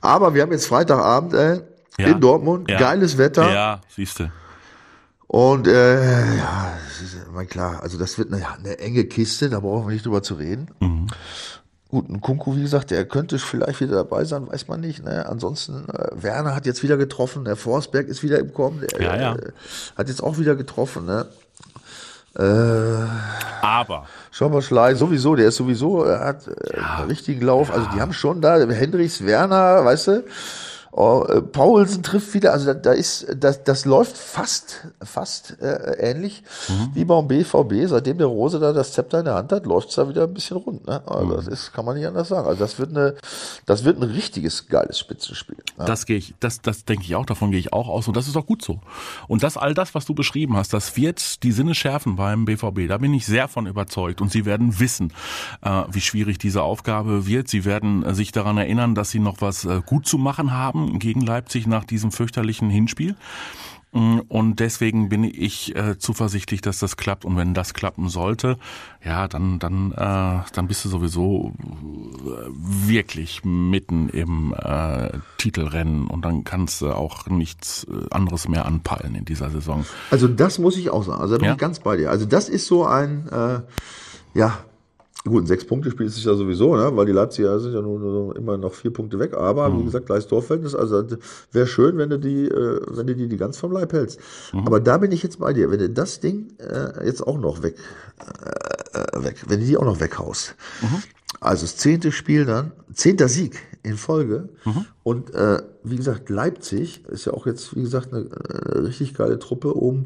Aber 0.01 0.33
wir 0.33 0.41
haben 0.41 0.51
jetzt 0.51 0.65
Freitagabend, 0.65 1.35
äh, 1.35 1.61
ja. 1.97 2.07
in 2.07 2.19
Dortmund. 2.19 2.69
Ja. 2.69 2.77
Geiles 2.77 3.17
Wetter. 3.17 3.51
Ja, 3.51 3.81
siehst 3.89 4.19
du. 4.19 4.31
Und 5.27 5.67
äh, 5.67 6.37
ja, 6.37 6.77
immer 7.29 7.45
klar. 7.45 7.81
Also 7.81 7.97
das 7.97 8.17
wird 8.17 8.33
eine, 8.33 8.45
eine 8.47 8.79
enge 8.79 9.05
Kiste, 9.05 9.49
da 9.49 9.61
brauchen 9.61 9.87
wir 9.87 9.93
nicht 9.93 10.05
drüber 10.05 10.21
zu 10.21 10.35
reden. 10.35 10.67
Mhm. 10.79 11.07
Gut, 11.87 12.09
ein 12.09 12.21
Kunku, 12.21 12.55
wie 12.55 12.61
gesagt, 12.61 12.91
der 12.91 13.05
könnte 13.05 13.37
vielleicht 13.37 13.81
wieder 13.81 13.95
dabei 13.95 14.23
sein, 14.23 14.47
weiß 14.49 14.69
man 14.69 14.79
nicht. 14.79 15.03
Ne? 15.03 15.25
Ansonsten, 15.25 15.89
äh, 15.89 16.23
Werner 16.23 16.55
hat 16.55 16.65
jetzt 16.65 16.83
wieder 16.83 16.95
getroffen, 16.95 17.43
der 17.43 17.57
Forsberg 17.57 18.07
ist 18.07 18.23
wieder 18.23 18.39
im 18.39 18.53
Kommen, 18.53 18.79
der 18.81 19.01
ja, 19.01 19.15
ja. 19.15 19.35
Äh, 19.35 19.51
hat 19.97 20.07
jetzt 20.07 20.23
auch 20.23 20.37
wieder 20.37 20.55
getroffen. 20.55 21.05
Ne? 21.05 21.25
Äh, 22.37 23.61
Aber. 23.61 24.05
Schauberschlei 24.31 24.95
sowieso, 24.95 25.35
der 25.35 25.49
ist 25.49 25.57
sowieso, 25.57 26.03
er 26.03 26.21
hat 26.21 26.47
äh, 26.47 26.77
ja. 26.77 26.99
einen 26.99 27.09
richtigen 27.09 27.41
Lauf. 27.41 27.71
Also 27.73 27.87
die 27.93 27.99
haben 27.99 28.13
schon 28.13 28.39
da, 28.39 28.57
Hendrichs, 28.57 29.25
Werner, 29.25 29.83
weißt 29.83 30.07
du, 30.07 30.23
Oh, 30.93 31.25
äh, 31.29 31.41
Paulsen 31.41 32.03
trifft 32.03 32.33
wieder, 32.33 32.51
also 32.51 32.65
da, 32.65 32.73
da 32.73 32.91
ist, 32.91 33.25
das, 33.37 33.63
das 33.63 33.85
läuft 33.85 34.17
fast, 34.17 34.87
fast 35.01 35.57
äh, 35.61 36.11
ähnlich 36.11 36.43
mhm. 36.67 36.89
wie 36.93 37.05
beim 37.05 37.29
BVB. 37.29 37.87
Seitdem 37.87 38.17
der 38.17 38.27
Rose 38.27 38.59
da 38.59 38.73
das 38.73 38.91
Zepter 38.91 39.19
in 39.19 39.25
der 39.25 39.35
Hand 39.35 39.53
hat, 39.53 39.65
läuft's 39.65 39.95
da 39.95 40.09
wieder 40.09 40.23
ein 40.23 40.33
bisschen 40.33 40.57
rund. 40.57 40.85
Ne? 40.85 41.01
Also 41.07 41.25
mhm. 41.25 41.35
das 41.35 41.47
ist, 41.47 41.71
kann 41.71 41.85
man 41.85 41.95
nicht 41.95 42.05
anders 42.05 42.27
sagen. 42.27 42.45
Also 42.45 42.59
das 42.59 42.77
wird 42.77 42.89
eine, 42.89 43.15
das 43.65 43.85
wird 43.85 44.01
ein 44.01 44.03
richtiges 44.03 44.67
geiles 44.67 44.99
Spitzenspiel. 44.99 45.55
Ne? 45.77 45.85
Das 45.85 46.05
gehe 46.05 46.17
ich, 46.17 46.33
das, 46.41 46.61
das 46.61 46.83
denke 46.83 47.05
ich 47.05 47.15
auch. 47.15 47.25
Davon 47.25 47.51
gehe 47.51 47.59
ich 47.59 47.71
auch 47.71 47.87
aus 47.87 48.09
und 48.09 48.17
das 48.17 48.27
ist 48.27 48.35
auch 48.35 48.45
gut 48.45 48.61
so. 48.61 48.81
Und 49.29 49.43
das 49.43 49.55
all 49.55 49.73
das, 49.73 49.95
was 49.95 50.05
du 50.05 50.13
beschrieben 50.13 50.57
hast, 50.57 50.73
das 50.73 50.97
wird 50.97 51.43
die 51.43 51.53
Sinne 51.53 51.73
schärfen 51.73 52.17
beim 52.17 52.43
BVB. 52.43 52.89
Da 52.89 52.97
bin 52.97 53.13
ich 53.13 53.25
sehr 53.25 53.47
von 53.47 53.65
überzeugt 53.65 54.19
und 54.19 54.29
sie 54.29 54.43
werden 54.43 54.77
wissen, 54.81 55.13
äh, 55.61 55.83
wie 55.89 56.01
schwierig 56.01 56.37
diese 56.37 56.63
Aufgabe 56.63 57.27
wird. 57.27 57.47
Sie 57.47 57.63
werden 57.63 58.03
äh, 58.03 58.13
sich 58.13 58.33
daran 58.33 58.57
erinnern, 58.57 58.93
dass 58.93 59.09
sie 59.09 59.19
noch 59.19 59.37
was 59.39 59.63
äh, 59.63 59.81
gut 59.85 60.05
zu 60.05 60.17
machen 60.17 60.51
haben 60.51 60.80
haben 60.81 60.99
gegen 60.99 61.21
Leipzig 61.21 61.67
nach 61.67 61.85
diesem 61.85 62.11
fürchterlichen 62.11 62.69
Hinspiel. 62.69 63.15
Mm, 63.93 64.19
und 64.29 64.59
deswegen 64.59 65.09
bin 65.09 65.23
ich 65.23 65.75
äh, 65.75 65.97
zuversichtlich, 65.97 66.61
dass 66.61 66.79
das 66.79 66.95
klappt. 66.97 67.25
Und 67.25 67.35
wenn 67.35 67.53
das 67.53 67.73
klappen 67.73 68.09
sollte, 68.09 68.57
ja, 69.03 69.27
dann 69.27 69.59
dann 69.59 69.91
äh, 69.91 70.43
dann 70.53 70.67
bist 70.67 70.85
du 70.85 70.89
sowieso 70.89 71.53
äh, 71.59 72.49
wirklich 72.87 73.43
mitten 73.43 74.09
im 74.09 74.53
äh, 74.57 75.11
Titelrennen 75.37 76.07
und 76.07 76.23
dann 76.23 76.43
kannst 76.43 76.81
du 76.81 76.91
auch 76.91 77.27
nichts 77.27 77.85
äh, 77.85 78.07
anderes 78.11 78.47
mehr 78.47 78.65
anpeilen 78.65 79.15
in 79.15 79.25
dieser 79.25 79.49
Saison. 79.49 79.85
Also 80.09 80.27
das 80.27 80.57
muss 80.57 80.77
ich 80.77 80.89
auch 80.89 81.03
sagen. 81.03 81.21
Also 81.21 81.35
da 81.35 81.39
bin 81.39 81.47
ja? 81.47 81.53
ich 81.53 81.59
ganz 81.59 81.79
bei 81.79 81.97
dir. 81.97 82.09
Also 82.11 82.25
das 82.25 82.47
ist 82.47 82.67
so 82.67 82.85
ein 82.85 83.27
äh, 83.29 83.59
ja 84.33 84.59
Gut, 85.23 85.43
ein 85.43 85.45
Sechs-Punkte-Spiel 85.45 86.07
ist 86.07 86.17
es 86.17 86.23
ja 86.23 86.33
sowieso, 86.33 86.75
ne? 86.75 86.89
weil 86.95 87.05
die 87.05 87.11
Leipziger 87.11 87.59
sind 87.59 87.73
ja 87.73 87.81
nur, 87.81 88.35
immer 88.35 88.57
noch 88.57 88.73
vier 88.73 88.91
Punkte 88.91 89.19
weg. 89.19 89.35
Aber 89.35 89.69
mhm. 89.69 89.79
wie 89.79 89.83
gesagt, 89.85 90.07
gleiches 90.07 90.27
Torverhältnis. 90.27 90.73
Also 90.73 91.03
wäre 91.51 91.67
schön, 91.67 91.97
wenn 91.97 92.09
du 92.09 92.17
die, 92.17 92.47
äh, 92.47 92.81
wenn 92.87 93.05
du 93.05 93.15
die, 93.15 93.27
die 93.27 93.37
ganz 93.37 93.57
vom 93.57 93.71
Leib 93.71 93.93
hältst. 93.93 94.19
Mhm. 94.51 94.65
Aber 94.65 94.79
da 94.79 94.97
bin 94.97 95.11
ich 95.11 95.21
jetzt 95.21 95.39
bei 95.39 95.53
dir. 95.53 95.69
Wenn 95.69 95.79
du 95.79 95.89
das 95.89 96.19
Ding 96.21 96.47
äh, 96.57 97.05
jetzt 97.05 97.21
auch 97.21 97.37
noch 97.37 97.61
weg, 97.61 97.75
äh, 98.19 98.99
äh 98.99 99.23
weg, 99.23 99.43
wenn 99.47 99.59
du 99.59 99.65
die 99.67 99.77
auch 99.77 99.85
noch 99.85 99.99
weghaust. 99.99 100.55
Mhm. 100.81 101.03
Also 101.41 101.63
das 101.63 101.75
zehnte 101.75 102.11
Spiel 102.11 102.45
dann, 102.45 102.71
zehnter 102.93 103.27
Sieg 103.27 103.59
in 103.81 103.97
Folge. 103.97 104.49
Mhm. 104.63 104.85
Und 105.01 105.33
äh, 105.33 105.63
wie 105.83 105.95
gesagt, 105.95 106.29
Leipzig 106.29 107.03
ist 107.07 107.25
ja 107.25 107.33
auch 107.33 107.47
jetzt, 107.47 107.75
wie 107.75 107.81
gesagt, 107.81 108.13
eine, 108.13 108.29
eine 108.29 108.87
richtig 108.87 109.15
geile 109.15 109.39
Truppe 109.39 109.73
um. 109.73 110.05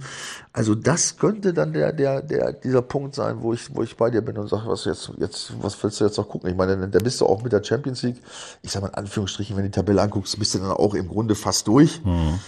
Also 0.53 0.75
das 0.75 1.17
könnte 1.17 1.53
dann 1.53 1.73
der, 1.73 1.91
der, 1.91 2.21
der, 2.21 2.53
dieser 2.53 2.81
Punkt 2.81 3.15
sein, 3.15 3.41
wo 3.41 3.51
ich, 3.51 3.75
wo 3.75 3.83
ich 3.83 3.97
bei 3.97 4.09
dir 4.09 4.21
bin 4.21 4.37
und 4.37 4.47
sage, 4.47 4.63
was 4.67 4.85
jetzt, 4.85 5.11
jetzt, 5.17 5.51
was 5.61 5.83
willst 5.83 5.99
du 5.99 6.05
jetzt 6.05 6.17
noch 6.17 6.29
gucken? 6.29 6.49
Ich 6.49 6.55
meine, 6.55 6.87
da 6.87 6.99
bist 6.99 7.19
du 7.19 7.25
auch 7.25 7.43
mit 7.43 7.51
der 7.51 7.61
Champions 7.61 8.01
League, 8.03 8.21
ich 8.61 8.71
sag 8.71 8.81
mal 8.81 8.87
in 8.87 8.93
Anführungsstrichen, 8.93 9.57
wenn 9.57 9.63
du 9.63 9.69
die 9.69 9.75
Tabelle 9.75 10.01
anguckst, 10.01 10.39
bist 10.39 10.55
du 10.55 10.59
dann 10.59 10.71
auch 10.71 10.93
im 10.93 11.09
Grunde 11.09 11.35
fast 11.35 11.67
durch. 11.67 12.01
Mhm. 12.05 12.39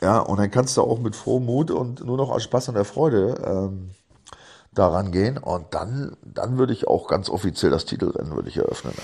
Ja, 0.00 0.20
und 0.20 0.38
dann 0.38 0.50
kannst 0.50 0.78
du 0.78 0.80
auch 0.80 0.98
mit 0.98 1.14
frohem 1.14 1.44
Mut 1.44 1.70
und 1.70 2.06
nur 2.06 2.16
noch 2.16 2.30
aus 2.30 2.44
Spaß 2.44 2.68
und 2.68 2.76
der 2.76 2.86
Freude 2.86 3.34
ähm, 3.44 3.90
daran 4.72 5.10
gehen 5.10 5.38
und 5.38 5.74
dann, 5.74 6.16
dann 6.22 6.58
würde 6.58 6.72
ich 6.72 6.86
auch 6.86 7.08
ganz 7.08 7.28
offiziell 7.28 7.70
das 7.70 7.84
Titelrennen 7.84 8.34
würde 8.34 8.48
ich 8.48 8.56
eröffnen. 8.56 8.94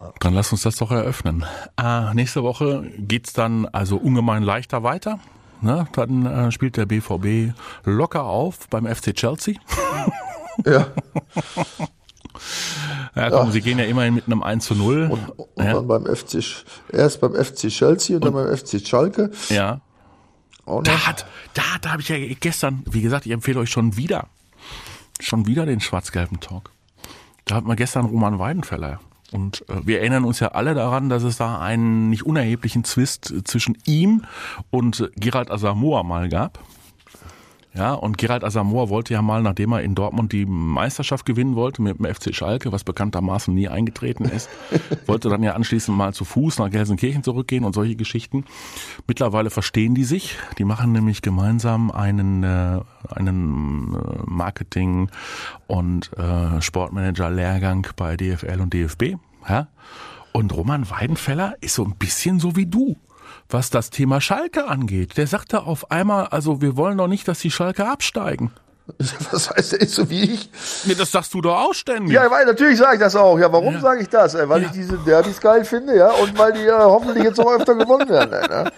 Ja. 0.00 0.12
Dann 0.20 0.34
lass 0.34 0.52
uns 0.52 0.62
das 0.62 0.76
doch 0.76 0.90
eröffnen. 0.90 1.44
Äh, 1.80 2.12
nächste 2.14 2.42
Woche 2.42 2.90
geht's 2.98 3.32
dann 3.32 3.66
also 3.66 3.96
ungemein 3.96 4.42
leichter 4.42 4.82
weiter. 4.82 5.18
Ne? 5.60 5.86
Dann 5.92 6.26
äh, 6.26 6.52
spielt 6.52 6.76
der 6.76 6.86
BVB 6.86 7.54
locker 7.84 8.24
auf 8.24 8.68
beim 8.68 8.86
FC 8.86 9.14
Chelsea. 9.14 9.54
ja. 10.64 10.86
Ja, 13.14 13.30
komm, 13.30 13.46
ja. 13.46 13.52
sie 13.52 13.60
gehen 13.60 13.78
ja 13.78 13.84
immerhin 13.84 14.12
mit 14.14 14.26
einem 14.26 14.42
1 14.42 14.64
zu 14.64 14.74
0. 14.74 15.08
Und, 15.08 15.30
und 15.30 15.64
ja. 15.64 15.74
dann 15.74 15.86
beim 15.86 16.04
FC, 16.04 16.42
erst 16.92 17.20
beim 17.20 17.32
FC 17.32 17.68
Chelsea 17.68 18.16
und, 18.16 18.24
und 18.24 18.34
dann 18.34 18.46
beim 18.46 18.56
FC 18.56 18.84
Schalke. 18.84 19.30
Ja. 19.50 19.80
Da 20.66 21.06
hat, 21.06 21.26
da, 21.52 21.62
da 21.80 21.92
habe 21.92 22.02
ich 22.02 22.08
ja 22.08 22.16
gestern, 22.40 22.82
wie 22.90 23.02
gesagt, 23.02 23.24
ich 23.26 23.32
empfehle 23.32 23.60
euch 23.60 23.70
schon 23.70 23.96
wieder 23.96 24.28
schon 25.26 25.46
wieder 25.46 25.66
den 25.66 25.80
schwarz-gelben 25.80 26.40
Talk. 26.40 26.70
Da 27.44 27.56
hat 27.56 27.64
man 27.64 27.76
gestern 27.76 28.06
Roman 28.06 28.38
Weidenfeller. 28.38 29.00
Und 29.32 29.64
äh, 29.68 29.84
wir 29.84 30.00
erinnern 30.00 30.24
uns 30.24 30.40
ja 30.40 30.48
alle 30.48 30.74
daran, 30.74 31.08
dass 31.08 31.22
es 31.22 31.36
da 31.36 31.60
einen 31.60 32.10
nicht 32.10 32.24
unerheblichen 32.24 32.84
Zwist 32.84 33.34
zwischen 33.44 33.76
ihm 33.84 34.24
und 34.70 35.10
Gerald 35.16 35.50
Asamoah 35.50 36.04
mal 36.04 36.28
gab. 36.28 36.60
Ja, 37.76 37.94
und 37.94 38.18
Gerald 38.18 38.44
Asamoah 38.44 38.88
wollte 38.88 39.14
ja 39.14 39.22
mal, 39.22 39.42
nachdem 39.42 39.72
er 39.72 39.82
in 39.82 39.96
Dortmund 39.96 40.32
die 40.32 40.46
Meisterschaft 40.46 41.26
gewinnen 41.26 41.56
wollte 41.56 41.82
mit 41.82 41.98
dem 41.98 42.06
FC 42.06 42.32
Schalke, 42.32 42.70
was 42.70 42.84
bekanntermaßen 42.84 43.52
nie 43.52 43.68
eingetreten 43.68 44.26
ist, 44.26 44.48
wollte 45.06 45.28
dann 45.28 45.42
ja 45.42 45.54
anschließend 45.54 45.96
mal 45.96 46.14
zu 46.14 46.24
Fuß 46.24 46.60
nach 46.60 46.70
Gelsenkirchen 46.70 47.24
zurückgehen 47.24 47.64
und 47.64 47.74
solche 47.74 47.96
Geschichten. 47.96 48.44
Mittlerweile 49.08 49.50
verstehen 49.50 49.96
die 49.96 50.04
sich. 50.04 50.36
Die 50.58 50.64
machen 50.64 50.92
nämlich 50.92 51.20
gemeinsam 51.20 51.90
einen, 51.90 52.44
äh, 52.44 52.80
einen 53.10 53.94
äh, 53.94 54.22
Marketing- 54.24 55.10
und 55.66 56.12
äh, 56.16 56.62
Sportmanager-Lehrgang 56.62 57.88
bei 57.96 58.16
DFL 58.16 58.60
und 58.60 58.72
DFB. 58.72 59.16
Ja? 59.48 59.66
Und 60.32 60.52
Roman 60.52 60.88
Weidenfeller 60.90 61.54
ist 61.60 61.74
so 61.74 61.84
ein 61.84 61.96
bisschen 61.96 62.38
so 62.38 62.54
wie 62.54 62.66
du 62.66 62.96
was 63.54 63.70
das 63.70 63.88
Thema 63.90 64.20
Schalke 64.20 64.66
angeht. 64.68 65.16
Der 65.16 65.26
sagte 65.28 65.62
auf 65.62 65.90
einmal, 65.90 66.26
also 66.26 66.60
wir 66.60 66.76
wollen 66.76 66.98
doch 66.98 67.06
nicht, 67.06 67.26
dass 67.28 67.38
die 67.38 67.50
Schalke 67.52 67.86
absteigen. 67.88 68.50
Was 69.30 69.48
heißt 69.48 69.72
der 69.72 69.80
ist 69.80 69.94
so 69.94 70.10
wie 70.10 70.24
ich? 70.34 70.50
Nee, 70.84 70.94
das 70.94 71.10
sagst 71.10 71.32
du 71.32 71.40
doch 71.40 71.56
auch 71.56 71.72
ständig. 71.72 72.12
Ja, 72.12 72.30
weil 72.30 72.44
natürlich 72.44 72.76
sage 72.76 72.96
ich 72.96 73.00
das 73.00 73.16
auch. 73.16 73.38
Ja, 73.38 73.50
warum 73.50 73.72
Ja. 73.74 73.80
sage 73.80 74.02
ich 74.02 74.08
das? 74.10 74.34
Äh, 74.34 74.46
Weil 74.46 74.60
Ja. 74.60 74.66
ich 74.66 74.72
diese 74.74 74.98
Derbys 74.98 75.40
geil 75.40 75.64
finde, 75.64 75.96
ja, 75.96 76.10
und 76.10 76.36
weil 76.36 76.52
die 76.52 76.66
äh, 76.66 76.72
hoffentlich 76.72 77.24
jetzt 77.24 77.40
auch 77.40 77.50
öfter 77.52 77.76
gewonnen 77.76 78.08
werden. 78.10 78.32
äh, 78.34 78.48
Ne? 78.64 78.70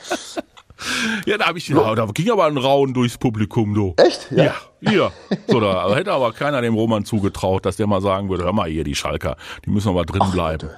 Ja, 1.25 1.39
da 1.39 1.47
habe 1.47 1.59
ich, 1.59 1.67
ja, 1.69 1.95
da 1.95 2.05
ging 2.13 2.31
aber 2.31 2.45
ein 2.45 2.59
Rauen 2.59 2.93
durchs 2.93 3.17
Publikum, 3.17 3.73
du. 3.75 3.95
Echt? 3.97 4.31
Ja, 4.31 4.55
ja. 4.83 5.11
So, 5.49 5.59
da 5.59 5.93
hätte 5.95 6.13
aber 6.13 6.33
keiner 6.35 6.61
dem 6.61 6.75
Roman 6.75 7.05
zugetraut, 7.07 7.65
dass 7.65 7.77
der 7.77 7.87
mal 7.87 8.03
sagen 8.03 8.29
würde, 8.29 8.45
hör 8.45 8.53
mal 8.53 8.69
hier, 8.69 8.85
die 8.85 8.95
Schalker, 8.95 9.37
die 9.65 9.71
müssen 9.71 9.89
aber 9.89 10.05
drin 10.05 10.31
bleiben. 10.33 10.69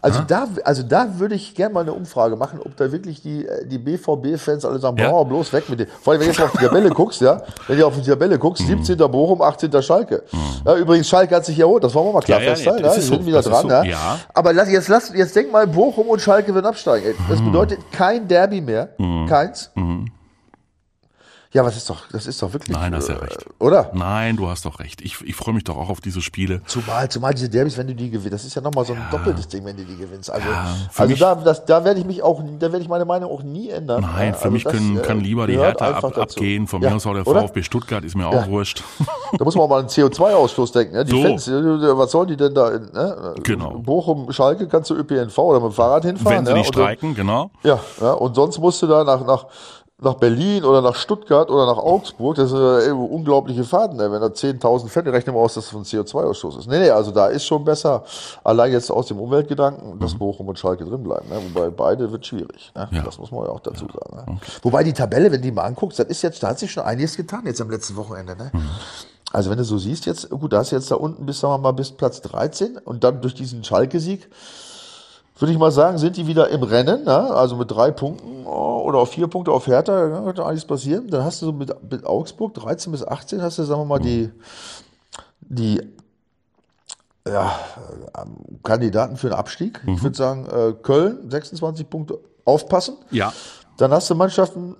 Also 0.00 0.20
da, 0.26 0.46
also 0.64 0.82
da 0.82 1.18
würde 1.18 1.34
ich 1.34 1.54
gerne 1.54 1.74
mal 1.74 1.80
eine 1.80 1.92
Umfrage 1.92 2.36
machen, 2.36 2.60
ob 2.64 2.76
da 2.76 2.90
wirklich 2.92 3.20
die, 3.22 3.46
äh, 3.46 3.66
die 3.66 3.78
BVB-Fans 3.78 4.64
alle 4.64 4.78
sagen, 4.78 4.96
Ja. 4.98 5.10
boah, 5.10 5.26
bloß 5.26 5.52
weg 5.52 5.68
mit 5.68 5.80
dem. 5.80 5.86
Vor 6.02 6.12
allem, 6.12 6.20
wenn 6.20 6.28
du 6.28 6.32
jetzt 6.32 6.42
auf 6.42 6.52
die 6.52 6.58
Tabelle 6.64 6.90
guckst, 6.90 7.20
ja, 7.20 7.42
wenn 7.66 7.78
du 7.78 7.86
auf 7.86 7.94
die 8.00 8.08
Tabelle 8.08 8.38
guckst, 8.38 8.62
Mhm. 8.62 8.84
17. 8.84 9.08
Bochum, 9.08 9.42
18. 9.42 9.82
Schalke. 9.82 10.22
Ja, 10.64 10.76
übrigens, 10.76 11.08
Schalke 11.08 11.34
hat 11.34 11.44
sich 11.44 11.58
erholt, 11.58 11.82
das 11.84 11.94
wollen 11.94 12.06
wir 12.08 12.12
mal 12.12 12.20
klar 12.20 12.40
Ja, 12.40 12.46
ja, 12.50 12.54
festhalten, 12.54 12.82
das 12.82 12.94
ja, 12.96 13.00
die 13.00 13.06
so, 13.06 13.14
sind 13.14 13.26
wieder 13.26 13.36
das 13.42 13.46
dran, 13.46 13.62
so, 13.62 13.68
ja. 13.68 13.82
ja. 13.84 14.18
Aber 14.34 14.52
lass, 14.52 14.70
jetzt, 14.70 14.88
lass, 14.88 15.12
jetzt 15.14 15.34
denk 15.34 15.50
mal, 15.50 15.66
Bochum 15.66 16.06
und 16.08 16.20
Schalke 16.20 16.54
werden 16.54 16.66
absteigen. 16.66 17.06
ey. 17.08 17.12
Mhm. 17.14 17.24
Das 17.28 17.40
bedeutet 17.42 17.78
kein 17.92 18.28
Derby 18.28 18.60
mehr, 18.60 18.88
keins. 19.28 19.70
Ja, 21.58 21.64
was 21.64 21.76
ist 21.76 21.90
doch, 21.90 22.02
das 22.12 22.28
ist 22.28 22.40
doch 22.40 22.52
wirklich, 22.52 22.76
Nein, 22.76 22.94
hast 22.94 23.08
ja 23.08 23.16
äh, 23.16 23.18
recht. 23.18 23.44
oder? 23.58 23.90
Nein, 23.92 24.36
du 24.36 24.46
hast 24.48 24.64
doch 24.64 24.78
recht. 24.78 25.00
Ich, 25.00 25.20
ich 25.24 25.34
freue 25.34 25.54
mich 25.54 25.64
doch 25.64 25.76
auch 25.76 25.88
auf 25.88 26.00
diese 26.00 26.20
Spiele. 26.22 26.62
Zumal, 26.66 27.08
zumal 27.08 27.34
diese 27.34 27.48
Derbys, 27.48 27.76
wenn 27.76 27.88
du 27.88 27.96
die 27.96 28.10
gewinnst, 28.10 28.32
das 28.32 28.44
ist 28.44 28.54
ja 28.54 28.62
nochmal 28.62 28.84
so 28.84 28.92
ein 28.92 29.02
doppeltes 29.10 29.48
Ding, 29.48 29.64
wenn 29.64 29.76
du 29.76 29.82
die 29.84 29.96
gewinnst. 29.96 30.30
Also, 30.30 30.48
Ja, 30.48 30.76
also 30.96 31.10
mich- 31.10 31.18
da, 31.18 31.34
das, 31.34 31.64
da 31.64 31.84
werde 31.84 31.98
ich 31.98 32.06
mich 32.06 32.22
auch, 32.22 32.40
da 32.60 32.70
werde 32.70 32.78
ich 32.78 32.88
meine 32.88 33.04
Meinung 33.04 33.28
auch 33.32 33.42
nie 33.42 33.70
ändern. 33.70 34.02
Nein, 34.02 34.28
Ja, 34.28 34.32
für 34.34 34.44
also 34.44 34.50
mich 34.52 34.62
das, 34.62 34.72
können, 34.72 34.98
äh, 34.98 35.02
kann 35.02 35.18
lieber 35.18 35.48
die 35.48 35.58
einfach 35.58 36.04
ab, 36.04 36.16
abgehen. 36.16 36.68
Von 36.68 36.80
Ja, 36.80 36.90
mir 36.90 36.96
aus 36.96 37.06
auch 37.08 37.14
der 37.14 37.26
oder? 37.26 37.40
VfB 37.42 37.64
Stuttgart 37.64 38.04
ist 38.04 38.14
mir 38.16 38.30
Ja. 38.30 38.40
auch 38.42 38.46
wurscht. 38.46 38.84
Da 39.36 39.44
muss 39.44 39.56
man 39.56 39.64
auch 39.64 39.68
mal 39.68 39.80
an 39.80 39.86
den 39.88 39.90
CO2-Ausstoß 39.90 40.72
denken. 40.72 40.94
Ja? 40.94 41.02
Die 41.02 41.10
So. 41.10 41.22
Fans, 41.22 41.48
äh, 41.48 41.52
was 41.98 42.12
sollen 42.12 42.28
die 42.28 42.36
denn 42.36 42.54
da? 42.54 42.70
in, 42.70 42.84
Ne? 42.92 43.34
Genau. 43.42 43.78
Bochum, 43.80 44.30
Schalke 44.32 44.68
kannst 44.68 44.90
du 44.90 44.94
ÖPNV 44.94 45.36
oder 45.38 45.58
mit 45.58 45.72
dem 45.72 45.74
Fahrrad 45.74 46.04
hinfahren. 46.04 46.38
Wenn 46.38 46.44
sie 46.46 46.52
ja? 46.52 46.56
nicht 46.58 46.68
Und 46.68 46.76
dann- 46.76 46.84
streiken, 46.84 47.14
genau. 47.16 47.50
Ja, 47.64 47.80
ja, 48.00 48.12
und 48.12 48.36
sonst 48.36 48.58
musst 48.60 48.80
du 48.80 48.86
da 48.86 49.02
nach, 49.02 49.26
nach, 49.26 49.46
nach 50.00 50.14
Berlin 50.14 50.64
oder 50.64 50.80
nach 50.80 50.94
Stuttgart 50.94 51.50
oder 51.50 51.66
nach 51.66 51.78
Augsburg, 51.78 52.36
das 52.36 52.50
sind 52.50 52.60
eben 52.60 53.04
unglaubliche 53.04 53.64
Fahrten, 53.64 53.98
ey. 53.98 54.10
wenn 54.12 54.20
da 54.20 54.28
10.000 54.28 54.88
Fälle, 54.88 55.12
rechnen 55.12 55.34
wir 55.34 55.40
aus, 55.40 55.54
dass 55.54 55.64
das 55.64 55.72
von 55.72 55.84
CO2-Ausstoß 55.84 56.60
ist. 56.60 56.68
Nee, 56.68 56.78
nee, 56.78 56.90
also 56.90 57.10
da 57.10 57.26
ist 57.26 57.44
schon 57.44 57.64
besser, 57.64 58.04
allein 58.44 58.70
jetzt 58.70 58.92
aus 58.92 59.06
dem 59.06 59.18
Umweltgedanken, 59.18 59.98
dass 59.98 60.14
Bochum 60.14 60.46
und 60.46 60.58
Schalke 60.58 60.84
drin 60.84 61.02
bleiben, 61.02 61.28
ne? 61.28 61.40
wobei 61.52 61.70
beide 61.70 62.12
wird 62.12 62.24
schwierig, 62.24 62.70
ne? 62.76 62.86
Mhm. 62.90 62.96
Ja. 62.98 63.02
das 63.02 63.18
muss 63.18 63.32
man 63.32 63.44
ja 63.44 63.50
auch 63.50 63.60
dazu 63.60 63.86
sagen. 63.86 64.32
Ne? 64.32 64.38
Wobei 64.62 64.84
die 64.84 64.92
Tabelle, 64.92 65.32
wenn 65.32 65.42
du 65.42 65.48
die 65.48 65.52
mal 65.52 65.64
anguckst, 65.64 65.98
das 65.98 66.06
ist 66.06 66.22
jetzt, 66.22 66.40
da 66.44 66.50
hat 66.50 66.60
sich 66.60 66.70
schon 66.70 66.84
einiges 66.84 67.16
getan 67.16 67.42
jetzt 67.46 67.60
am 67.60 67.70
letzten 67.70 67.96
Wochenende. 67.96 68.36
Ne? 68.36 68.50
Mhm. 68.52 68.68
Also 69.32 69.50
wenn 69.50 69.58
du 69.58 69.64
so 69.64 69.78
siehst 69.78 70.06
jetzt, 70.06 70.30
gut, 70.30 70.52
da 70.52 70.58
hast 70.58 70.70
du 70.70 70.76
jetzt 70.76 70.92
da 70.92 70.94
unten 70.94 71.26
bis, 71.26 71.40
sagen 71.40 71.54
wir 71.54 71.58
mal, 71.58 71.72
bis 71.72 71.90
Platz 71.90 72.22
13 72.22 72.78
und 72.78 73.02
dann 73.02 73.20
durch 73.20 73.34
diesen 73.34 73.64
Schalke-Sieg, 73.64 74.30
würde 75.40 75.52
ich 75.52 75.58
mal 75.58 75.70
sagen, 75.70 75.98
sind 75.98 76.16
die 76.16 76.26
wieder 76.26 76.48
im 76.48 76.62
Rennen, 76.62 77.04
ne? 77.04 77.16
also 77.16 77.56
mit 77.56 77.70
drei 77.70 77.90
Punkten 77.90 78.44
oh, 78.44 78.82
oder 78.84 78.98
auf 78.98 79.10
vier 79.10 79.28
Punkte 79.28 79.52
auf 79.52 79.66
Hertha, 79.66 80.08
ja, 80.08 80.20
könnte 80.20 80.44
alles 80.44 80.64
passieren. 80.64 81.08
Dann 81.08 81.24
hast 81.24 81.42
du 81.42 81.46
so 81.46 81.52
mit, 81.52 81.72
mit 81.90 82.04
Augsburg 82.04 82.54
13 82.54 82.92
bis 82.92 83.06
18, 83.06 83.42
hast 83.42 83.58
du, 83.58 83.64
sagen 83.64 83.80
wir 83.80 83.84
mal, 83.84 83.98
die, 83.98 84.30
die 85.40 85.80
ja, 87.26 87.52
äh, 88.14 88.24
Kandidaten 88.62 89.16
für 89.16 89.28
den 89.28 89.38
Abstieg. 89.38 89.80
Ich 89.86 90.02
würde 90.02 90.16
sagen, 90.16 90.46
äh, 90.46 90.72
Köln 90.82 91.30
26 91.30 91.88
Punkte 91.88 92.18
aufpassen. 92.44 92.96
Ja. 93.10 93.32
Dann 93.76 93.92
hast 93.92 94.10
du 94.10 94.14
Mannschaften 94.14 94.76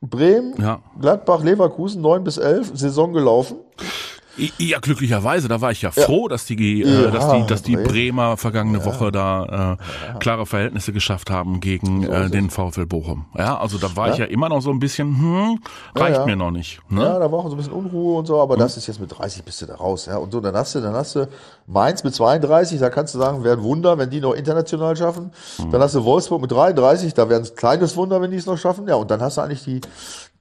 Bremen, 0.00 0.54
Ja. 0.58 0.80
Gladbach, 0.98 1.42
Leverkusen 1.42 2.00
9 2.00 2.24
bis 2.24 2.38
11, 2.38 2.72
Saison 2.74 3.12
gelaufen. 3.12 3.58
Ja, 4.58 4.78
glücklicherweise, 4.78 5.48
da 5.48 5.60
war 5.60 5.70
ich 5.70 5.82
ja 5.82 5.90
froh, 5.90 6.28
dass 6.28 6.46
die, 6.46 6.82
äh, 6.82 7.10
dass 7.10 7.30
die, 7.30 7.46
dass 7.46 7.62
die. 7.62 7.76
Bremer 7.76 8.36
vergangene 8.36 8.84
Woche 8.84 9.10
da 9.10 9.76
äh, 10.12 10.18
klare 10.18 10.46
Verhältnisse 10.46 10.92
geschafft 10.92 11.30
haben 11.30 11.60
gegen 11.60 12.04
äh, 12.04 12.30
den 12.30 12.50
VfL 12.50 12.86
Bochum. 12.86 13.26
Ja, 13.36 13.58
also 13.58 13.78
da 13.78 13.94
war 13.96 14.10
ich 14.12 14.18
ja 14.18 14.26
immer 14.26 14.48
noch 14.48 14.60
so 14.60 14.70
ein 14.70 14.78
bisschen, 14.78 15.18
hm, 15.18 15.60
reicht 15.94 16.26
mir 16.26 16.36
noch 16.36 16.50
nicht. 16.50 16.80
Ne? 16.88 17.02
Ja, 17.02 17.18
da 17.18 17.30
war 17.32 17.40
auch 17.40 17.46
so 17.46 17.54
ein 17.54 17.56
bisschen 17.56 17.72
Unruhe 17.72 18.18
und 18.18 18.26
so, 18.26 18.40
aber 18.40 18.56
das 18.56 18.76
ist 18.76 18.86
jetzt 18.86 19.00
mit 19.00 19.16
30 19.16 19.44
bist 19.44 19.62
du 19.62 19.66
da 19.66 19.76
raus, 19.76 20.06
ja. 20.06 20.16
Und 20.16 20.32
so, 20.32 20.40
dann 20.40 20.54
hast 20.54 20.74
du, 20.74 20.80
dann 20.80 20.94
hast 20.94 21.16
du 21.16 21.28
Mainz 21.72 22.02
mit 22.02 22.14
32, 22.14 22.80
da 22.80 22.90
kannst 22.90 23.14
du 23.14 23.18
sagen, 23.18 23.44
wäre 23.44 23.56
ein 23.56 23.62
Wunder, 23.62 23.96
wenn 23.96 24.10
die 24.10 24.20
noch 24.20 24.34
international 24.34 24.96
schaffen. 24.96 25.32
Dann 25.70 25.80
hast 25.80 25.94
du 25.94 26.04
Wolfsburg 26.04 26.40
mit 26.40 26.50
33, 26.50 27.14
da 27.14 27.28
wäre 27.28 27.40
ein 27.40 27.54
kleines 27.54 27.96
Wunder, 27.96 28.20
wenn 28.20 28.30
die 28.30 28.36
es 28.36 28.46
noch 28.46 28.58
schaffen. 28.58 28.88
Ja, 28.88 28.96
und 28.96 29.10
dann 29.10 29.20
hast 29.20 29.36
du 29.36 29.42
eigentlich 29.42 29.64
die, 29.64 29.80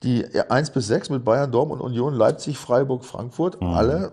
die 0.04 0.26
1 0.50 0.72
bis 0.72 0.88
6 0.88 1.10
mit 1.12 1.24
Bayern, 1.24 1.52
Dortmund, 1.52 1.82
Union, 1.82 2.14
Leipzig, 2.14 2.58
Freiburg, 2.58 3.06
Frankfurt, 3.06 3.62
alle 3.62 4.12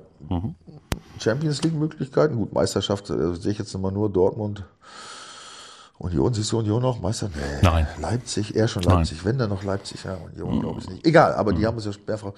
Champions 1.18 1.62
League 1.62 1.74
Möglichkeiten. 1.74 2.36
Gut, 2.36 2.52
Meisterschaft 2.52 3.10
äh, 3.10 3.34
sehe 3.34 3.52
ich 3.52 3.58
jetzt 3.58 3.74
immer 3.74 3.90
nur 3.90 4.10
Dortmund. 4.10 4.64
Union, 5.98 6.34
siehst 6.34 6.52
du 6.52 6.58
Union 6.58 6.82
noch? 6.82 7.00
Meister? 7.00 7.30
Nee. 7.34 7.40
Nein. 7.62 7.86
Leipzig, 8.00 8.54
eher 8.54 8.68
schon 8.68 8.82
Leipzig. 8.82 9.24
Wenn 9.24 9.38
dann 9.38 9.48
noch 9.48 9.62
Leipzig, 9.64 10.04
ja, 10.04 10.14
Union 10.30 10.60
glaube 10.60 10.80
ich 10.80 10.88
nicht. 10.90 11.06
Egal, 11.06 11.34
aber 11.34 11.54
die 11.54 11.66
haben 11.66 11.78
es 11.78 11.86
ja 11.86 11.92
mehrfach. 12.06 12.32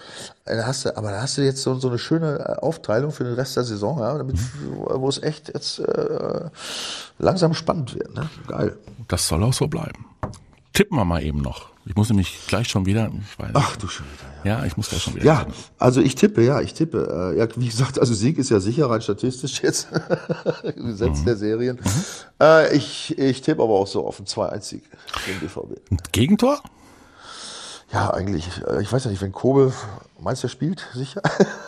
Äh, 0.45 0.57
Da 0.57 0.67
hast 0.67 0.85
du, 0.85 0.97
aber 0.97 1.11
da 1.11 1.23
hast 1.23 1.39
du 1.39 1.43
jetzt 1.43 1.63
so, 1.63 1.75
so 1.75 1.89
eine 1.89 1.99
schöne 1.99 2.39
äh, 2.39 2.61
Aufteilung 2.65 3.11
für 3.11 3.25
den 3.25 3.35
Rest 3.35 3.57
der 3.57 3.65
Saison, 3.65 3.99
ja, 3.99 4.17
damit, 4.17 4.37
wo 4.77 5.09
es 5.09 5.21
echt 5.23 5.49
jetzt 5.49 5.81
äh, 5.81 6.51
langsam 7.19 7.53
spannend 7.55 7.95
wird. 7.97 8.15
Ne? 8.15 8.29
Geil. 8.47 8.77
Das 9.09 9.27
soll 9.27 9.43
auch 9.43 9.53
so 9.53 9.67
bleiben. 9.67 10.05
Tippen 10.73 10.97
wir 10.97 11.05
mal 11.05 11.23
eben 11.23 11.41
noch. 11.41 11.71
Ich 11.87 11.97
muss 11.97 12.11
nämlich 12.11 12.47
gleich 12.47 12.69
schon 12.69 12.85
wieder, 12.85 13.11
weiß 13.39 13.51
Ach 13.55 13.77
du 13.77 13.89
schon 13.89 14.05
wieder, 14.07 14.51
ja. 14.51 14.59
ja, 14.61 14.67
ich 14.67 14.77
muss 14.77 14.91
gleich 14.91 15.03
schon 15.03 15.15
wieder. 15.15 15.25
Ja, 15.25 15.47
also 15.79 16.03
ich 16.03 16.15
tippe, 16.15 16.45
ja, 16.45 16.61
ich 16.61 16.75
tippe. 16.75 17.33
Äh, 17.35 17.39
ja, 17.39 17.49
wie 17.57 17.67
gesagt, 17.67 17.99
also 17.99 18.13
Sieg 18.13 18.37
ist 18.37 18.51
ja 18.51 18.61
sicher 18.61 18.91
rein 18.91 19.01
statistisch 19.01 19.63
jetzt. 19.63 19.89
Gesetz 20.77 21.25
der 21.25 21.37
Serien. 21.37 21.81
Äh, 22.41 22.77
ich, 22.77 23.17
ich 23.19 23.41
tippe 23.41 23.63
aber 23.63 23.73
auch 23.73 23.87
so 23.87 24.07
auf 24.07 24.19
einen 24.19 24.27
2-1-Sieg 24.27 24.83
gegen 25.25 25.41
BVB. 25.41 25.81
Gegentor? 26.13 26.61
Ja, 27.91 28.11
eigentlich. 28.13 28.47
äh, 28.69 28.83
Ich 28.83 28.93
weiß 28.93 29.05
ja 29.05 29.11
nicht, 29.11 29.23
wenn 29.23 29.33
Kobel, 29.33 29.73
meinst 30.21 30.43
du, 30.43 30.47
er 30.47 30.51
spielt? 30.51 30.87
Sicher? 30.93 31.23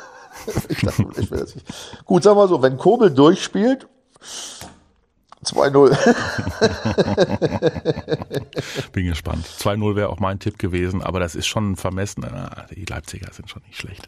ich 0.68 0.80
dachte, 0.80 1.06
ich 1.16 1.30
will 1.30 1.40
das 1.40 1.54
nicht. 1.54 1.66
Gut, 2.04 2.22
sagen 2.24 2.38
wir 2.38 2.46
so, 2.46 2.60
wenn 2.60 2.76
Kobel 2.76 3.10
durchspielt, 3.10 3.88
2-0. 5.44 5.96
Bin 8.92 9.06
gespannt. 9.06 9.46
2-0 9.46 9.96
wäre 9.96 10.10
auch 10.10 10.20
mein 10.20 10.38
Tipp 10.38 10.58
gewesen, 10.58 11.02
aber 11.02 11.18
das 11.18 11.34
ist 11.34 11.46
schon 11.46 11.76
vermessen. 11.76 12.24
Ah, 12.24 12.66
Die 12.74 12.84
Leipziger 12.84 13.32
sind 13.32 13.48
schon 13.48 13.62
nicht 13.66 13.78
schlecht. 13.78 14.06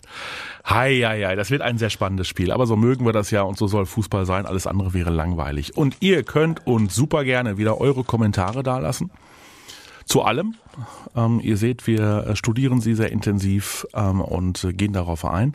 Hei, 0.68 1.00
hei, 1.00 1.24
hei, 1.24 1.34
das 1.34 1.50
wird 1.50 1.62
ein 1.62 1.78
sehr 1.78 1.90
spannendes 1.90 2.28
Spiel. 2.28 2.52
Aber 2.52 2.66
so 2.66 2.76
mögen 2.76 3.06
wir 3.06 3.12
das 3.12 3.30
ja 3.30 3.42
und 3.42 3.56
so 3.56 3.66
soll 3.66 3.86
Fußball 3.86 4.26
sein. 4.26 4.44
Alles 4.44 4.66
andere 4.66 4.92
wäre 4.92 5.10
langweilig. 5.10 5.76
Und 5.76 5.96
ihr 6.00 6.22
könnt 6.22 6.66
uns 6.66 6.94
super 6.94 7.24
gerne 7.24 7.56
wieder 7.56 7.80
eure 7.80 8.04
Kommentare 8.04 8.62
dalassen. 8.62 9.10
Zu 10.12 10.20
allem. 10.20 10.54
Ähm, 11.16 11.40
ihr 11.42 11.56
seht, 11.56 11.86
wir 11.86 12.36
studieren 12.36 12.82
sie 12.82 12.94
sehr 12.94 13.10
intensiv 13.10 13.86
ähm, 13.94 14.20
und 14.20 14.68
gehen 14.76 14.92
darauf 14.92 15.24
ein. 15.24 15.54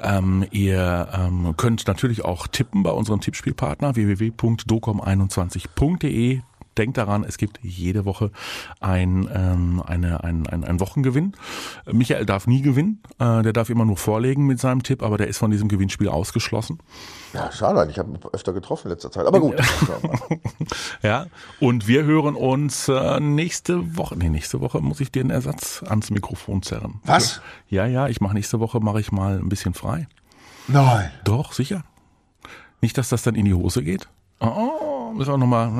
Ähm, 0.00 0.44
ihr 0.50 1.06
ähm, 1.12 1.54
könnt 1.56 1.86
natürlich 1.86 2.24
auch 2.24 2.48
tippen 2.48 2.82
bei 2.82 2.90
unserem 2.90 3.20
Tippspielpartner 3.20 3.94
www.docom21.de. 3.94 6.40
Denkt 6.76 6.96
daran, 6.96 7.24
es 7.24 7.38
gibt 7.38 7.60
jede 7.62 8.04
Woche 8.04 8.30
ein, 8.80 9.28
ähm, 9.32 9.82
eine, 9.86 10.24
ein, 10.24 10.46
ein, 10.46 10.64
ein 10.64 10.80
Wochengewinn. 10.80 11.34
Michael 11.90 12.26
darf 12.26 12.46
nie 12.46 12.62
gewinnen, 12.62 13.02
äh, 13.18 13.42
der 13.42 13.52
darf 13.52 13.70
immer 13.70 13.84
nur 13.84 13.96
vorlegen 13.96 14.46
mit 14.46 14.60
seinem 14.60 14.82
Tipp, 14.82 15.02
aber 15.02 15.18
der 15.18 15.28
ist 15.28 15.38
von 15.38 15.50
diesem 15.50 15.68
Gewinnspiel 15.68 16.08
ausgeschlossen. 16.08 16.78
Ja, 17.32 17.50
schade 17.52 17.80
eigentlich. 17.80 17.96
Ich 17.96 17.98
habe 17.98 18.10
ihn 18.10 18.18
öfter 18.32 18.52
getroffen 18.52 18.88
in 18.88 18.90
letzter 18.90 19.10
Zeit. 19.10 19.26
Aber 19.26 19.40
gut. 19.40 19.56
Ja, 21.02 21.26
und 21.60 21.86
wir 21.86 22.04
hören 22.04 22.34
uns 22.34 22.88
äh, 22.88 23.20
nächste 23.20 23.96
Woche. 23.96 24.16
Nee, 24.16 24.30
nächste 24.30 24.60
Woche 24.60 24.80
muss 24.80 25.00
ich 25.00 25.12
dir 25.12 25.20
einen 25.20 25.30
Ersatz 25.30 25.82
ans 25.86 26.10
Mikrofon 26.10 26.62
zerren. 26.62 27.00
Was? 27.04 27.42
Ja, 27.68 27.86
ja, 27.86 28.08
ich 28.08 28.20
mache 28.20 28.34
nächste 28.34 28.60
Woche 28.60 28.80
mache 28.80 29.00
ich 29.00 29.12
mal 29.12 29.38
ein 29.38 29.48
bisschen 29.48 29.74
frei. 29.74 30.08
Nein. 30.66 31.10
Doch, 31.24 31.52
sicher. 31.52 31.84
Nicht, 32.80 32.96
dass 32.96 33.08
das 33.08 33.22
dann 33.22 33.34
in 33.34 33.44
die 33.44 33.54
Hose 33.54 33.82
geht. 33.82 34.08
Oh, 34.40 34.93
müssen 35.14 35.32
wir 35.32 35.38
nochmal. 35.38 35.70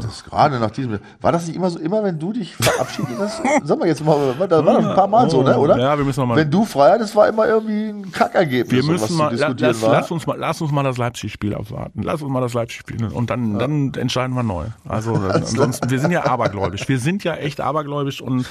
Das 0.00 0.24
gerade 0.24 0.58
nach 0.58 0.70
diesem. 0.70 0.98
War 1.20 1.32
das 1.32 1.46
nicht 1.46 1.56
immer 1.56 1.70
so, 1.70 1.78
immer 1.78 2.02
wenn 2.04 2.18
du 2.18 2.32
dich 2.32 2.54
verabschiedet 2.56 3.16
hast? 3.18 3.42
Sag 3.64 3.78
mal 3.78 3.88
jetzt 3.88 4.04
mal, 4.04 4.34
das 4.38 4.64
war 4.64 4.74
doch 4.80 4.88
ein 4.88 4.94
paar 4.94 5.06
Mal 5.06 5.28
so, 5.30 5.42
ne, 5.42 5.56
oder? 5.58 5.78
Ja, 5.78 5.96
wir 5.96 6.04
müssen 6.04 6.20
nochmal. 6.20 6.36
Wenn 6.36 6.50
du 6.50 6.64
frei 6.64 6.92
hattest, 6.92 7.14
war 7.16 7.28
immer 7.28 7.46
irgendwie 7.46 7.88
ein 7.88 8.12
Kackergebnis. 8.12 8.72
Wir 8.72 8.82
so, 8.82 8.92
müssen 8.92 9.02
was 9.04 9.10
mal, 9.10 9.24
la- 9.24 9.48
diskutieren 9.48 9.76
lass, 9.80 9.82
lass 9.82 10.10
uns 10.10 10.26
mal, 10.26 10.36
lass 10.38 10.60
uns 10.60 10.72
mal 10.72 10.82
das 10.82 10.98
Leipzig-Spiel 10.98 11.54
abwarten. 11.54 12.02
Lass 12.02 12.22
uns 12.22 12.30
mal 12.30 12.40
das 12.40 12.54
Leipzig-Spiel 12.54 13.06
und 13.06 13.30
dann, 13.30 13.58
dann 13.58 13.92
entscheiden 13.94 14.34
wir 14.34 14.42
neu. 14.42 14.66
Also 14.88 15.14
ansonsten, 15.32 15.90
wir 15.90 15.98
sind 15.98 16.10
ja 16.10 16.26
abergläubisch. 16.26 16.88
Wir 16.88 16.98
sind 16.98 17.24
ja 17.24 17.34
echt 17.34 17.60
abergläubisch 17.60 18.20
und 18.20 18.46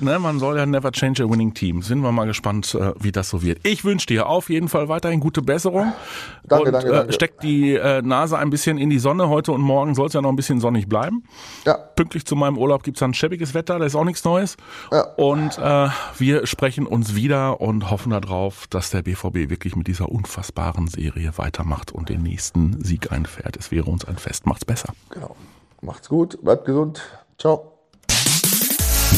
ne, 0.00 0.18
man 0.18 0.38
soll 0.38 0.56
ja 0.56 0.66
never 0.66 0.92
change 0.92 1.22
a 1.22 1.28
winning 1.28 1.54
team. 1.54 1.82
Sind 1.82 2.00
wir 2.02 2.12
mal 2.12 2.26
gespannt, 2.26 2.74
äh, 2.74 2.92
wie 2.98 3.12
das 3.12 3.30
so 3.30 3.42
wird. 3.42 3.58
Ich 3.66 3.84
wünsche 3.84 4.06
dir 4.06 4.28
auf 4.28 4.50
jeden 4.50 4.68
Fall 4.68 4.88
weiterhin 4.88 5.20
gute 5.20 5.42
Besserung. 5.42 5.92
Danke, 6.44 6.66
und, 6.66 6.72
danke, 6.72 6.88
äh, 6.88 6.92
danke. 6.92 7.12
Steck 7.12 7.40
die 7.40 7.74
äh, 7.74 8.02
Nase 8.02 8.38
ein 8.38 8.50
bisschen 8.50 8.78
in 8.78 8.90
die 8.90 8.98
Sonne. 8.98 9.28
Heute 9.28 9.52
und 9.52 9.60
morgen 9.60 9.94
soll 9.94 10.08
es 10.08 10.12
ja 10.12 10.20
noch 10.20 10.30
ein 10.30 10.36
bisschen 10.36 10.60
sonnig 10.60 10.88
bleiben. 10.88 11.24
Ja, 11.64 11.74
Pünktlich 11.74 12.24
zu 12.24 12.36
meinem 12.36 12.58
Urlaub 12.58 12.82
gibt's 12.82 13.00
dann 13.00 13.14
schäbiges 13.14 13.54
Wetter, 13.54 13.78
da 13.78 13.84
ist 13.84 13.94
auch 13.94 14.04
nichts 14.04 14.24
Neues. 14.24 14.56
Ja. 14.90 15.02
Und 15.16 15.58
äh, 15.58 15.88
wir 16.18 16.46
sprechen 16.46 16.86
uns 16.86 17.14
wieder 17.14 17.60
und 17.60 17.90
hoffen 17.90 18.10
darauf, 18.10 18.66
dass 18.68 18.90
der 18.90 19.02
BVB 19.02 19.50
wirklich 19.50 19.76
mit 19.76 19.86
dieser 19.86 20.10
unfassbaren 20.10 20.88
Serie 20.88 21.32
weitermacht 21.36 21.92
und 21.92 22.08
den 22.08 22.22
nächsten 22.22 22.82
Sieg 22.82 23.12
einfährt. 23.12 23.56
Es 23.56 23.70
wäre 23.70 23.84
uns 23.86 24.04
ein 24.04 24.16
Fest. 24.16 24.46
Macht's 24.46 24.64
besser. 24.64 24.94
genau. 25.10 25.36
Macht's 25.82 26.08
gut, 26.08 26.42
bleibt 26.42 26.66
gesund. 26.66 27.00
Ciao. 27.38 27.69